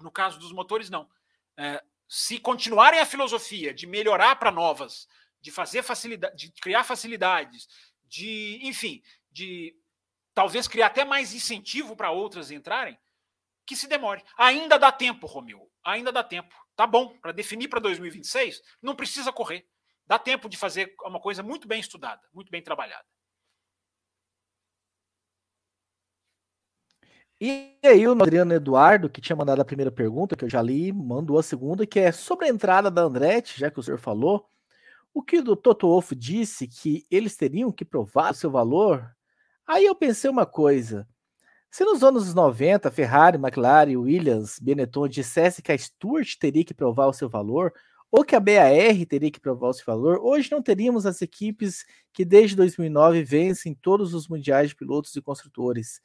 [0.00, 1.08] No caso dos motores, não.
[1.56, 5.08] É, se continuarem a filosofia de melhorar para novas
[5.46, 7.68] de fazer facilidade, de criar facilidades,
[8.02, 9.00] de, enfim,
[9.30, 9.76] de
[10.34, 12.98] talvez criar até mais incentivo para outras entrarem,
[13.64, 14.24] que se demore.
[14.36, 15.70] Ainda dá tempo, Romeu.
[15.84, 16.52] Ainda dá tempo.
[16.74, 19.64] Tá bom, para definir para 2026, não precisa correr.
[20.04, 23.06] Dá tempo de fazer uma coisa muito bem estudada, muito bem trabalhada.
[27.40, 30.92] E aí, o Adriano Eduardo, que tinha mandado a primeira pergunta, que eu já li,
[30.92, 34.50] mandou a segunda, que é sobre a entrada da Andretti, já que o senhor falou.
[35.16, 39.16] O que o Toto Wolff disse que eles teriam que provar o seu valor,
[39.66, 41.08] aí eu pensei uma coisa.
[41.70, 47.06] Se nos anos 90 Ferrari, McLaren, Williams, Benetton dissesse que a Stewart teria que provar
[47.06, 47.72] o seu valor,
[48.10, 51.86] ou que a BAR teria que provar o seu valor, hoje não teríamos as equipes
[52.12, 55.98] que desde 2009 vencem todos os mundiais de pilotos e construtores.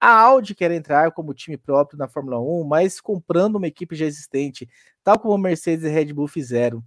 [0.00, 4.06] A Audi quer entrar como time próprio na Fórmula 1, mas comprando uma equipe já
[4.06, 4.68] existente,
[5.02, 6.80] tal como Mercedes e Red Bull fizeram.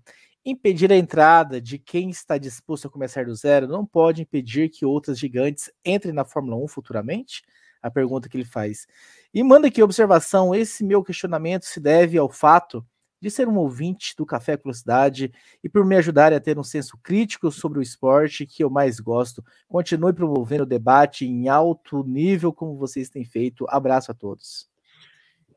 [0.47, 4.85] Impedir a entrada de quem está disposto a começar do zero não pode impedir que
[4.85, 7.43] outras gigantes entrem na Fórmula 1 futuramente?
[7.81, 8.85] A pergunta que ele faz.
[9.33, 12.85] E manda aqui observação: esse meu questionamento se deve ao fato
[13.19, 16.95] de ser um ouvinte do Café Velocidade e por me ajudar a ter um senso
[17.01, 19.43] crítico sobre o esporte que eu mais gosto.
[19.67, 23.65] Continue promovendo o debate em alto nível, como vocês têm feito.
[23.67, 24.69] Abraço a todos.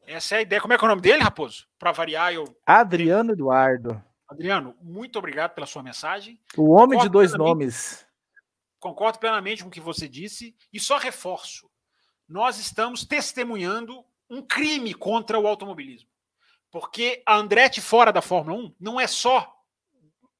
[0.07, 0.63] Essa é a ideia.
[0.63, 1.67] Como é que é o nome dele, Raposo?
[1.79, 2.45] Para variar, eu.
[2.65, 4.03] Adriano Eduardo.
[4.29, 6.39] Adriano, muito obrigado pela sua mensagem.
[6.57, 8.07] O homem Concordo de dois nomes.
[8.79, 11.71] Concordo plenamente com o que você disse e só reforço.
[12.29, 16.11] Nós estamos testemunhando um crime contra o automobilismo.
[16.71, 19.57] Porque a Andretti fora da Fórmula 1 não é só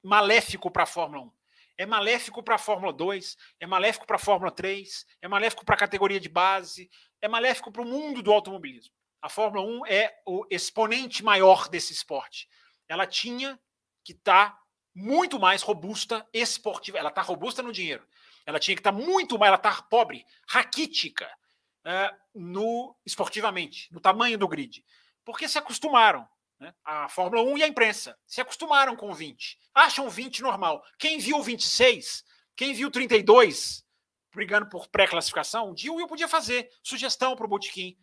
[0.03, 1.31] maléfico para a Fórmula 1.
[1.79, 5.75] É maléfico para a Fórmula 2, é maléfico para a Fórmula 3, é maléfico para
[5.75, 6.91] a categoria de base,
[7.21, 8.93] é maléfico para o mundo do automobilismo.
[9.21, 12.47] A Fórmula 1 é o exponente maior desse esporte.
[12.87, 13.59] Ela tinha
[14.13, 14.59] que estar tá
[14.95, 16.97] muito mais robusta esportiva.
[16.97, 18.05] Ela está robusta no dinheiro.
[18.45, 21.29] Ela tinha que estar tá muito mais, ela está pobre, raquítica
[21.85, 24.83] uh, no esportivamente, no tamanho do grid.
[25.23, 26.27] Porque se acostumaram.
[26.59, 26.73] Né?
[26.83, 29.59] A Fórmula 1 e a imprensa se acostumaram com o 20.
[29.73, 30.83] Acham o 20 normal.
[30.97, 32.23] Quem viu o 26,
[32.55, 33.85] quem viu o 32,
[34.33, 37.95] brigando por pré-classificação, o Will podia fazer sugestão para o Botequim.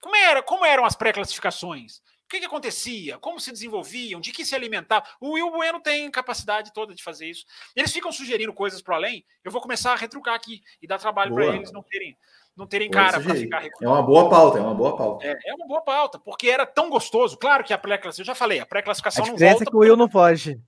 [0.00, 2.00] Como, era, como eram as pré-classificações?
[2.30, 3.18] O que, que, acontecia?
[3.18, 4.20] Como se desenvolviam?
[4.20, 5.04] De que se alimentavam?
[5.20, 7.44] O Will Bueno tem capacidade toda de fazer isso.
[7.74, 9.24] Eles ficam sugerindo coisas para além.
[9.42, 12.16] Eu vou começar a retrucar aqui e dar trabalho para eles não terem
[12.56, 15.26] não terem cara para ficar É uma boa pauta, é uma boa pauta.
[15.26, 17.36] É, é, uma boa pauta, porque era tão gostoso.
[17.36, 19.64] Claro que a pré-classificação, eu já falei, a pré-classificação não volta.
[19.64, 20.62] É que o Will não foge.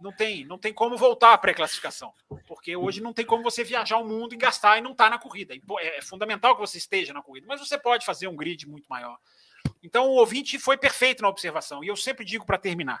[0.00, 2.12] Não tem, não tem como voltar a pré-classificação,
[2.48, 5.10] porque hoje não tem como você viajar o mundo e gastar e não estar tá
[5.10, 5.54] na corrida.
[5.54, 8.86] É, é fundamental que você esteja na corrida, mas você pode fazer um grid muito
[8.88, 9.16] maior.
[9.86, 13.00] Então o ouvinte foi perfeito na observação, e eu sempre digo para terminar: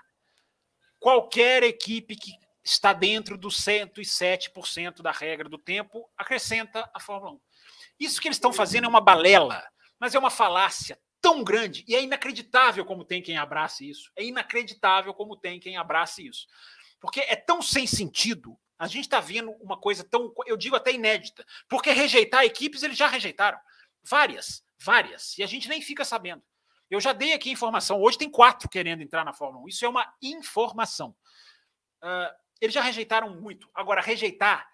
[1.00, 2.30] qualquer equipe que
[2.62, 7.40] está dentro dos 107% da regra do tempo acrescenta a Fórmula 1.
[7.98, 9.66] Isso que eles estão fazendo é uma balela,
[9.98, 14.12] mas é uma falácia tão grande e é inacreditável como tem quem abrace isso.
[14.14, 16.46] É inacreditável como tem quem abrace isso.
[17.00, 18.56] Porque é tão sem sentido.
[18.78, 21.44] A gente está vendo uma coisa tão, eu digo até inédita.
[21.68, 23.58] Porque rejeitar equipes eles já rejeitaram.
[24.04, 25.36] Várias, várias.
[25.36, 26.42] E a gente nem fica sabendo.
[26.90, 28.00] Eu já dei aqui informação.
[28.00, 29.68] Hoje tem quatro querendo entrar na Fórmula 1.
[29.68, 31.14] Isso é uma informação.
[32.02, 33.68] Uh, eles já rejeitaram muito.
[33.74, 34.68] Agora, rejeitar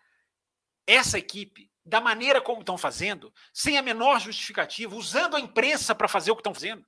[0.86, 6.06] essa equipe da maneira como estão fazendo, sem a menor justificativa, usando a imprensa para
[6.06, 6.84] fazer o que estão fazendo.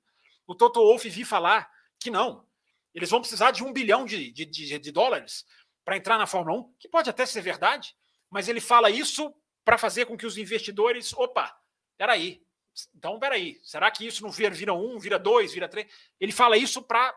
[0.47, 1.69] O Toto Wolff vi falar
[1.99, 2.47] que não.
[2.93, 5.45] Eles vão precisar de um bilhão de, de, de, de dólares
[5.83, 7.95] para entrar na Fórmula 1, que pode até ser verdade,
[8.29, 9.33] mas ele fala isso
[9.65, 11.11] para fazer com que os investidores.
[11.13, 11.53] Opa,
[11.97, 12.44] peraí.
[12.95, 13.59] Então, peraí.
[13.63, 15.87] Será que isso não vira, vira um, vira dois, vira três?
[16.19, 17.15] Ele fala isso para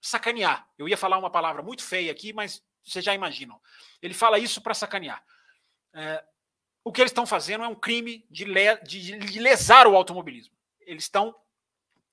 [0.00, 0.68] sacanear.
[0.76, 3.60] Eu ia falar uma palavra muito feia aqui, mas vocês já imaginam.
[4.00, 5.22] Ele fala isso para sacanear.
[5.94, 6.24] É,
[6.84, 10.54] o que eles estão fazendo é um crime de, le, de, de lesar o automobilismo.
[10.80, 11.34] Eles estão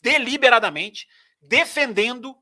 [0.01, 1.07] deliberadamente
[1.41, 2.37] defendendo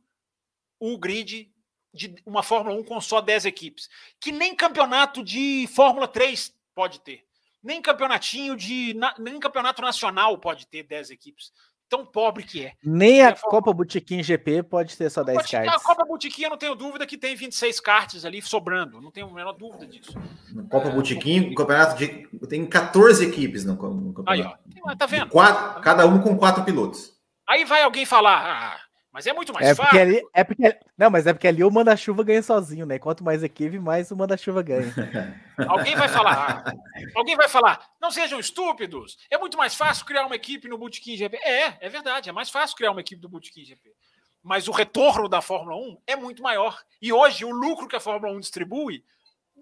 [0.79, 1.53] o grid
[1.93, 3.89] de uma Fórmula 1 com só 10 equipes,
[4.19, 7.25] que nem campeonato de Fórmula 3 pode ter,
[7.63, 11.51] nem campeonatinho de nem campeonato nacional pode ter 10 equipes
[11.93, 12.73] tão pobre que é.
[12.83, 15.75] Nem a, a Copa Botequim GP pode ter só 10 cartas.
[15.75, 19.27] A Copa Botequim eu não tenho dúvida que tem 26 cartas ali sobrando, não tenho
[19.27, 20.13] a menor dúvida disso.
[20.51, 24.59] No Copa é, Botequim, o campeonato de, tem 14 equipes no, no campeonato.
[24.65, 25.29] Aí, ó, tá vendo?
[25.29, 27.13] Quatro, cada um com quatro pilotos.
[27.47, 28.79] Aí vai alguém falar, ah,
[29.13, 30.01] mas é muito mais é fácil.
[30.01, 32.97] Ali, é porque, não, mas é porque ali o manda-chuva ganha sozinho, né?
[32.97, 34.91] Quanto mais equipe, mais o manda-chuva ganha.
[35.69, 36.73] alguém vai falar,
[37.15, 39.19] alguém vai falar, não sejam estúpidos.
[39.29, 41.37] É muito mais fácil criar uma equipe no Bootkin GP.
[41.37, 43.93] É, é verdade, é mais fácil criar uma equipe do Bootkin GP.
[44.41, 46.83] Mas o retorno da Fórmula 1 é muito maior.
[46.99, 49.05] E hoje o lucro que a Fórmula 1 distribui,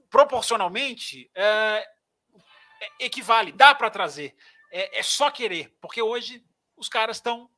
[0.09, 1.85] proporcionalmente, é,
[2.81, 4.33] é, equivale, dá para trazer.
[4.71, 6.41] É, é só querer, porque hoje
[6.77, 7.49] os caras estão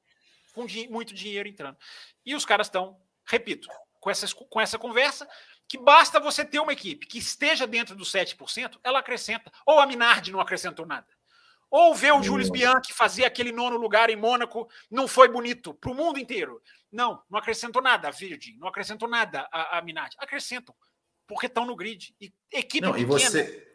[0.54, 1.78] com muito dinheiro entrando.
[2.26, 3.68] E os caras estão, repito,
[4.00, 5.28] com, essas, com essa conversa,
[5.68, 9.52] que basta você ter uma equipe que esteja dentro dos 7%, ela acrescenta.
[9.66, 11.08] Ou a Minardi não acrescentou nada.
[11.70, 15.90] Ou ver o Jules Bianchi fazer aquele nono lugar em Mônaco não foi bonito para
[15.90, 16.62] o mundo inteiro.
[16.92, 20.16] Não, não acrescentou nada a Virgin, não acrescentou nada a, a Minardi.
[20.20, 20.76] Acrescentam,
[21.26, 22.16] porque estão no grid.
[22.22, 23.73] E equipe não, pequena, e você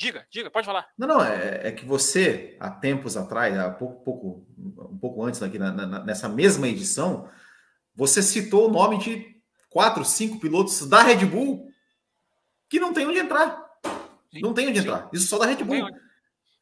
[0.00, 0.86] Diga, diga, pode falar.
[0.96, 5.42] Não, não, é, é que você, há tempos atrás, há pouco, pouco um pouco antes,
[5.42, 7.28] aqui na, na, nessa mesma edição,
[7.94, 9.36] você citou o nome de
[9.68, 11.68] quatro, cinco pilotos da Red Bull
[12.66, 13.62] que não tem onde entrar.
[14.32, 14.86] Sim, não tem onde sim.
[14.86, 15.10] entrar.
[15.12, 15.86] Isso só da Red Bull.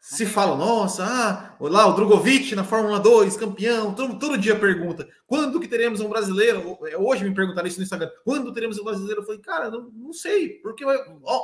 [0.01, 5.09] Se fala, nossa, ah, lá o Drogovic na Fórmula 2, campeão, todo, todo dia pergunta,
[5.29, 6.77] quando que teremos um brasileiro?
[6.87, 9.21] É, hoje me perguntaram isso no Instagram, quando teremos um brasileiro?
[9.21, 10.85] Eu falei, cara, não, não sei, porque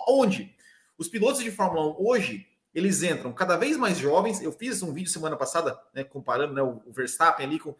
[0.09, 0.57] onde?
[0.97, 4.41] Os pilotos de Fórmula 1 hoje, eles entram cada vez mais jovens.
[4.43, 7.75] Eu fiz um vídeo semana passada, né, comparando né, o Verstappen ali com.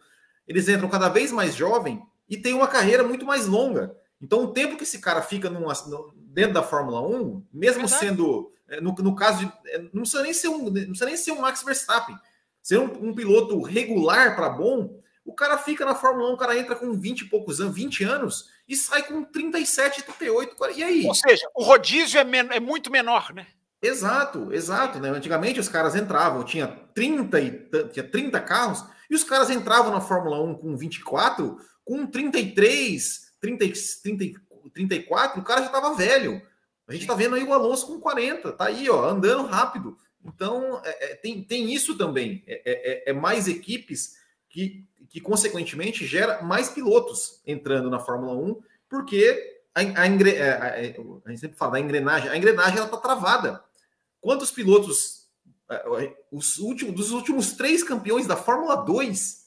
[0.47, 3.95] Eles entram cada vez mais jovem e tem uma carreira muito mais longa.
[4.21, 5.73] Então, o tempo que esse cara fica numa,
[6.15, 8.51] dentro da Fórmula 1, mesmo sendo.
[8.67, 9.51] É, no, no caso de.
[9.67, 12.17] É, não precisa nem ser um, não precisa nem ser um Max Verstappen.
[12.61, 16.57] Ser um, um piloto regular para bom, o cara fica na Fórmula 1, o cara
[16.57, 20.79] entra com 20 e poucos anos, 20 anos, e sai com 37, 38, 40.
[20.79, 21.05] E aí?
[21.05, 23.47] Ou seja, o rodízio é, men é muito menor, né?
[23.81, 24.99] Exato, exato.
[24.99, 25.09] Né?
[25.09, 30.01] Antigamente os caras entravam, tinha 30, e, tinha 30 carros, e os caras entravam na
[30.01, 33.65] Fórmula 1 com 24, com 33, 30,
[34.03, 34.41] 30,
[34.73, 36.41] 34, o cara já estava velho.
[36.87, 39.97] A gente está vendo aí o Alonso com 40, tá aí, ó, andando rápido.
[40.23, 42.43] Então, é, é, tem, tem isso também.
[42.47, 44.15] É, é, é, é, mais equipes
[44.49, 50.51] que, que, consequentemente, gera mais pilotos entrando na Fórmula 1, porque a, a, engre, é,
[50.51, 50.73] a,
[51.25, 53.63] a gente sempre fala da engrenagem, a engrenagem ela está travada.
[54.21, 55.27] Quantos pilotos,
[56.31, 59.45] os últimos, dos últimos três campeões da Fórmula 2,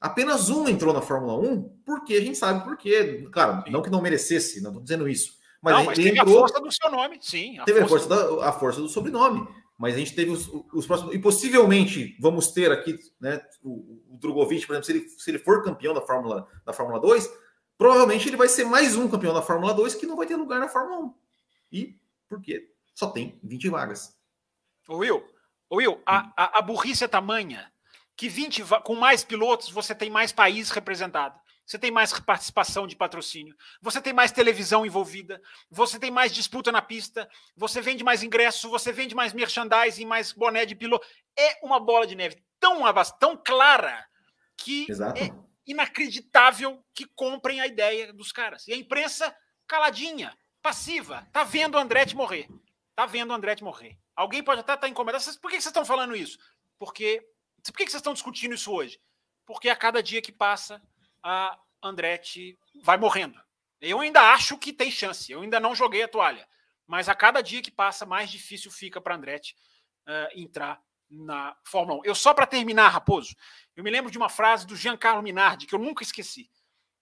[0.00, 3.26] apenas um entrou na Fórmula 1, porque a gente sabe por quê.
[3.32, 5.34] Claro, não que não merecesse, não estou dizendo isso.
[5.60, 7.58] Mas, não, mas teve entrou, a força do seu nome, sim.
[7.58, 8.06] A teve força...
[8.06, 9.46] a força, da, a força do sobrenome
[9.78, 11.14] mas a gente teve os, os, próximos.
[11.14, 15.38] E possivelmente vamos ter aqui né, o, o Drogovic, por exemplo, se ele, se ele
[15.38, 17.30] for campeão da Fórmula, da Fórmula 2,
[17.76, 20.60] provavelmente ele vai ser mais um campeão da Fórmula 2 que não vai ter lugar
[20.60, 21.14] na Fórmula 1.
[21.72, 21.98] E
[22.28, 22.70] por quê?
[22.94, 24.16] Só tem 20 vagas.
[24.88, 25.24] Ô Will,
[25.68, 27.72] ô Will a, a, a burrice é tamanha
[28.16, 32.94] que 20 com mais pilotos você tem mais país representado você tem mais participação de
[32.94, 38.22] patrocínio, você tem mais televisão envolvida, você tem mais disputa na pista, você vende mais
[38.22, 41.06] ingresso, você vende mais merchandising, mais boné de piloto.
[41.36, 42.82] É uma bola de neve tão,
[43.18, 44.06] tão clara
[44.56, 45.18] que Exato.
[45.20, 45.30] é
[45.66, 48.68] inacreditável que comprem a ideia dos caras.
[48.68, 49.34] E a imprensa
[49.66, 52.48] caladinha, passiva, tá vendo o Andretti morrer.
[52.94, 53.98] Tá vendo o Andretti morrer.
[54.14, 55.24] Alguém pode até estar incomodado.
[55.40, 56.38] Por que vocês estão falando isso?
[56.78, 57.26] Porque.
[57.64, 59.00] Por que vocês estão discutindo isso hoje?
[59.46, 60.82] Porque a cada dia que passa,
[61.24, 63.40] a Andretti vai morrendo.
[63.80, 66.46] Eu ainda acho que tem chance, eu ainda não joguei a toalha,
[66.86, 69.56] mas a cada dia que passa, mais difícil fica para Andretti
[70.06, 70.80] uh, entrar
[71.10, 72.04] na Fórmula 1.
[72.04, 73.34] Eu só para terminar, Raposo,
[73.74, 76.50] eu me lembro de uma frase do Giancarlo Minardi que eu nunca esqueci.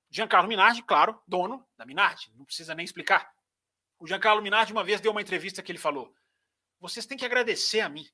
[0.08, 3.32] Giancarlo Minardi, claro, dono da Minardi, não precisa nem explicar.
[3.98, 6.14] O Giancarlo Minardi uma vez deu uma entrevista que ele falou:
[6.80, 8.06] "Vocês têm que agradecer a mim.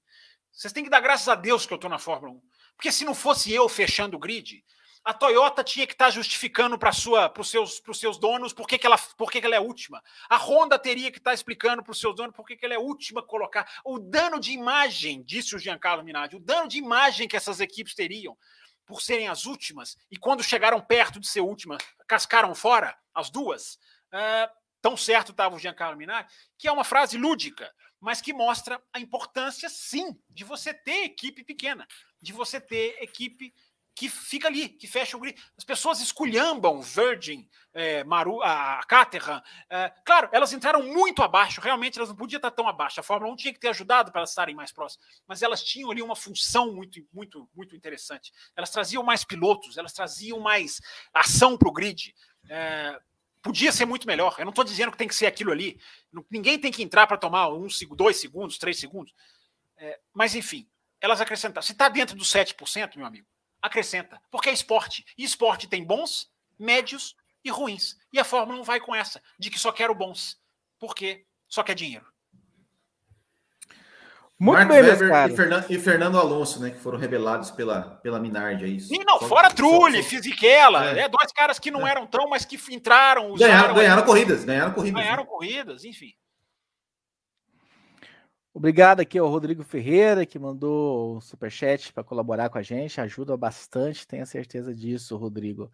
[0.52, 2.42] Vocês têm que dar graças a Deus que eu estou na Fórmula 1.
[2.76, 4.64] Porque se não fosse eu fechando o grid,
[5.08, 8.86] a Toyota tinha que estar tá justificando para os seus, seus donos por que, que,
[8.86, 10.02] ela, por que, que ela é última.
[10.28, 12.74] A Honda teria que estar tá explicando para os seus donos por que, que ela
[12.74, 13.66] é última a colocar.
[13.86, 17.94] O dano de imagem, disse o Giancarlo Minardi, o dano de imagem que essas equipes
[17.94, 18.36] teriam
[18.84, 23.78] por serem as últimas, e quando chegaram perto de ser última, cascaram fora, as duas.
[24.12, 24.52] Uh,
[24.82, 29.00] tão certo estava o Giancarlo Minardi, que é uma frase lúdica, mas que mostra a
[29.00, 31.86] importância, sim, de você ter equipe pequena,
[32.20, 33.54] de você ter equipe
[33.98, 35.36] que fica ali, que fecha o grid.
[35.56, 39.42] As pessoas esculhambam Virgin, é, Maru, a Caterham.
[39.68, 43.00] É, claro, elas entraram muito abaixo, realmente elas não podiam estar tão abaixo.
[43.00, 45.90] A Fórmula 1 tinha que ter ajudado para elas estarem mais próximas, mas elas tinham
[45.90, 48.32] ali uma função muito, muito, muito interessante.
[48.54, 50.80] Elas traziam mais pilotos, elas traziam mais
[51.12, 52.14] ação para o grid.
[52.48, 53.00] É,
[53.42, 54.36] podia ser muito melhor.
[54.38, 55.80] Eu não estou dizendo que tem que ser aquilo ali.
[56.30, 57.66] Ninguém tem que entrar para tomar um,
[57.96, 59.12] dois segundos, três segundos.
[59.76, 60.68] É, mas, enfim,
[61.00, 61.66] elas acrescentaram.
[61.66, 63.26] Se está dentro dos 7%, meu amigo,
[63.62, 65.04] acrescenta, porque é esporte.
[65.16, 67.14] E esporte tem bons, médios
[67.44, 67.96] e ruins.
[68.12, 70.36] E a Fórmula 1 vai com essa, de que só quero bons.
[70.78, 72.06] porque Só quer dinheiro.
[74.40, 78.20] Muito Mark bem, Weber e Fernando, e Fernando, Alonso, né, que foram rebelados pela, pela
[78.20, 78.94] Minardi, é isso.
[78.94, 81.00] E não, fora Trulli, Fisichella, é.
[81.00, 81.08] é.
[81.08, 81.90] dois caras que não é.
[81.90, 85.02] eram tão, mas que entraram, usaram, ganharam, ganharam corridas, ganharam corridas.
[85.02, 85.28] Ganharam né?
[85.28, 86.14] corridas, enfim.
[88.58, 93.36] Obrigado aqui ao Rodrigo Ferreira, que mandou o superchat para colaborar com a gente, ajuda
[93.36, 95.70] bastante, tenho certeza disso, Rodrigo.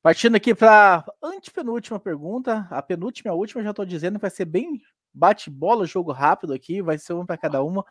[0.00, 4.30] Partindo aqui para a antepenúltima pergunta, a penúltima e a última, já estou dizendo, vai
[4.30, 4.80] ser bem
[5.12, 7.84] bate-bola, jogo rápido aqui, vai ser uma para cada uma.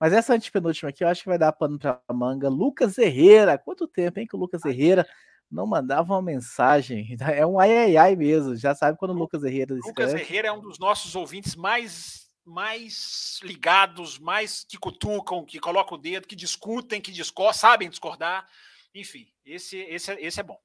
[0.00, 2.48] Mas essa antepenúltima aqui, eu acho que vai dar pano para manga.
[2.48, 5.06] Lucas Herrera, quanto tempo, hein, que o Lucas Herrera
[5.50, 7.14] não mandava uma mensagem?
[7.20, 10.52] É um ai ai ai mesmo, já sabe quando o Lucas Herrera Lucas Herrera é
[10.52, 16.36] um dos nossos ouvintes mais mais ligados, mais que cutucam, que colocam o dedo, que
[16.36, 18.48] discutem, que discordam, sabem discordar.
[18.94, 20.58] Enfim, esse, esse, esse é bom.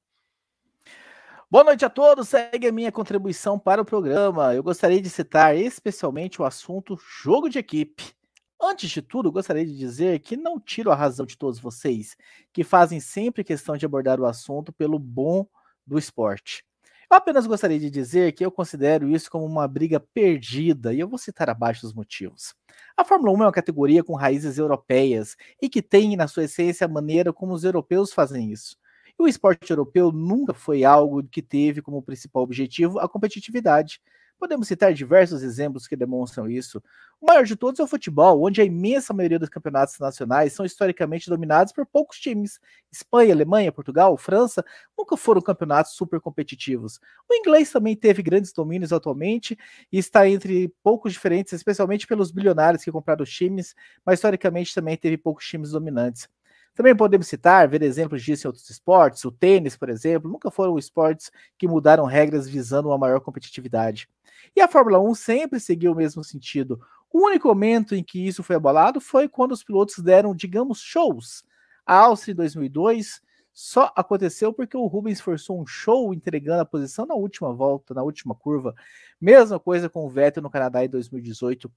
[1.50, 2.30] Boa noite a todos.
[2.30, 4.54] Segue a minha contribuição para o programa.
[4.54, 8.14] Eu gostaria de citar especialmente o assunto jogo de equipe.
[8.62, 12.16] Antes de tudo, gostaria de dizer que não tiro a razão de todos vocês,
[12.54, 15.48] que fazem sempre questão de abordar o assunto pelo bom
[15.86, 16.64] do esporte.
[17.12, 21.18] Apenas gostaria de dizer que eu considero isso como uma briga perdida e eu vou
[21.18, 22.56] citar abaixo os motivos.
[22.96, 26.86] A Fórmula 1 é uma categoria com raízes europeias e que tem na sua essência
[26.86, 28.78] a maneira como os europeus fazem isso.
[29.20, 34.00] E o esporte europeu nunca foi algo que teve como principal objetivo a competitividade.
[34.42, 36.82] Podemos citar diversos exemplos que demonstram isso.
[37.22, 40.66] O maior de todos é o futebol, onde a imensa maioria dos campeonatos nacionais são
[40.66, 42.60] historicamente dominados por poucos times.
[42.92, 44.66] Espanha, Alemanha, Portugal, França
[44.98, 47.00] nunca foram campeonatos super competitivos.
[47.30, 49.56] O inglês também teve grandes domínios atualmente
[49.92, 54.98] e está entre poucos diferentes, especialmente pelos bilionários que compraram os times, mas historicamente também
[54.98, 56.28] teve poucos times dominantes.
[56.74, 60.80] Também podemos citar, ver exemplos disso em outros esportes, o tênis, por exemplo, nunca foram
[60.80, 64.08] esportes que mudaram regras visando uma maior competitividade.
[64.56, 66.82] E a Fórmula 1 sempre seguiu o mesmo sentido.
[67.12, 71.44] O único momento em que isso foi abalado foi quando os pilotos deram, digamos, shows.
[71.86, 73.22] A Áustria em 2002
[73.54, 78.02] só aconteceu porque o Rubens forçou um show entregando a posição na última volta, na
[78.02, 78.74] última curva.
[79.20, 81.70] Mesma coisa com o Vettel no Canadá em 2018.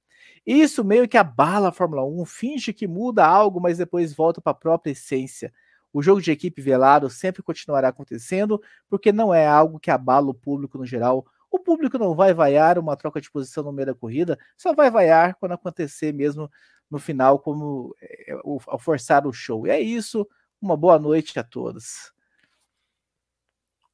[0.47, 4.53] Isso meio que abala a Fórmula 1, finge que muda algo, mas depois volta para
[4.53, 5.53] a própria essência.
[5.93, 10.35] O jogo de equipe velado sempre continuará acontecendo, porque não é algo que abala o
[10.35, 11.27] público no geral.
[11.55, 14.91] O público não vai vaiar uma troca de posição no meio da corrida, só vai
[14.91, 16.51] vaiar quando acontecer mesmo
[16.91, 18.33] no final, como é,
[18.67, 19.65] ao forçar o show.
[19.65, 20.29] E é isso.
[20.61, 22.13] Uma boa noite a todos.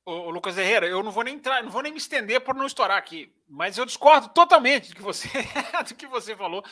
[0.07, 2.65] Ô, Lucas Herrera, eu não vou nem entrar, não vou nem me estender por não
[2.65, 5.29] estourar aqui, mas eu discordo totalmente do que você,
[5.87, 6.65] do que você falou.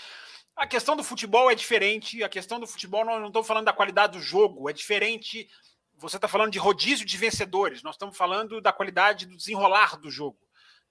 [0.57, 2.25] A questão do futebol é diferente.
[2.25, 5.51] A questão do futebol, não estou falando da qualidade do jogo, é diferente.
[5.99, 10.11] Você está falando de rodízio de vencedores, nós estamos falando da qualidade do desenrolar do
[10.11, 10.48] jogo.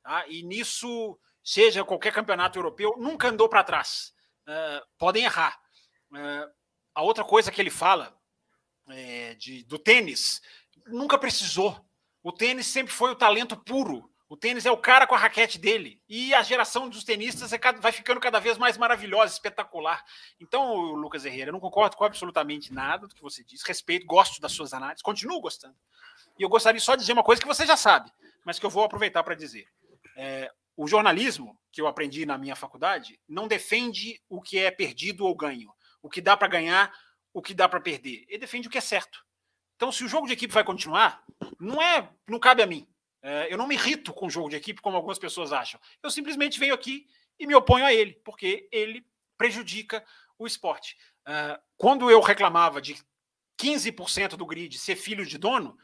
[0.08, 0.26] Tá?
[0.30, 4.14] E nisso, seja qualquer campeonato europeu, nunca andou para trás.
[4.48, 5.60] Uh, podem errar.
[6.10, 6.50] Uh,
[6.96, 8.18] a outra coisa que ele fala
[8.88, 10.42] é, de, do tênis,
[10.86, 11.86] nunca precisou.
[12.24, 14.10] O tênis sempre foi o talento puro.
[14.30, 16.02] O tênis é o cara com a raquete dele.
[16.08, 20.06] E a geração dos tenistas é, vai ficando cada vez mais maravilhosa, espetacular.
[20.40, 23.68] Então, Lucas Herrera, eu não concordo com absolutamente nada do que você disse.
[23.68, 25.76] Respeito, gosto das suas análises, continuo gostando.
[26.40, 28.10] E eu gostaria só de dizer uma coisa que você já sabe,
[28.46, 29.68] mas que eu vou aproveitar para dizer.
[30.18, 35.26] É, o jornalismo que eu aprendi na minha faculdade não defende o que é perdido
[35.26, 35.72] ou ganho,
[36.02, 36.92] o que dá para ganhar,
[37.32, 38.26] o que dá para perder.
[38.28, 39.24] Ele defende o que é certo.
[39.76, 41.24] Então, se o jogo de equipe vai continuar,
[41.60, 42.88] não é, não cabe a mim.
[43.22, 45.80] É, eu não me irrito com o jogo de equipe, como algumas pessoas acham.
[46.02, 47.08] Eu simplesmente venho aqui
[47.38, 49.06] e me oponho a ele, porque ele
[49.38, 50.04] prejudica
[50.40, 50.98] o esporte.
[51.28, 52.96] É, quando eu reclamava de
[53.62, 55.78] 15% do grid ser filho de dono,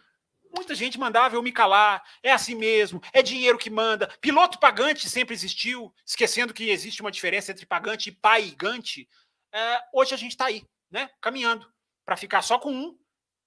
[0.56, 4.08] Muita gente mandava eu me calar, é assim mesmo, é dinheiro que manda.
[4.22, 9.10] Piloto pagante sempre existiu, esquecendo que existe uma diferença entre pagante e paigante.
[9.52, 11.72] É, hoje a gente está aí, né, caminhando
[12.06, 12.98] para ficar só com um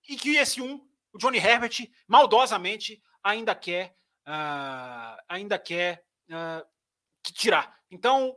[0.09, 3.97] e que esse um, o Johnny Herbert, maldosamente ainda quer,
[4.27, 6.66] uh, ainda quer uh,
[7.23, 7.78] tirar.
[7.91, 8.37] Então,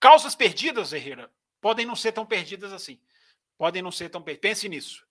[0.00, 3.00] causas perdidas, Herrera, podem não ser tão perdidas assim.
[3.56, 4.50] Podem não ser tão perdidas.
[4.50, 5.07] Pense nisso.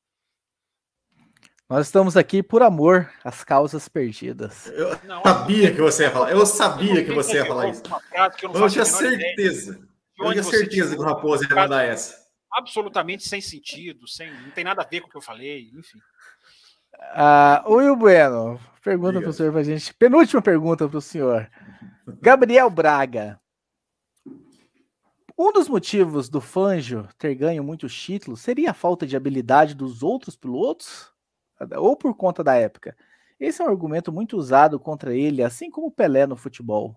[1.69, 4.67] Nós estamos aqui por amor às causas perdidas.
[4.67, 6.31] Eu não, sabia que você ia falar.
[6.31, 7.83] Eu sabia que você ia falar isso.
[8.41, 9.77] Eu, eu tinha certeza.
[10.17, 12.15] Eu tinha certeza que o Raposo ia mandar essa.
[12.53, 15.99] Absolutamente sem sentido, sem, não tem nada a ver com o que eu falei, enfim.
[16.99, 19.93] Ah, o Will Bueno, pergunta para o senhor para a gente.
[19.93, 21.51] Penúltima pergunta para o senhor.
[22.21, 23.39] Gabriel Braga.
[25.37, 30.01] Um dos motivos do Fanjo ter ganho muitos títulos seria a falta de habilidade dos
[30.01, 31.11] outros pilotos?
[31.77, 32.95] Ou por conta da época.
[33.39, 36.95] Esse é um argumento muito usado contra ele, assim como o Pelé no futebol.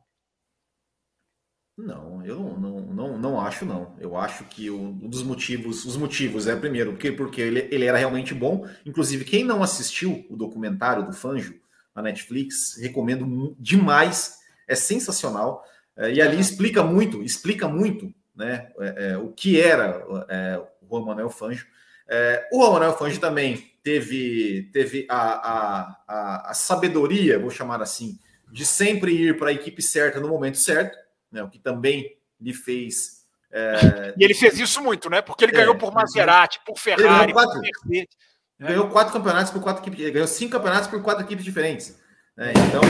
[1.76, 3.94] Não, eu não, não, não, não acho, não.
[3.98, 7.98] Eu acho que um dos motivos, os motivos é, primeiro, porque, porque ele, ele era
[7.98, 8.66] realmente bom.
[8.84, 11.54] Inclusive, quem não assistiu o documentário do Fanjo
[11.94, 14.38] na Netflix, recomendo demais,
[14.68, 15.64] é sensacional.
[15.96, 20.88] É, e ali explica muito, explica muito né, é, é, o que era é, o
[20.88, 21.66] Juan Manuel Fanjo.
[22.12, 28.18] É, o Manuel Fanjo também teve, teve a, a, a, a sabedoria, vou chamar assim,
[28.50, 30.98] de sempre ir para a equipe certa no momento certo,
[31.30, 33.24] né, o que também lhe fez.
[33.52, 34.12] É...
[34.18, 35.22] E ele fez isso muito, né?
[35.22, 38.16] Porque ele é, ganhou por Maserati, por Ferrari, quatro, por Mercedes.
[38.58, 38.68] Né?
[38.68, 41.96] Ganhou quatro campeonatos por quatro equipes, ganhou cinco campeonatos por quatro equipes diferentes.
[42.36, 42.52] Né?
[42.68, 42.80] Então,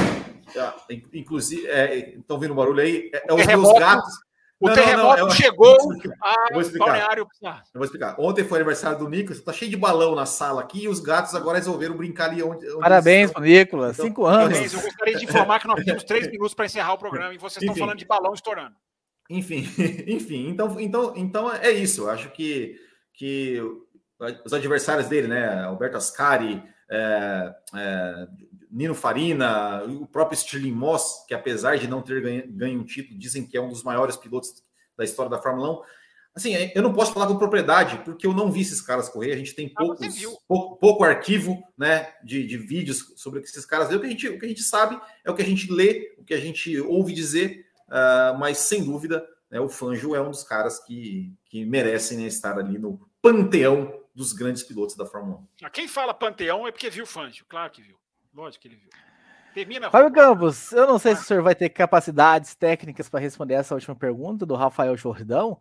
[1.13, 1.63] inclusive,
[2.17, 4.15] estão é, vindo barulho aí, é, é os meus gatos.
[4.61, 5.75] O não, terremoto não, não, chegou
[6.21, 6.85] a vou explicar.
[6.85, 7.27] Balneário.
[7.43, 8.15] Eu vou explicar.
[8.19, 11.35] Ontem foi aniversário do Nicolas, tá cheio de balão na sala aqui e os gatos
[11.35, 12.69] agora resolveram brincar ali onde.
[12.69, 14.49] onde Parabéns Nicolas, então, cinco anos.
[14.49, 14.75] Parabéns.
[14.75, 17.63] Eu gostaria de informar que nós temos três minutos para encerrar o programa e vocês
[17.63, 18.77] enfim, estão falando de balão estourando.
[19.31, 19.67] Enfim,
[20.07, 22.03] enfim, então, então, então é isso.
[22.03, 22.77] Eu acho que,
[23.15, 23.63] que
[24.45, 25.63] os adversários dele, né?
[25.63, 28.27] Alberto Ascari, é, é,
[28.71, 33.19] Nino Farina, o próprio Stirling Moss, que apesar de não ter ganho, ganho um título,
[33.19, 34.63] dizem que é um dos maiores pilotos
[34.97, 35.83] da história da Fórmula 1.
[36.33, 39.33] Assim, eu não posso falar com propriedade, porque eu não vi esses caras correr.
[39.33, 43.93] A gente tem ah, poucos, pouco, pouco, arquivo né, de, de, vídeos sobre esses caras.
[43.93, 46.15] O que, a gente, o que a gente sabe é o que a gente lê,
[46.19, 50.31] o que a gente ouve dizer, uh, mas sem dúvida, né, o Fanjo é um
[50.31, 55.43] dos caras que, que merecem né, estar ali no panteão dos grandes pilotos da Fórmula
[55.63, 55.71] 1.
[55.71, 58.00] Quem fala panteão é porque viu o Fanjo, claro que viu.
[58.35, 58.91] Lógico que ele viu.
[59.53, 59.91] Termina.
[59.91, 63.75] Fábio Campos, eu não sei se o senhor vai ter capacidades técnicas para responder essa
[63.75, 65.61] última pergunta do Rafael Jordão,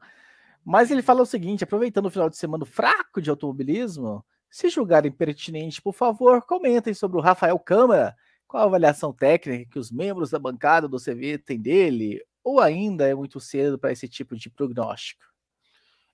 [0.63, 5.11] mas ele fala o seguinte: aproveitando o final de semana fraco de automobilismo, Se julgarem
[5.11, 8.15] pertinente, por favor, comentem sobre o Rafael Câmara.
[8.47, 12.23] Qual a avaliação técnica que os membros da bancada do CV têm dele?
[12.43, 15.23] Ou ainda é muito cedo para esse tipo de prognóstico?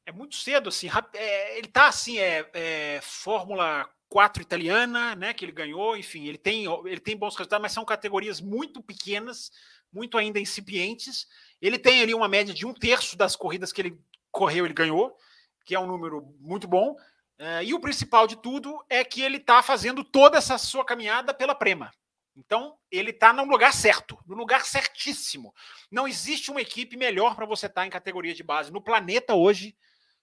[0.06, 0.90] É muito cedo, assim.
[1.14, 5.34] É, ele tá assim, é, é, Fórmula 4 italiana, né?
[5.34, 9.52] Que ele ganhou, enfim, ele tem, ele tem bons resultados, mas são categorias muito pequenas,
[9.92, 11.28] muito ainda incipientes.
[11.62, 14.00] Ele tem ali uma média de um terço das corridas que ele
[14.32, 15.18] correu, ele ganhou,
[15.66, 16.94] que é um número muito bom.
[17.38, 21.34] Uh, e o principal de tudo é que ele está fazendo toda essa sua caminhada
[21.34, 21.92] pela Prema.
[22.38, 25.54] Então, ele está no lugar certo, no lugar certíssimo.
[25.92, 29.36] Não existe uma equipe melhor para você estar tá em categoria de base no planeta
[29.36, 29.76] hoje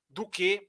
[0.08, 0.66] do que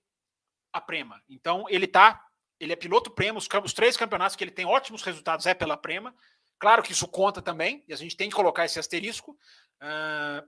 [0.74, 1.24] a Prema.
[1.30, 2.22] Então, ele tá,
[2.64, 5.78] ele é piloto Prema, os, os três campeonatos que ele tem ótimos resultados é pela
[5.78, 6.16] Prema.
[6.60, 9.38] Claro que isso conta também, e a gente tem que colocar esse asterisco.
[9.82, 10.48] Uh,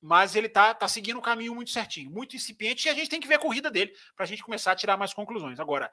[0.00, 3.20] mas ele tá, tá seguindo um caminho muito certinho, muito incipiente, e a gente tem
[3.20, 5.58] que ver a corrida dele para a gente começar a tirar mais conclusões.
[5.58, 5.90] Agora,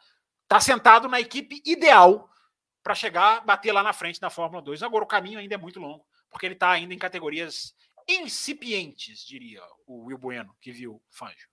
[0.48, 2.30] tá sentado na equipe ideal
[2.84, 4.84] para chegar, bater lá na frente na Fórmula 2.
[4.84, 7.74] Agora, o caminho ainda é muito longo, porque ele está ainda em categorias
[8.08, 11.50] incipientes, diria o Will Bueno, que viu Fangio.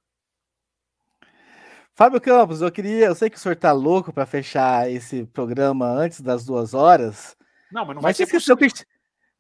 [1.95, 3.07] Fábio Campos, eu queria.
[3.07, 7.37] Eu sei que o senhor tá louco para fechar esse programa antes das duas horas.
[7.71, 8.57] Não, mas não mas vai ser possível.
[8.57, 8.69] Que...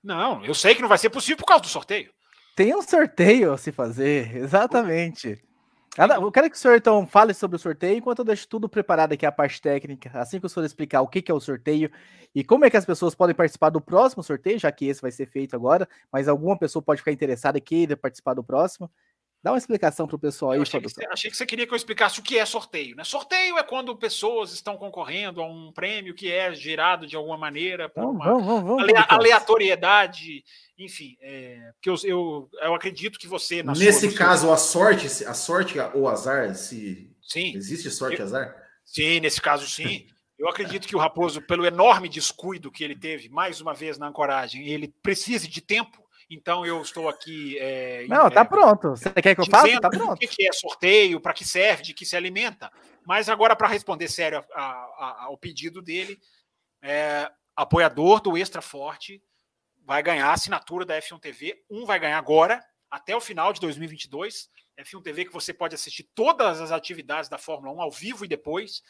[0.02, 2.12] Não, eu sei que não vai ser possível por causa do sorteio.
[2.54, 5.42] Tem um sorteio a se fazer, exatamente.
[5.98, 9.12] Eu quero que o senhor então fale sobre o sorteio enquanto eu deixo tudo preparado
[9.12, 11.90] aqui a parte técnica, assim que o senhor explicar o que é o sorteio
[12.34, 15.10] e como é que as pessoas podem participar do próximo sorteio, já que esse vai
[15.10, 18.90] ser feito agora, mas alguma pessoa pode ficar interessada e queira participar do próximo.
[19.42, 21.72] Dá uma explicação para o pessoal aí, achei que, você, achei que, você, queria que
[21.72, 22.94] eu explicasse o que é sorteio.
[22.94, 23.02] Né?
[23.02, 27.88] Sorteio é quando pessoas estão concorrendo a um prêmio que é gerado de alguma maneira
[27.88, 30.44] por uma vamos, vamos, vamos, aleatoriedade,
[30.78, 31.16] enfim.
[31.20, 33.64] É, que eu, eu, eu, acredito que você.
[33.64, 34.52] Nesse sua, caso, seu...
[34.52, 38.54] a sorte, a sorte ou azar, se sim, existe sorte e azar?
[38.84, 40.06] Sim, nesse caso sim.
[40.38, 44.08] Eu acredito que o Raposo, pelo enorme descuido que ele teve, mais uma vez na
[44.08, 46.01] ancoragem, ele precise de tempo
[46.34, 47.58] então eu estou aqui.
[47.58, 48.90] É, Não, tá é, pronto.
[48.90, 49.80] Você quer que eu faça?
[49.80, 50.12] Tá pronto.
[50.12, 52.70] O que é sorteio, para que serve, de que se alimenta.
[53.04, 56.18] Mas agora, para responder sério a, a, ao pedido dele,
[56.80, 59.22] é, apoiador do Extra Forte
[59.84, 61.62] vai ganhar a assinatura da F1 TV.
[61.70, 64.50] Um vai ganhar agora, até o final de 2022.
[64.80, 68.28] F1 TV que você pode assistir todas as atividades da Fórmula 1 ao vivo e
[68.28, 68.82] depois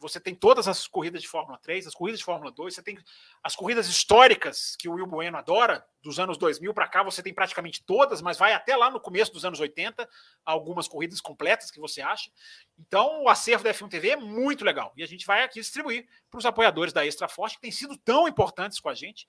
[0.00, 2.98] você tem todas as corridas de Fórmula 3, as corridas de Fórmula 2, você tem
[3.42, 7.34] as corridas históricas que o Will Bueno adora, dos anos 2000 para cá, você tem
[7.34, 10.08] praticamente todas, mas vai até lá no começo dos anos 80,
[10.44, 12.30] algumas corridas completas que você acha.
[12.78, 14.92] Então, o acervo da F1 TV é muito legal.
[14.96, 17.98] E a gente vai aqui distribuir para os apoiadores da Extra Forte, que têm sido
[17.98, 19.28] tão importantes com a gente.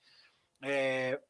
[0.62, 1.20] É,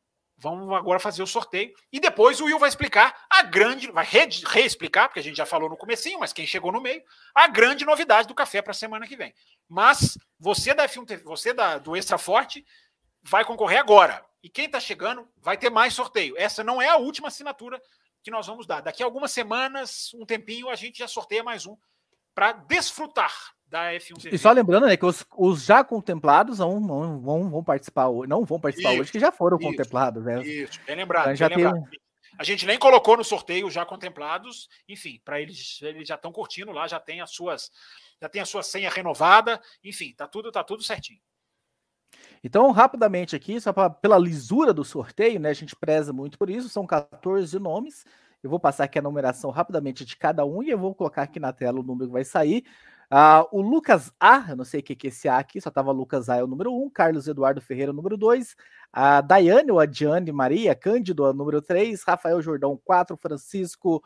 [0.42, 1.72] Vamos agora fazer o sorteio.
[1.92, 5.70] E depois o Will vai explicar a grande, vai reexplicar, porque a gente já falou
[5.70, 7.00] no comecinho, mas quem chegou no meio,
[7.32, 9.32] a grande novidade do café para a semana que vem.
[9.68, 12.66] Mas você da F1 TV, você da, do Extra Forte,
[13.22, 14.20] vai concorrer agora.
[14.42, 16.34] E quem está chegando vai ter mais sorteio.
[16.36, 17.80] Essa não é a última assinatura
[18.20, 18.80] que nós vamos dar.
[18.80, 21.76] Daqui a algumas semanas, um tempinho, a gente já sorteia mais um
[22.34, 27.18] para desfrutar da F1 E só lembrando, né, que os, os já contemplados não, não,
[27.18, 30.42] vão, vão participar hoje, não vão participar isso, hoje, que já foram isso, contemplados, né?
[30.42, 31.24] Isso, bem lembrado.
[31.24, 31.88] Então, já bem lembrado.
[31.88, 32.00] Tem...
[32.38, 36.70] A gente nem colocou no sorteio já contemplados, enfim, para eles, eles já estão curtindo
[36.70, 37.70] lá, já tem as suas,
[38.20, 41.20] já tem a sua senha renovada, enfim, tá tudo, tá tudo certinho.
[42.44, 45.48] Então, rapidamente aqui, só pra, pela lisura do sorteio, né?
[45.48, 48.04] A gente preza muito por isso, são 14 nomes.
[48.42, 51.38] Eu vou passar aqui a numeração rapidamente de cada um e eu vou colocar aqui
[51.38, 52.64] na tela o número que vai sair.
[53.12, 55.70] Uh, o Lucas A, eu não sei o que, que é esse A aqui, só
[55.70, 58.56] tava Lucas A é o número 1, Carlos Eduardo Ferreira número 2,
[58.90, 64.02] a Daiane ou a Diane Maria, Cândido número 3, Rafael Jordão 4, Francisco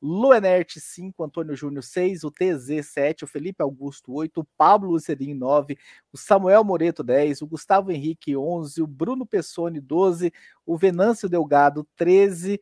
[0.00, 5.34] Luenert 5, Antônio Júnior 6, o TZ 7, o Felipe Augusto 8, o Pablo Lucerim
[5.34, 5.76] 9,
[6.10, 10.32] o Samuel Moreto 10, o Gustavo Henrique 11, o Bruno Pessoni 12,
[10.64, 12.58] o Venâncio Delgado 13,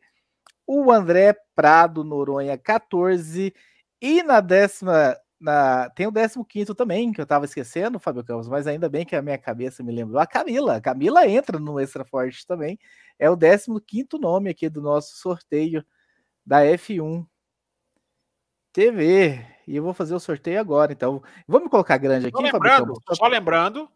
[0.67, 3.53] o André Prado Noronha 14
[4.01, 8.67] e na décima na, tem o 15 também, que eu tava esquecendo, Fábio Campos, mas
[8.67, 10.19] ainda bem que a minha cabeça me lembrou.
[10.19, 12.79] A Camila, a Camila entra no Extra Forte também.
[13.19, 13.69] É o 15
[14.19, 15.85] nome aqui do nosso sorteio
[16.45, 17.25] da F1
[18.71, 19.45] TV.
[19.67, 21.23] E eu vou fazer o sorteio agora, então.
[21.47, 23.89] Vamos colocar grande aqui, só lembrando, Só lembrando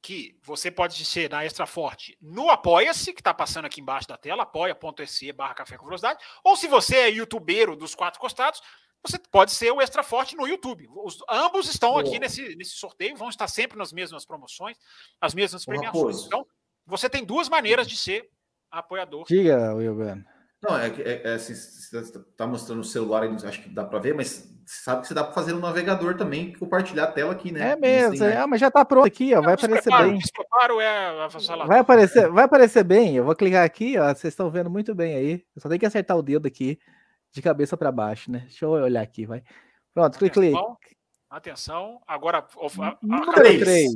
[0.00, 4.16] que você pode ser na Extra Forte no Apoia-se, que está passando aqui embaixo da
[4.16, 8.62] tela, apoia.se barra café com velocidade, ou se você é youtubeiro dos quatro costados,
[9.06, 10.88] você pode ser o extra forte no YouTube.
[11.04, 14.76] Os, ambos estão aqui nesse, nesse sorteio, vão estar sempre nas mesmas promoções,
[15.20, 16.26] as mesmas premiações.
[16.26, 16.46] Então,
[16.86, 18.28] você tem duas maneiras de ser
[18.70, 19.24] apoiador.
[19.26, 20.24] Diga, Wilber.
[20.60, 24.14] Não, é, é, é assim, você está mostrando o celular, acho que dá para ver,
[24.14, 27.70] mas sabe que você dá para fazer no navegador também, compartilhar a tela aqui, né?
[27.70, 30.18] É mesmo, é, mas já está pronto aqui, ó, vai aparecer bem.
[30.18, 33.14] É vai aparecer, vai aparecer bem.
[33.14, 35.44] Eu vou clicar aqui, ó, vocês estão vendo muito bem aí.
[35.54, 36.76] Eu só tenho que acertar o dedo aqui
[37.32, 38.40] de cabeça para baixo, né?
[38.40, 39.42] Deixa eu olhar aqui, vai.
[39.94, 40.52] Pronto, cliquei.
[41.30, 42.46] Atenção, agora
[43.02, 43.90] número 3.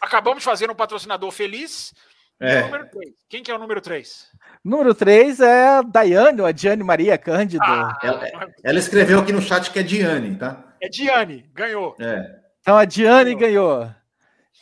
[0.00, 1.92] Acabamos de fazer um patrocinador feliz.
[2.38, 2.62] É.
[2.62, 3.14] Número 3.
[3.28, 4.30] Quem que é o número 3?
[4.62, 7.64] Número 3 é a Daiane, ou a Diane Maria Cândido.
[7.64, 10.76] Ah, ela, ela, escreveu aqui no chat que é Diane, tá?
[10.80, 11.96] É Diane, ganhou.
[11.98, 12.40] É.
[12.60, 13.78] Então a Diane ganhou.
[13.78, 13.94] ganhou.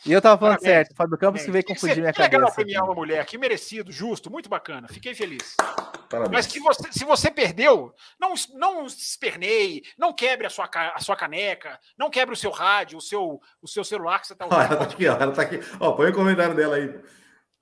[0.05, 0.77] E eu tava falando Parabéns.
[0.77, 2.37] certo, Fábio Campos que veio confundir minha que cabeça.
[2.37, 4.87] legal premiar uma mulher, que merecido, justo, muito bacana.
[4.87, 5.55] Fiquei feliz.
[6.09, 6.31] Parabéns.
[6.31, 11.15] Mas que você, se você perdeu, não, não esperneie, não quebre a sua, a sua
[11.15, 14.61] caneca, não quebre o seu rádio, o seu, o seu celular que você tá usando.
[14.61, 15.59] ela tá aqui, ó, ela tá aqui.
[15.79, 16.93] Ó, põe o comentário dela aí.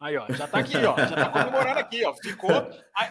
[0.02, 2.14] Aí, ó, já tá aqui, ó, já tá comemorando aqui, ó.
[2.14, 2.52] Ficou,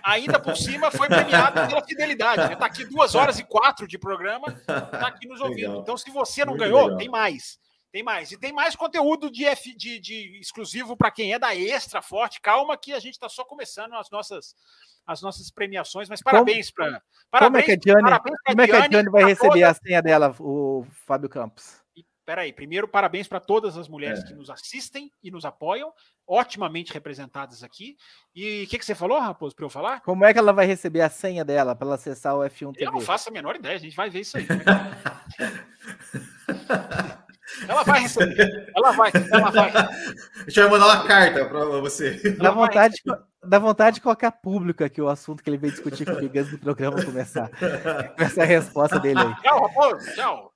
[0.05, 2.51] ainda por cima, foi premiado pela fidelidade.
[2.51, 2.55] Né?
[2.55, 5.69] Tá aqui duas horas e quatro de programa, tá aqui nos ouvindo.
[5.69, 5.81] Legal.
[5.81, 6.99] Então, se você não muito ganhou, legal.
[6.99, 7.59] tem mais.
[7.93, 8.33] Tem mais.
[8.33, 12.41] E tem mais conteúdo de, F, de, de exclusivo para quem é da Extra Forte.
[12.41, 14.57] Calma que a gente está só começando as nossas,
[15.07, 17.03] as nossas premiações, mas parabéns para.
[17.39, 18.11] Como é que a Diane,
[18.47, 19.69] como é que a Diane vai receber toda...
[19.69, 21.83] a senha dela, o Fábio Campos?
[21.95, 24.27] E, peraí, primeiro, parabéns para todas as mulheres é.
[24.27, 25.93] que nos assistem e nos apoiam,
[26.27, 27.99] otimamente representadas aqui.
[28.35, 30.01] E o que, que você falou, Raposo, para eu falar?
[30.01, 32.87] Como é que ela vai receber a senha dela para ela acessar o F1 TV?
[32.87, 34.47] Eu não faço a menor ideia, a gente vai ver isso aí.
[37.69, 38.73] Ela vai receber.
[38.75, 39.71] Ela vai, ela vai.
[39.71, 39.91] A
[40.47, 42.31] gente vai mandar uma carta para você.
[42.39, 42.97] Dá vontade,
[43.45, 46.59] dá vontade de colocar público aqui o assunto que ele veio discutir comigo antes do
[46.59, 47.51] programa começar.
[48.19, 49.35] Essa é a resposta dele aí.
[49.43, 50.15] Tchau, Raposo.
[50.15, 50.53] Tchau.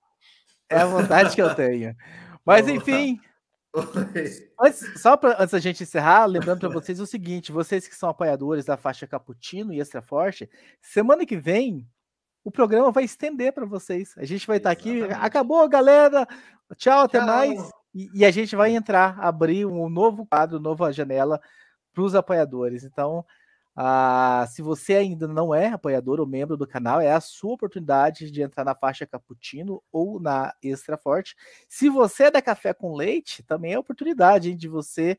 [0.69, 1.95] É a vontade que eu tenho.
[2.45, 3.21] Mas enfim.
[4.59, 8.09] Antes, só para antes da gente encerrar, lembrando para vocês o seguinte: vocês que são
[8.09, 10.49] apoiadores da faixa Caputino e Extra Forte,
[10.81, 11.87] semana que vem
[12.47, 14.15] o programa vai estender para vocês.
[14.17, 15.03] A gente vai estar tá aqui.
[15.21, 16.25] Acabou, galera.
[16.77, 17.27] Tchau, até Tchau.
[17.27, 17.71] mais.
[17.93, 21.41] E, e, a gente vai entrar, abrir um novo quadro, nova janela
[21.93, 22.85] para os apoiadores.
[22.85, 23.25] Então,
[23.75, 28.31] ah, se você ainda não é apoiador ou membro do canal, é a sua oportunidade
[28.31, 31.35] de entrar na faixa Cappuccino ou na Extra Forte.
[31.69, 35.19] Se você é da Café com Leite, também é a oportunidade hein, de você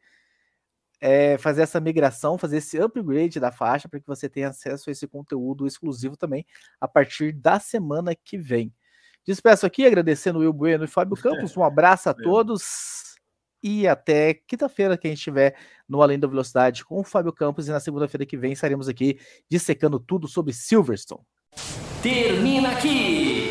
[0.99, 4.91] é, fazer essa migração, fazer esse upgrade da faixa para que você tenha acesso a
[4.91, 6.45] esse conteúdo exclusivo também
[6.80, 8.74] a partir da semana que vem.
[9.26, 11.56] Despeço aqui agradecendo o Will Bueno e Fábio Campos.
[11.57, 13.07] Um abraço a todos
[13.61, 15.56] e até quinta-feira que a gente estiver
[15.88, 19.19] no Além da Velocidade com o Fábio Campos e na segunda-feira que vem estaremos aqui
[19.49, 21.22] dissecando tudo sobre Silverstone.
[22.02, 23.36] Termina aqui